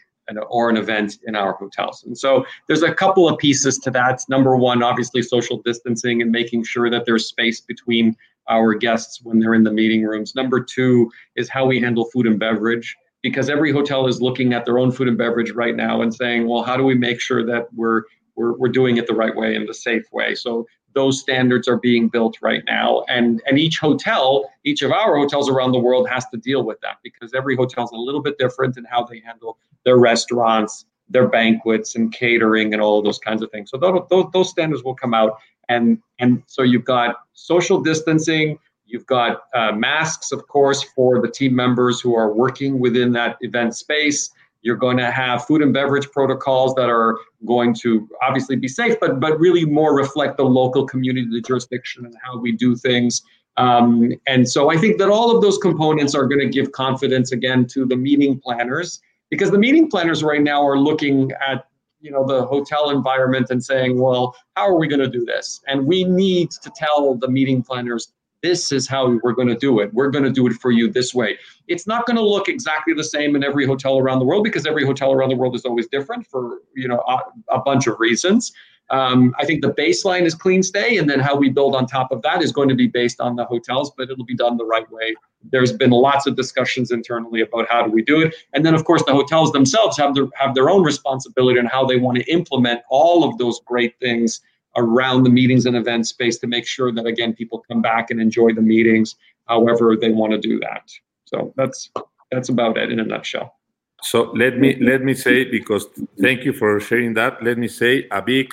or 0.49 0.71
an 0.71 0.77
event 0.77 1.19
in 1.27 1.35
our 1.35 1.55
hotels. 1.55 2.05
And 2.05 2.17
so 2.17 2.47
there's 2.69 2.85
a 2.85 2.95
couple 2.95 3.29
of 3.29 3.37
pieces 3.37 3.81
to 3.81 3.91
that. 3.91 4.21
Number 4.29 4.57
one, 4.57 4.81
obviously 4.81 5.23
social 5.23 5.61
distancing 5.61 6.23
and 6.23 6.31
making 6.31 6.63
sure 6.63 6.89
that 6.89 7.05
there's 7.05 7.27
space 7.27 7.61
between 7.61 8.17
our 8.49 8.75
guests 8.75 9.21
when 9.25 9.41
they're 9.41 9.55
in 9.55 9.65
the 9.65 9.73
meeting 9.73 10.05
rooms. 10.05 10.37
Number 10.37 10.63
two 10.63 11.11
is 11.35 11.49
how 11.49 11.67
we 11.67 11.81
handle 11.81 12.05
food 12.13 12.29
and 12.29 12.39
beverage 12.39 12.95
because 13.25 13.51
every 13.51 13.73
hotel 13.73 14.07
is 14.07 14.23
looking 14.23 14.53
at 14.53 14.65
their 14.67 14.79
own 14.79 14.93
food 14.93 15.09
and 15.09 15.19
beverage 15.19 15.51
right 15.51 15.75
now 15.75 16.01
and 16.01 16.15
saying, 16.15 16.47
well, 16.47 16.63
how 16.63 16.77
do 16.77 16.85
we 16.85 16.95
make 16.95 17.21
sure 17.21 17.45
that 17.45 17.67
we're 17.75 18.05
we're, 18.37 18.53
we're 18.55 18.69
doing 18.69 18.97
it 18.97 19.07
the 19.07 19.15
right 19.15 19.35
way 19.35 19.55
and 19.55 19.69
the 19.69 19.75
safe 19.75 20.05
way? 20.13 20.35
So 20.35 20.67
those 20.95 21.21
standards 21.21 21.67
are 21.67 21.77
being 21.77 22.09
built 22.09 22.39
right 22.41 22.63
now. 22.67 23.05
And 23.09 23.43
and 23.47 23.59
each 23.59 23.79
hotel 23.79 24.51
each 24.65 24.83
of 24.83 24.93
our 24.93 25.17
hotels 25.17 25.49
around 25.49 25.73
the 25.73 25.81
world 25.81 26.09
has 26.09 26.25
to 26.31 26.37
deal 26.37 26.63
with 26.63 26.81
that 26.81 26.99
because 27.03 27.35
every 27.35 27.57
hotel 27.57 27.85
is 27.85 27.91
a 27.91 27.97
little 27.97 28.23
bit 28.23 28.39
different 28.39 28.77
in 28.77 28.85
how 28.85 29.05
they 29.05 29.21
handle 29.21 29.59
their 29.85 29.99
restaurants 29.99 30.87
their 31.09 31.29
banquets 31.29 31.95
and 31.95 32.13
catering 32.13 32.73
and 32.73 32.81
all 32.81 33.03
those 33.03 33.19
kinds 33.19 33.43
of 33.43 33.51
things. 33.51 33.71
So 33.71 33.77
those, 33.77 34.01
those, 34.09 34.25
those 34.33 34.49
standards 34.49 34.83
will 34.83 34.95
come 34.95 35.13
out. 35.13 35.39
And 35.69 35.99
and 36.19 36.43
so 36.47 36.63
you've 36.63 36.85
got 36.85 37.17
social 37.33 37.81
distancing 37.81 38.59
you've 38.87 39.07
got 39.07 39.45
uh, 39.55 39.73
masks 39.73 40.31
of 40.31 40.47
course 40.49 40.83
for 40.83 41.21
the 41.21 41.29
team 41.29 41.55
members 41.55 42.01
who 42.01 42.15
are 42.15 42.33
working 42.33 42.79
within 42.79 43.13
that 43.13 43.37
event 43.41 43.75
space 43.75 44.31
you're 44.65 44.77
going 44.77 44.97
to 44.97 45.11
have 45.11 45.45
food 45.45 45.63
and 45.63 45.73
beverage 45.73 46.11
protocols 46.11 46.75
that 46.75 46.89
are 46.89 47.19
going 47.47 47.75
to 47.75 48.09
obviously 48.23 48.57
be 48.57 48.67
safe, 48.67 48.99
but 48.99 49.21
but 49.21 49.39
really 49.39 49.65
more 49.65 49.95
reflect 49.95 50.39
the 50.39 50.45
local 50.45 50.87
community, 50.87 51.29
the 51.31 51.43
jurisdiction, 51.43 52.07
and 52.07 52.17
how 52.25 52.39
we 52.39 52.51
do 52.51 52.75
things. 52.75 53.23
Um, 53.59 54.13
and 54.27 54.49
so 54.49 54.71
I 54.71 54.77
think 54.77 54.99
that 54.99 55.11
all 55.11 55.37
of 55.37 55.43
those 55.43 55.59
components 55.59 56.15
are 56.15 56.27
going 56.27 56.41
to 56.41 56.49
give 56.49 56.73
confidence 56.73 57.31
again 57.31 57.67
to 57.69 57.85
the 57.85 57.95
meeting 57.95 58.41
planners 58.41 59.01
because 59.31 59.51
the 59.51 59.59
meeting 59.59 59.89
planners 59.89 60.25
right 60.25 60.43
now 60.43 60.67
are 60.67 60.79
looking 60.79 61.31
at 61.47 61.67
you 62.01 62.11
know 62.11 62.27
the 62.27 62.45
hotel 62.47 62.91
environment 62.91 63.49
and 63.51 63.63
saying, 63.63 64.01
well, 64.01 64.35
how 64.57 64.67
are 64.67 64.79
we 64.79 64.89
going 64.89 65.01
to 65.01 65.11
do 65.11 65.27
this? 65.27 65.61
And 65.69 65.87
we 65.87 66.05
need 66.05 66.51
to 66.63 66.73
tell 66.75 67.15
the 67.15 67.29
meeting 67.29 67.63
planners 67.63 68.15
this 68.45 68.71
is 68.73 68.87
how 68.87 69.19
we're 69.23 69.33
going 69.33 69.49
to 69.49 69.57
do 69.57 69.81
it. 69.81 69.93
We're 69.95 70.11
going 70.11 70.23
to 70.25 70.31
do 70.31 70.47
it 70.47 70.53
for 70.53 70.71
you 70.71 70.93
this 70.93 71.15
way. 71.15 71.39
It's 71.67 71.87
not 71.87 72.05
going 72.05 72.19
to 72.19 72.23
look 72.23 72.47
exactly 72.47 72.93
the 72.93 73.03
same 73.03 73.35
in 73.35 73.43
every 73.43 73.67
hotel 73.67 73.97
around 73.97 74.19
the 74.19 74.27
world 74.27 74.45
because 74.45 74.67
every 74.67 74.85
hotel 74.85 75.13
around 75.13 75.31
the 75.31 75.37
world 75.37 75.57
is 75.57 75.65
always 75.65 75.87
different 75.87 76.27
for 76.27 76.59
you 76.77 76.87
know 76.87 77.03
a, 77.09 77.21
a 77.55 77.61
bunch 77.63 77.87
of 77.87 77.99
reasons. 77.99 78.53
Um, 78.91 79.35
I 79.39 79.47
think 79.47 79.63
the 79.63 79.73
baseline 79.73 80.27
is 80.27 80.35
clean 80.35 80.63
stay, 80.63 80.99
and 80.99 81.09
then 81.09 81.21
how 81.21 81.35
we 81.35 81.49
build 81.49 81.75
on 81.75 81.87
top 81.87 82.13
of 82.13 82.21
that 82.21 82.43
is 82.43 82.53
going 82.53 82.69
to 82.69 82.75
be 82.75 82.87
based 82.87 83.19
on 83.19 83.35
the 83.35 83.47
hotels, 83.47 83.91
but 83.97 84.11
it'll 84.11 84.27
be 84.27 84.37
done 84.37 84.59
the 84.59 84.67
right 84.67 84.89
way. 84.93 85.15
There's 85.51 85.73
been 85.73 85.91
lots 85.91 86.27
of 86.27 86.37
discussions 86.37 86.91
internally 86.91 87.41
about 87.41 87.67
how 87.71 87.83
do 87.83 87.91
we 87.91 88.03
do 88.03 88.21
it, 88.21 88.35
and 88.53 88.67
then 88.67 88.75
of 88.75 88.85
course 88.85 89.03
the 89.05 89.13
hotels 89.13 89.53
themselves 89.53 89.97
have 89.97 90.15
their 90.15 90.27
have 90.35 90.55
their 90.55 90.69
own 90.69 90.83
responsibility 90.83 91.59
on 91.59 91.65
how 91.65 91.87
they 91.87 91.97
want 91.97 92.19
to 92.19 92.25
implement 92.31 92.83
all 92.91 93.25
of 93.25 93.39
those 93.39 93.59
great 93.65 93.99
things 94.01 94.43
around 94.77 95.23
the 95.25 95.31
meetings 95.31 95.67
and 95.67 95.77
event 95.77 96.07
space 96.07 96.39
to 96.39 96.47
make 96.47 96.67
sure 96.67 96.93
that 96.93 97.07
again 97.07 97.33
people 97.33 97.65
come 97.69 97.83
back 97.83 98.11
and 98.11 98.21
enjoy 98.21 98.53
the 98.53 98.63
meetings 98.63 99.17
however 99.47 99.97
they 99.97 100.11
want 100.11 100.33
to 100.33 100.39
do 100.39 100.59
that. 100.61 100.91
So 101.25 101.53
that's 101.57 101.91
that's 102.31 102.49
about 102.49 102.77
it 102.79 102.91
in 102.91 103.01
a 103.01 103.05
nutshell. 103.05 103.57
So 104.03 104.33
let 104.33 104.59
me 104.59 104.77
let 104.81 105.03
me 105.03 105.15
say 105.15 105.45
because 105.45 105.87
thank 106.21 106.45
you 106.45 106.53
for 106.53 106.79
sharing 106.81 107.15
that 107.15 107.43
let 107.43 107.57
me 107.57 107.69
say 107.69 108.07
a 108.11 108.21
big 108.21 108.51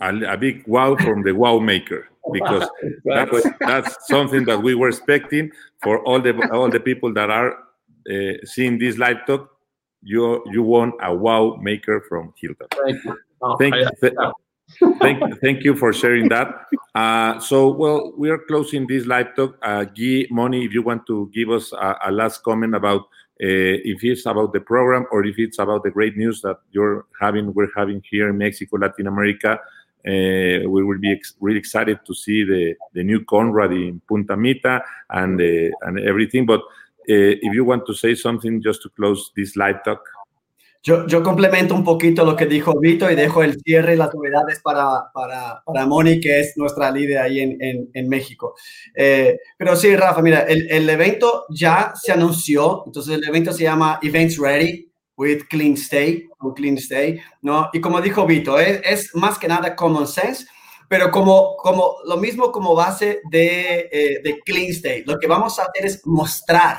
a, 0.00 0.34
a 0.34 0.36
big 0.36 0.64
wow 0.66 0.94
from 0.96 1.22
the 1.22 1.32
wow 1.32 1.58
maker 1.58 2.08
because 2.32 2.68
that's 3.04 3.46
that's 3.60 4.06
something 4.06 4.44
that 4.44 4.62
we 4.62 4.74
were 4.74 4.88
expecting 4.88 5.50
for 5.82 6.04
all 6.04 6.20
the 6.20 6.32
all 6.52 6.68
the 6.68 6.80
people 6.80 7.12
that 7.14 7.30
are 7.30 7.58
uh, 8.10 8.32
seeing 8.44 8.78
this 8.78 8.98
live 8.98 9.26
talk. 9.26 9.48
You 10.02 10.44
you 10.50 10.62
won 10.62 10.92
a 11.00 11.14
wow 11.14 11.58
maker 11.60 12.04
from 12.08 12.32
Hilton. 12.40 12.68
Thank 12.70 13.04
you. 13.04 13.16
Thank, 13.58 13.74
you 13.74 14.32
thank, 15.00 15.40
thank 15.40 15.64
you 15.64 15.76
for 15.76 15.92
sharing 15.92 16.28
that. 16.28 16.66
Uh, 16.94 17.38
so, 17.40 17.68
well, 17.68 18.12
we 18.16 18.30
are 18.30 18.38
closing 18.38 18.86
this 18.86 19.06
live 19.06 19.34
talk. 19.34 19.56
Uh, 19.62 19.84
Guy, 19.84 20.26
Moni, 20.30 20.64
if 20.64 20.74
you 20.74 20.82
want 20.82 21.06
to 21.06 21.30
give 21.32 21.50
us 21.50 21.72
a, 21.72 21.96
a 22.06 22.12
last 22.12 22.42
comment 22.42 22.74
about 22.74 23.02
uh, 23.42 23.80
if 23.84 24.04
it's 24.04 24.26
about 24.26 24.52
the 24.52 24.60
program 24.60 25.04
or 25.10 25.24
if 25.24 25.36
it's 25.38 25.58
about 25.58 25.82
the 25.82 25.90
great 25.90 26.16
news 26.16 26.42
that 26.42 26.58
you're 26.70 27.06
having, 27.20 27.52
we're 27.54 27.68
having 27.76 28.02
here 28.08 28.28
in 28.28 28.38
Mexico, 28.38 28.76
Latin 28.76 29.06
America. 29.06 29.58
Uh, 30.06 30.68
we 30.68 30.82
will 30.84 30.98
be 30.98 31.12
ex 31.12 31.34
really 31.40 31.58
excited 31.58 31.98
to 32.04 32.14
see 32.14 32.44
the, 32.44 32.74
the 32.92 33.02
new 33.02 33.24
Conrad 33.24 33.72
in 33.72 34.00
Punta 34.08 34.36
Mita 34.36 34.82
and, 35.10 35.40
uh, 35.40 35.76
and 35.82 35.98
everything. 36.00 36.44
But 36.46 36.60
uh, 36.60 37.34
if 37.42 37.54
you 37.54 37.64
want 37.64 37.86
to 37.86 37.94
say 37.94 38.14
something 38.14 38.62
just 38.62 38.82
to 38.82 38.90
close 38.90 39.32
this 39.36 39.56
live 39.56 39.82
talk. 39.84 40.04
Yo, 40.84 41.22
complemento 41.22 41.76
un 41.76 41.84
poquito 41.84 42.24
lo 42.24 42.34
que 42.34 42.46
dijo 42.46 42.76
Vito 42.80 43.08
y 43.08 43.14
dejo 43.14 43.44
el 43.44 43.56
cierre 43.60 43.94
y 43.94 43.96
las 43.96 44.12
novedades 44.12 44.58
para, 44.60 45.12
para, 45.14 45.62
para 45.64 45.86
Moni, 45.86 46.18
que 46.18 46.40
es 46.40 46.56
nuestra 46.56 46.90
líder 46.90 47.18
ahí 47.18 47.38
en, 47.38 47.56
en, 47.62 47.88
en 47.94 48.08
México. 48.08 48.56
Eh, 48.92 49.38
pero 49.56 49.76
sí, 49.76 49.94
Rafa, 49.94 50.20
mira, 50.22 50.40
el, 50.40 50.68
el, 50.68 50.90
evento 50.90 51.44
ya 51.50 51.92
se 51.94 52.10
anunció, 52.10 52.82
entonces 52.84 53.14
el 53.14 53.24
evento 53.24 53.52
se 53.52 53.62
llama 53.62 54.00
Events 54.02 54.38
Ready 54.38 54.90
with 55.16 55.42
Clean 55.48 55.74
Stay, 55.74 56.28
o 56.40 56.52
Clean 56.52 56.76
Stay, 56.78 57.20
¿no? 57.42 57.70
Y 57.72 57.80
como 57.80 58.00
dijo 58.00 58.26
Vito, 58.26 58.58
es, 58.58 58.80
es 58.84 59.14
más 59.14 59.38
que 59.38 59.46
nada 59.46 59.76
common 59.76 60.08
sense, 60.08 60.46
pero 60.88 61.12
como, 61.12 61.56
como 61.58 61.94
lo 62.06 62.16
mismo 62.16 62.50
como 62.50 62.74
base 62.74 63.20
de, 63.30 63.88
eh, 63.92 64.20
de 64.24 64.40
Clean 64.44 64.72
Stay. 64.72 65.04
Lo 65.06 65.16
que 65.20 65.28
vamos 65.28 65.60
a 65.60 65.62
hacer 65.62 65.86
es 65.86 66.04
mostrar 66.04 66.78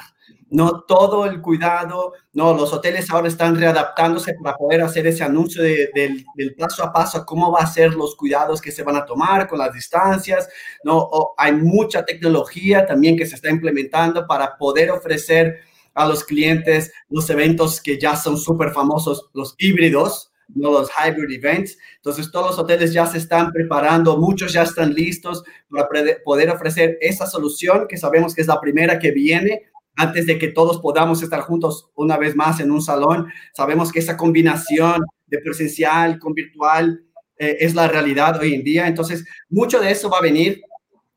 no 0.54 0.82
todo 0.82 1.26
el 1.26 1.41
cuidado, 1.41 2.14
no, 2.32 2.54
los 2.54 2.72
hoteles 2.72 3.10
ahora 3.10 3.28
están 3.28 3.56
readaptándose 3.60 4.36
para 4.36 4.56
poder 4.56 4.82
hacer 4.84 5.08
ese 5.08 5.24
anuncio 5.24 5.64
del 5.64 6.56
paso 6.60 6.84
a 6.84 6.93
paso, 6.93 7.26
cómo 7.26 7.51
va 7.51 7.62
a 7.62 7.68
ser 7.68 7.95
los 7.95 8.16
cuidados 8.16 8.62
que 8.62 8.72
se 8.72 8.84
van 8.84 8.95
a 8.95 9.04
tomar 9.04 9.47
con 9.47 9.58
las 9.58 9.74
distancias, 9.74 10.47
no, 10.84 11.10
hay 11.38 11.54
mucha 11.54 12.06
tecnología 12.06 12.86
también 12.86 13.18
que 13.18 13.26
se 13.26 13.34
está 13.34 13.49
implementando 13.49 14.28
para 14.28 14.56
poder 14.56 14.91
ofrecer 14.91 15.60
a 15.95 16.06
los 16.06 16.24
clientes 16.24 16.93
los 17.10 17.28
eventos 17.32 17.82
que 17.82 17.99
ya 17.99 18.16
son 18.16 18.38
súper 18.38 18.72
famosos, 18.74 19.32
los 19.34 19.56
híbridos, 19.58 20.32
no 20.49 20.72
los 20.72 20.89
hybrid 20.91 21.36
events. 21.36 21.80
Entonces, 21.95 22.32
todos 22.32 22.51
los 22.51 22.60
hoteles 22.60 22.93
ya 22.93 23.08
se 23.08 23.18
están 23.18 23.51
preparando, 23.51 24.18
muchos 24.18 24.54
ya 24.54 24.64
están 24.64 24.93
listos 24.93 25.43
para 25.70 25.88
poder 26.24 26.51
ofrecer 26.51 26.97
esa 27.01 27.26
solución 27.26 27.88
que 27.88 27.97
sabemos 27.97 28.36
que 28.36 28.41
es 28.41 28.47
la 28.47 28.62
primera 28.62 28.99
que 28.99 29.12
viene 29.12 29.64
antes 29.96 30.26
de 30.26 30.39
que 30.39 30.48
todos 30.48 30.80
podamos 30.80 31.22
estar 31.22 31.41
juntos 31.41 31.89
una 31.96 32.18
vez 32.18 32.36
más 32.36 32.60
en 32.60 32.72
un 32.72 32.82
salón. 32.82 33.28
Sabemos 33.54 33.91
que 33.91 34.00
esa 34.00 34.18
combinación 34.18 35.04
de 35.28 35.39
presencial 35.39 36.20
con 36.20 36.34
virtual 36.34 37.04
eh, 37.38 37.58
es 37.60 37.76
la 37.76 37.88
realidad 37.88 38.39
hoy 38.39 38.54
en 38.54 38.64
día. 38.64 38.88
Entonces, 38.88 39.26
mucho 39.50 39.80
de 39.80 39.91
eso 39.91 40.10
va 40.10 40.20
a 40.20 40.22
venir 40.22 40.62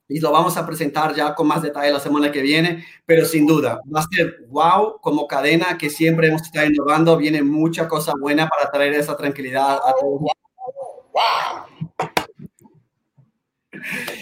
y 0.09 0.21
lo 0.21 0.31
vamos 0.31 0.57
a 0.57 0.65
presentar 0.65 1.15
ya 1.15 1.35
con 1.35 1.49
más 1.49 1.63
detalle 1.63 1.93
la 1.93 2.01
semana 2.01 2.31
que 2.31 2.41
viene, 2.41 2.85
pero 3.05 3.25
sin 3.25 3.47
duda 3.47 3.81
va 3.95 4.01
a 4.01 4.07
ser 4.15 4.45
wow 4.49 5.01
como 5.01 5.27
cadena 5.27 5.77
que 5.77 5.91
siempre 5.91 6.29
hemos 6.29 6.43
estado 6.43 6.67
innovando. 6.67 7.17
Viene 7.17 7.43
mucha 7.43 7.89
cosa 7.89 8.13
buena 8.19 8.49
para 8.49 8.71
traer 8.71 8.95
esa 8.95 9.17
tranquilidad 9.17 9.75
a 9.85 9.95
todos. 10.01 10.21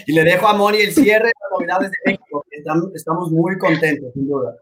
Y 0.07 0.13
le 0.13 0.23
dejo 0.23 0.47
a 0.47 0.53
Moni 0.53 0.79
el 0.79 0.93
cierre 0.93 1.31
novedades 1.59 1.91
de 1.91 1.97
México. 2.05 2.45
Estamos 2.93 3.31
muy 3.31 3.57
contentos, 3.57 4.13
sin 4.13 4.27
duda. 4.27 4.55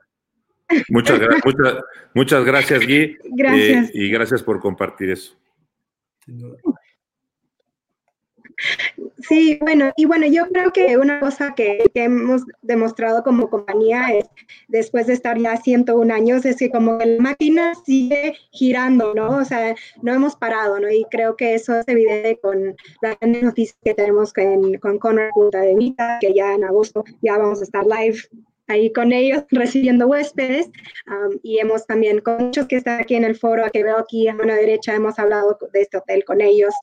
Muchas, 0.89 1.19
muchas, 1.45 1.83
muchas 2.13 2.45
gracias, 2.45 2.79
Gui. 2.85 3.17
Gracias. 3.23 3.89
Eh, 3.89 3.91
y 3.93 4.09
gracias 4.09 4.41
por 4.41 4.59
compartir 4.59 5.11
eso. 5.11 5.35
Sin 6.25 6.39
duda. 6.39 6.57
Sí, 9.27 9.57
bueno, 9.61 9.91
y 9.95 10.05
bueno, 10.05 10.25
yo 10.27 10.47
creo 10.47 10.71
que 10.71 10.97
una 10.97 11.19
cosa 11.19 11.53
que, 11.55 11.85
hemos 11.93 12.43
demostrado 12.61 13.23
como 13.23 13.49
compañía 13.49 14.13
es, 14.13 14.25
después 14.67 15.07
de 15.07 15.13
estar 15.13 15.37
ya 15.37 15.57
101 15.57 16.13
años, 16.13 16.45
es 16.45 16.57
que 16.57 16.69
como 16.69 16.97
la 16.97 17.21
máquina 17.21 17.73
sigue 17.85 18.35
girando, 18.51 19.13
¿no? 19.13 19.37
O 19.37 19.45
sea, 19.45 19.75
no 20.01 20.13
hemos 20.13 20.35
parado, 20.35 20.79
¿no? 20.79 20.89
Y 20.89 21.05
creo 21.09 21.35
que 21.35 21.53
eso 21.55 21.75
es 21.75 21.87
evidente 21.87 22.39
con 22.41 22.75
la 23.01 23.17
noticia 23.21 23.75
que 23.83 23.93
tenemos 23.93 24.33
con, 24.33 24.73
con 24.75 24.99
Conrad 24.99 25.29
Punta 25.33 25.61
de 25.61 25.75
Vita, 25.75 26.17
que 26.19 26.33
ya 26.33 26.53
en 26.53 26.63
agosto 26.63 27.03
ya 27.21 27.37
vamos 27.37 27.61
a 27.61 27.63
estar 27.63 27.85
live 27.85 28.17
ahí 28.67 28.91
con 28.91 29.11
ellos 29.11 29.43
recibiendo 29.51 30.07
huéspedes 30.07 30.69
y 31.41 31.59
hemos 31.59 31.85
también 31.85 32.19
con 32.21 32.45
muchos 32.45 32.67
que 32.67 32.77
están 32.77 32.99
aquí 32.99 33.15
en 33.15 33.23
el 33.23 33.35
foro 33.35 33.63
que 33.71 33.83
veo 33.83 33.97
aquí 33.97 34.27
a 34.27 34.33
mano 34.33 34.53
derecha 34.53 34.95
hemos 34.95 35.19
hablado 35.19 35.57
de 35.71 35.81
este 35.81 35.97
hotel 35.97 36.23
con 36.25 36.41
ellos. 36.41 36.73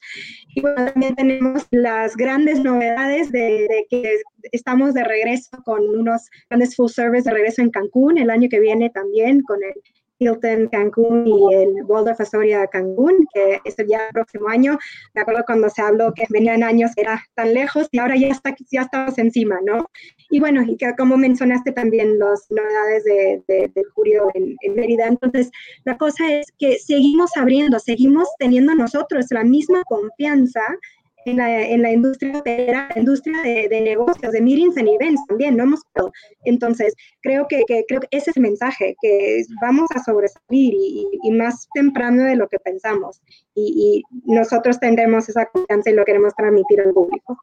Y 0.54 0.60
bueno, 0.60 0.86
también 0.86 1.14
tenemos 1.14 1.66
las 1.70 2.16
grandes 2.16 2.60
novedades 2.60 3.30
de, 3.32 3.66
de, 3.68 3.86
que 3.88 4.20
estamos 4.52 4.94
de 4.94 5.04
regreso 5.04 5.50
con 5.64 5.88
unos 5.88 6.28
grandes 6.48 6.76
full 6.76 6.88
service 6.88 7.28
de 7.28 7.34
regreso 7.34 7.62
en 7.62 7.70
Cancún 7.70 8.18
el 8.18 8.30
año 8.30 8.48
que 8.48 8.60
viene 8.60 8.90
también 8.90 9.42
con 9.42 9.62
el 9.62 9.74
Hilton 10.20 10.68
Cancún 10.68 11.26
y 11.26 11.54
el 11.54 11.82
Waldorf 11.84 12.20
Astoria 12.20 12.66
Cancún, 12.66 13.26
que 13.32 13.60
es 13.64 13.78
el 13.78 13.86
día 13.86 14.00
próximo 14.12 14.48
año. 14.48 14.78
De 15.14 15.22
acuerdo 15.22 15.42
cuando 15.46 15.70
se 15.70 15.80
habló 15.80 16.12
que 16.12 16.24
venían 16.28 16.62
años 16.62 16.92
era 16.96 17.24
tan 17.34 17.54
lejos 17.54 17.88
y 17.90 17.98
ahora 17.98 18.16
ya, 18.16 18.28
está, 18.28 18.54
ya 18.70 18.82
estamos 18.82 19.16
encima, 19.18 19.58
¿no? 19.64 19.90
Y 20.28 20.38
bueno, 20.38 20.62
y 20.62 20.76
que 20.76 20.94
como 20.96 21.16
mencionaste 21.16 21.72
también 21.72 22.18
las 22.18 22.46
novedades 22.50 23.04
de, 23.04 23.42
de, 23.48 23.82
julio 23.94 24.28
en, 24.34 24.54
en, 24.60 24.74
Mérida. 24.74 25.06
Entonces, 25.06 25.50
la 25.84 25.96
cosa 25.96 26.30
es 26.30 26.46
que 26.58 26.78
seguimos 26.78 27.30
abriendo, 27.36 27.78
seguimos 27.78 28.28
teniendo 28.38 28.74
nosotros 28.74 29.26
la 29.30 29.42
misma 29.42 29.82
confianza 29.84 30.62
en 31.24 31.36
la, 31.36 31.62
en 31.62 31.82
la 31.82 31.92
industria 31.92 32.42
la 32.44 32.88
industria 32.96 33.42
de, 33.42 33.68
de, 33.68 33.80
negocios, 33.80 34.32
de 34.32 34.40
meetings 34.40 34.76
and 34.76 34.88
events 34.88 35.20
también, 35.26 35.56
no 35.56 35.64
hemos 35.64 35.82
Entonces, 36.44 36.94
creo 37.22 37.46
que, 37.48 37.62
que, 37.66 37.84
creo 37.88 38.00
que 38.00 38.08
ese 38.10 38.30
es 38.30 38.36
el 38.36 38.42
mensaje, 38.42 38.96
que 39.00 39.42
vamos 39.60 39.88
a 39.94 40.02
sobresalir 40.02 40.74
y, 40.74 41.06
y 41.22 41.30
más 41.32 41.68
temprano 41.74 42.24
de 42.24 42.36
lo 42.36 42.48
que 42.48 42.58
pensamos. 42.58 43.20
Y, 43.54 44.02
y, 44.06 44.32
nosotros 44.32 44.78
tendremos 44.78 45.28
esa 45.28 45.46
confianza 45.46 45.90
y 45.90 45.94
lo 45.94 46.04
queremos 46.04 46.34
transmitir 46.34 46.80
al 46.80 46.92
público. 46.92 47.38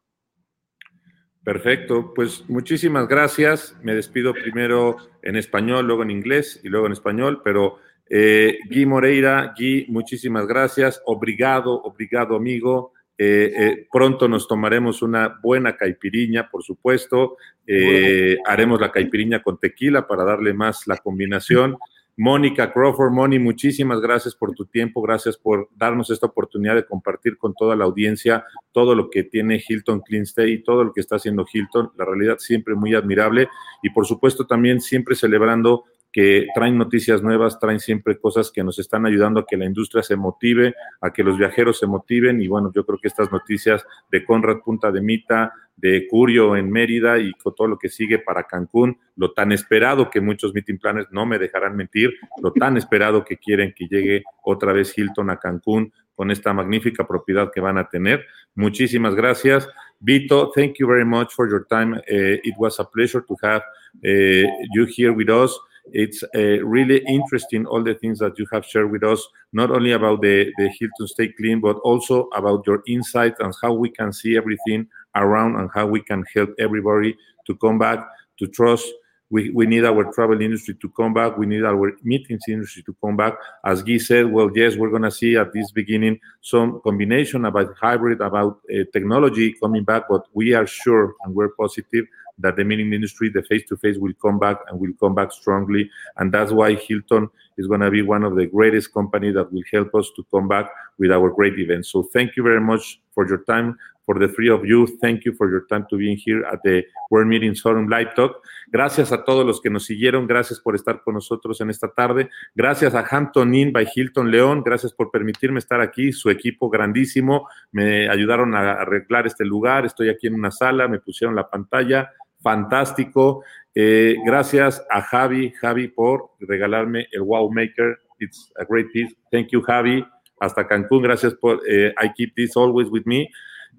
Perfecto, 1.44 2.12
pues 2.14 2.44
muchísimas 2.48 3.08
gracias. 3.08 3.74
Me 3.82 3.94
despido 3.94 4.34
primero 4.34 4.96
en 5.22 5.36
español, 5.36 5.86
luego 5.86 6.02
en 6.02 6.10
inglés 6.10 6.60
y 6.62 6.68
luego 6.68 6.86
en 6.86 6.92
español, 6.92 7.40
pero 7.42 7.76
eh, 8.10 8.58
Gui 8.68 8.86
Moreira, 8.86 9.54
Gui, 9.56 9.86
muchísimas 9.88 10.46
gracias. 10.46 11.00
Obrigado, 11.06 11.80
obrigado 11.82 12.36
amigo. 12.36 12.92
Eh, 13.20 13.52
eh, 13.56 13.86
pronto 13.90 14.28
nos 14.28 14.46
tomaremos 14.46 15.02
una 15.02 15.40
buena 15.42 15.76
caipiriña, 15.76 16.48
por 16.48 16.62
supuesto. 16.62 17.36
Eh, 17.66 18.38
haremos 18.46 18.80
la 18.80 18.92
caipiriña 18.92 19.42
con 19.42 19.58
tequila 19.58 20.06
para 20.06 20.24
darle 20.24 20.54
más 20.54 20.86
la 20.86 20.96
combinación. 20.98 21.76
Mónica 22.16 22.72
Crawford, 22.72 23.12
Moni, 23.12 23.38
muchísimas 23.38 24.00
gracias 24.00 24.34
por 24.34 24.52
tu 24.52 24.66
tiempo, 24.66 25.00
gracias 25.02 25.36
por 25.36 25.68
darnos 25.76 26.10
esta 26.10 26.26
oportunidad 26.26 26.74
de 26.74 26.84
compartir 26.84 27.38
con 27.38 27.54
toda 27.54 27.76
la 27.76 27.84
audiencia 27.84 28.44
todo 28.72 28.96
lo 28.96 29.08
que 29.08 29.22
tiene 29.22 29.62
Hilton 29.66 30.00
Clean 30.00 30.24
Stay 30.24 30.54
y 30.54 30.62
todo 30.64 30.82
lo 30.82 30.92
que 30.92 31.00
está 31.00 31.16
haciendo 31.16 31.46
Hilton. 31.52 31.92
La 31.96 32.04
realidad 32.04 32.38
siempre 32.38 32.74
muy 32.74 32.94
admirable 32.94 33.48
y 33.82 33.90
por 33.90 34.06
supuesto 34.06 34.46
también 34.46 34.80
siempre 34.80 35.14
celebrando 35.14 35.84
que 36.12 36.46
traen 36.54 36.78
noticias 36.78 37.22
nuevas, 37.22 37.58
traen 37.58 37.80
siempre 37.80 38.18
cosas 38.18 38.50
que 38.50 38.64
nos 38.64 38.78
están 38.78 39.06
ayudando 39.06 39.40
a 39.40 39.46
que 39.46 39.56
la 39.56 39.66
industria 39.66 40.02
se 40.02 40.16
motive, 40.16 40.74
a 41.00 41.12
que 41.12 41.22
los 41.22 41.38
viajeros 41.38 41.78
se 41.78 41.86
motiven. 41.86 42.40
Y 42.40 42.48
bueno, 42.48 42.72
yo 42.74 42.84
creo 42.84 42.98
que 42.98 43.08
estas 43.08 43.30
noticias 43.30 43.84
de 44.10 44.24
Conrad 44.24 44.58
Punta 44.64 44.90
de 44.90 45.00
Mita, 45.02 45.52
de 45.76 46.06
Curio 46.08 46.56
en 46.56 46.70
Mérida 46.70 47.18
y 47.18 47.32
con 47.34 47.54
todo 47.54 47.68
lo 47.68 47.78
que 47.78 47.88
sigue 47.88 48.18
para 48.18 48.44
Cancún, 48.44 48.98
lo 49.16 49.32
tan 49.32 49.52
esperado 49.52 50.10
que 50.10 50.20
muchos 50.20 50.52
meeting 50.52 50.78
planners 50.78 51.08
no 51.12 51.24
me 51.24 51.38
dejarán 51.38 51.76
mentir, 51.76 52.14
lo 52.42 52.52
tan 52.52 52.76
esperado 52.76 53.24
que 53.24 53.36
quieren 53.36 53.72
que 53.76 53.86
llegue 53.86 54.24
otra 54.42 54.72
vez 54.72 54.96
Hilton 54.96 55.30
a 55.30 55.36
Cancún 55.36 55.92
con 56.14 56.32
esta 56.32 56.52
magnífica 56.52 57.06
propiedad 57.06 57.52
que 57.54 57.60
van 57.60 57.78
a 57.78 57.88
tener. 57.88 58.26
Muchísimas 58.56 59.14
gracias. 59.14 59.68
Vito, 60.00 60.50
thank 60.52 60.74
you 60.78 60.88
very 60.88 61.04
much 61.04 61.32
for 61.32 61.48
your 61.48 61.64
time. 61.68 61.94
Uh, 61.94 62.40
it 62.42 62.54
was 62.58 62.80
a 62.80 62.84
pleasure 62.84 63.22
to 63.22 63.36
have 63.40 63.62
uh, 64.04 64.48
you 64.74 64.84
here 64.86 65.12
with 65.12 65.28
us. 65.28 65.56
It's 65.92 66.22
uh, 66.34 66.64
really 66.64 66.98
interesting, 67.06 67.66
all 67.66 67.82
the 67.82 67.94
things 67.94 68.18
that 68.18 68.38
you 68.38 68.46
have 68.52 68.64
shared 68.64 68.90
with 68.90 69.02
us, 69.02 69.26
not 69.52 69.70
only 69.70 69.92
about 69.92 70.22
the, 70.22 70.52
the 70.58 70.68
Hilton 70.78 71.06
Stay 71.06 71.28
Clean, 71.28 71.60
but 71.60 71.76
also 71.78 72.28
about 72.34 72.66
your 72.66 72.82
insight 72.86 73.34
and 73.40 73.54
how 73.62 73.72
we 73.72 73.90
can 73.90 74.12
see 74.12 74.36
everything 74.36 74.86
around 75.14 75.56
and 75.56 75.70
how 75.74 75.86
we 75.86 76.00
can 76.00 76.24
help 76.34 76.50
everybody 76.58 77.16
to 77.46 77.54
come 77.56 77.78
back, 77.78 78.06
to 78.38 78.46
trust. 78.46 78.86
We, 79.30 79.50
we 79.50 79.66
need 79.66 79.84
our 79.84 80.10
travel 80.14 80.40
industry 80.40 80.74
to 80.80 80.88
come 80.90 81.12
back. 81.12 81.36
We 81.36 81.44
need 81.44 81.64
our 81.64 81.92
meetings 82.02 82.44
industry 82.48 82.82
to 82.84 82.96
come 83.04 83.16
back. 83.16 83.34
As 83.62 83.82
Guy 83.82 83.98
said, 83.98 84.32
well, 84.32 84.50
yes, 84.54 84.76
we're 84.76 84.88
going 84.88 85.02
to 85.02 85.10
see 85.10 85.36
at 85.36 85.52
this 85.52 85.70
beginning 85.70 86.18
some 86.40 86.80
combination 86.82 87.44
about 87.44 87.74
hybrid, 87.78 88.22
about 88.22 88.60
uh, 88.72 88.84
technology 88.92 89.54
coming 89.60 89.84
back, 89.84 90.04
but 90.08 90.22
we 90.32 90.54
are 90.54 90.66
sure 90.66 91.14
and 91.24 91.34
we're 91.34 91.50
positive 91.50 92.06
that 92.38 92.56
the 92.56 92.64
meeting 92.64 92.92
industry, 92.92 93.28
the 93.28 93.42
face-to-face 93.42 93.98
will 93.98 94.14
come 94.20 94.38
back 94.38 94.58
and 94.68 94.78
will 94.80 94.92
come 95.00 95.14
back 95.14 95.32
strongly. 95.32 95.90
And 96.16 96.32
that's 96.32 96.52
why 96.52 96.74
Hilton 96.74 97.28
is 97.56 97.66
going 97.66 97.80
to 97.80 97.90
be 97.90 98.02
one 98.02 98.24
of 98.24 98.36
the 98.36 98.46
greatest 98.46 98.92
companies 98.92 99.34
that 99.34 99.52
will 99.52 99.64
help 99.72 99.94
us 99.94 100.10
to 100.16 100.24
come 100.32 100.48
back 100.48 100.70
with 100.98 101.10
our 101.10 101.30
great 101.30 101.58
events. 101.58 101.90
So 101.90 102.02
thank 102.02 102.36
you 102.36 102.42
very 102.42 102.60
much 102.60 103.00
for 103.14 103.26
your 103.26 103.44
time. 103.44 103.76
For 104.06 104.18
the 104.18 104.28
three 104.28 104.48
of 104.48 104.64
you, 104.64 104.86
thank 105.02 105.26
you 105.26 105.34
for 105.34 105.50
your 105.50 105.66
time 105.66 105.84
to 105.90 105.98
being 105.98 106.16
here 106.16 106.42
at 106.46 106.62
the 106.62 106.82
World 107.10 107.28
Meetings 107.28 107.60
Forum 107.60 107.88
Live 107.90 108.14
Talk. 108.16 108.40
Gracias 108.72 109.12
a 109.12 109.22
todos 109.22 109.44
los 109.44 109.60
que 109.60 109.68
nos 109.68 109.84
siguieron. 109.84 110.26
Gracias 110.26 110.60
por 110.60 110.74
estar 110.74 111.02
con 111.02 111.12
nosotros 111.12 111.60
en 111.60 111.68
esta 111.68 111.88
tarde. 111.88 112.30
Gracias 112.54 112.94
a 112.94 113.04
Hampton 113.06 113.54
Inn 113.54 113.70
by 113.70 113.86
Hilton 113.94 114.30
León. 114.30 114.62
Gracias 114.64 114.94
por 114.94 115.10
permitirme 115.10 115.58
estar 115.58 115.82
aquí. 115.82 116.12
Su 116.12 116.30
equipo 116.30 116.70
grandísimo. 116.70 117.48
Me 117.70 118.08
ayudaron 118.08 118.54
a 118.54 118.80
arreglar 118.80 119.26
este 119.26 119.44
lugar. 119.44 119.84
Estoy 119.84 120.08
aquí 120.08 120.26
en 120.26 120.36
una 120.36 120.50
sala. 120.50 120.88
Me 120.88 121.00
pusieron 121.00 121.36
la 121.36 121.50
pantalla 121.50 122.10
fantástico. 122.42 123.42
Eh, 123.74 124.16
gracias 124.24 124.84
a 124.90 125.02
Javi, 125.02 125.52
Javi, 125.60 125.88
por 125.88 126.30
regalarme 126.40 127.06
el 127.12 127.22
Wow 127.22 127.50
Maker. 127.52 127.98
It's 128.18 128.52
a 128.58 128.64
great 128.64 128.90
piece. 128.92 129.14
Thank 129.30 129.48
you, 129.48 129.62
Javi. 129.62 130.04
Hasta 130.40 130.66
Cancún, 130.66 131.02
gracias 131.02 131.34
por, 131.34 131.60
eh, 131.68 131.94
I 132.02 132.12
keep 132.16 132.34
this 132.34 132.56
always 132.56 132.88
with 132.90 133.04
me. 133.04 133.28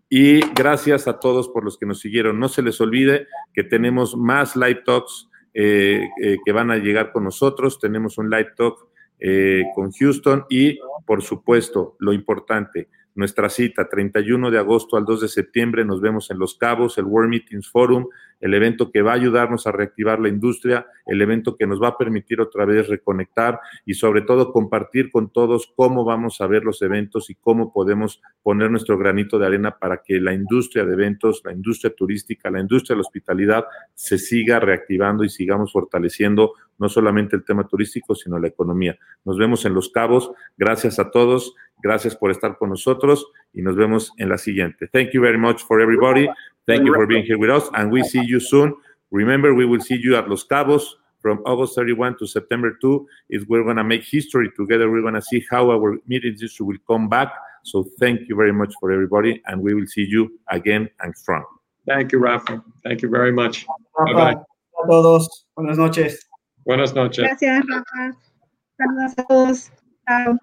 Y 0.10 0.40
gracias 0.54 1.08
a 1.08 1.20
todos 1.20 1.50
por 1.50 1.64
los 1.64 1.78
que 1.78 1.86
nos 1.86 2.00
siguieron. 2.00 2.40
No 2.40 2.50
se 2.50 2.62
les 2.62 2.80
olvide 2.82 3.28
que 3.54 3.64
tenemos 3.64 4.16
más 4.16 4.56
live 4.56 4.82
talks 4.86 5.30
eh, 5.54 6.08
que 6.46 6.52
van 6.52 6.72
a 6.72 6.78
llegar 6.78 7.12
con 7.12 7.24
nosotros. 7.24 7.80
Tenemos 7.80 8.18
un 8.18 8.30
live 8.30 8.52
talk 8.56 8.88
con 9.76 9.92
Houston 9.92 10.46
y, 10.50 10.80
por 11.06 11.22
supuesto, 11.22 11.98
lo 12.00 12.14
importante, 12.14 12.88
nuestra 13.16 13.50
cita, 13.50 13.90
31 13.90 14.50
de 14.50 14.60
agosto 14.60 14.96
al 14.96 15.04
2 15.04 15.22
de 15.22 15.28
septiembre, 15.28 15.84
nos 15.84 16.00
vemos 16.00 16.32
en 16.32 16.40
Los 16.40 16.56
Cabos, 16.56 16.98
el 16.98 17.04
World 17.04 17.30
Meetings 17.30 17.70
Forum, 17.70 18.08
el 18.40 18.54
evento 18.54 18.92
que 18.92 19.02
va 19.02 19.12
a 19.12 19.16
ayudarnos 19.16 19.68
a 19.68 19.72
reactivar 19.72 20.20
la 20.20 20.30
industria, 20.30 20.88
el 21.06 21.22
evento 21.22 21.56
que 21.56 21.68
nos 21.68 21.82
va 21.82 21.90
a 21.90 21.98
permitir 21.98 22.42
otra 22.42 22.66
vez 22.66 22.88
reconectar 22.88 23.60
y 23.86 23.94
sobre 23.94 24.22
todo 24.22 24.52
compartir 24.52 25.12
con 25.12 25.32
todos 25.32 25.72
cómo 25.76 26.06
vamos 26.06 26.42
a 26.42 26.48
ver 26.48 26.64
los 26.64 26.82
eventos 26.82 27.30
y 27.30 27.36
cómo 27.36 27.74
podemos 27.74 28.22
poner 28.44 28.72
nuestro 28.72 28.98
granito 28.98 29.40
de 29.40 29.48
arena 29.48 29.78
para 29.78 30.02
que 30.04 30.20
la 30.20 30.34
industria 30.34 30.86
de 30.86 30.94
eventos, 30.94 31.42
la 31.44 31.52
industria 31.52 31.94
turística, 31.96 32.50
la 32.50 32.62
industria 32.62 32.96
de 32.96 32.98
la 32.98 33.08
hospitalidad 33.08 33.66
se 33.94 34.18
siga 34.18 34.60
reactivando 34.60 35.24
y 35.24 35.30
sigamos 35.30 35.72
fortaleciendo 35.72 36.54
no 36.78 36.88
solamente 36.88 37.36
el 37.36 37.44
tema 37.44 37.68
turístico, 37.68 38.16
sino 38.16 38.40
la 38.40 38.48
economía. 38.48 38.98
Nos 39.26 39.38
vemos 39.38 39.66
en 39.66 39.74
Los 39.74 39.90
Cabos. 39.90 40.32
Gracias 40.58 40.98
a 40.98 41.12
todos. 41.12 41.54
Gracias 41.82 42.16
por 42.16 42.32
estar 42.32 42.58
con 42.58 42.70
nosotros 42.70 43.28
y 43.54 43.62
nos 43.62 43.76
vemos 43.76 44.12
en 44.18 44.30
la 44.30 44.38
siguiente. 44.38 44.88
Thank 44.88 45.12
you 45.12 45.22
very 45.22 45.38
much 45.38 45.62
for 45.64 45.82
everybody. 45.82 46.28
Thank 46.70 46.86
you 46.86 46.94
for 46.94 47.08
being 47.08 47.26
here 47.26 47.38
with 47.38 47.50
us 47.50 47.68
and 47.74 47.92
we 47.92 48.04
see 48.04 48.24
you 48.24 48.40
soon. 48.40 48.76
Remember, 49.12 49.54
we 49.54 49.66
will 49.66 49.82
see 49.82 50.00
you 50.00 50.16
at 50.16 50.30
Los 50.30 50.44
Cabos 50.44 50.84
from 51.22 51.40
August 51.46 51.76
31 51.76 52.18
to 52.20 52.28
September 52.28 52.78
2 52.82 53.08
is 53.30 53.48
we're 53.48 53.64
going 53.64 53.78
to 53.78 53.84
make 53.84 54.04
history 54.04 54.50
together. 54.56 54.90
We're 54.90 55.02
going 55.02 55.16
to 55.16 55.22
see 55.22 55.46
how 55.50 55.70
our 55.72 55.98
meeting 56.08 56.34
industry 56.34 56.66
will 56.66 56.78
come 56.88 57.10
back. 57.10 57.34
So 57.64 57.86
thank 58.00 58.30
you 58.30 58.36
very 58.36 58.54
much 58.54 58.74
for 58.80 58.92
everybody, 58.92 59.42
and 59.48 59.62
we 59.62 59.74
will 59.74 59.86
see 59.86 60.06
you 60.08 60.40
again 60.50 60.90
and 61.02 61.16
strong. 61.16 61.44
Thank 61.86 62.12
you, 62.12 62.20
Rafa. 62.20 62.64
Thank 62.84 63.02
you 63.02 63.10
very 63.10 63.32
much. 63.32 63.66
Rafa, 63.98 64.14
bye 64.14 64.34
bye. 64.34 64.42
A 64.84 64.88
todos. 64.88 65.46
Buenas 65.56 65.78
noches. 65.78 66.26
Buenas 66.66 66.94
noches. 66.94 67.26
Gracias, 67.26 67.66
Rafa. 67.68 68.18
Saludos 68.80 69.18
a 69.18 69.24
todos. 69.28 69.72
Chao. 70.08 70.40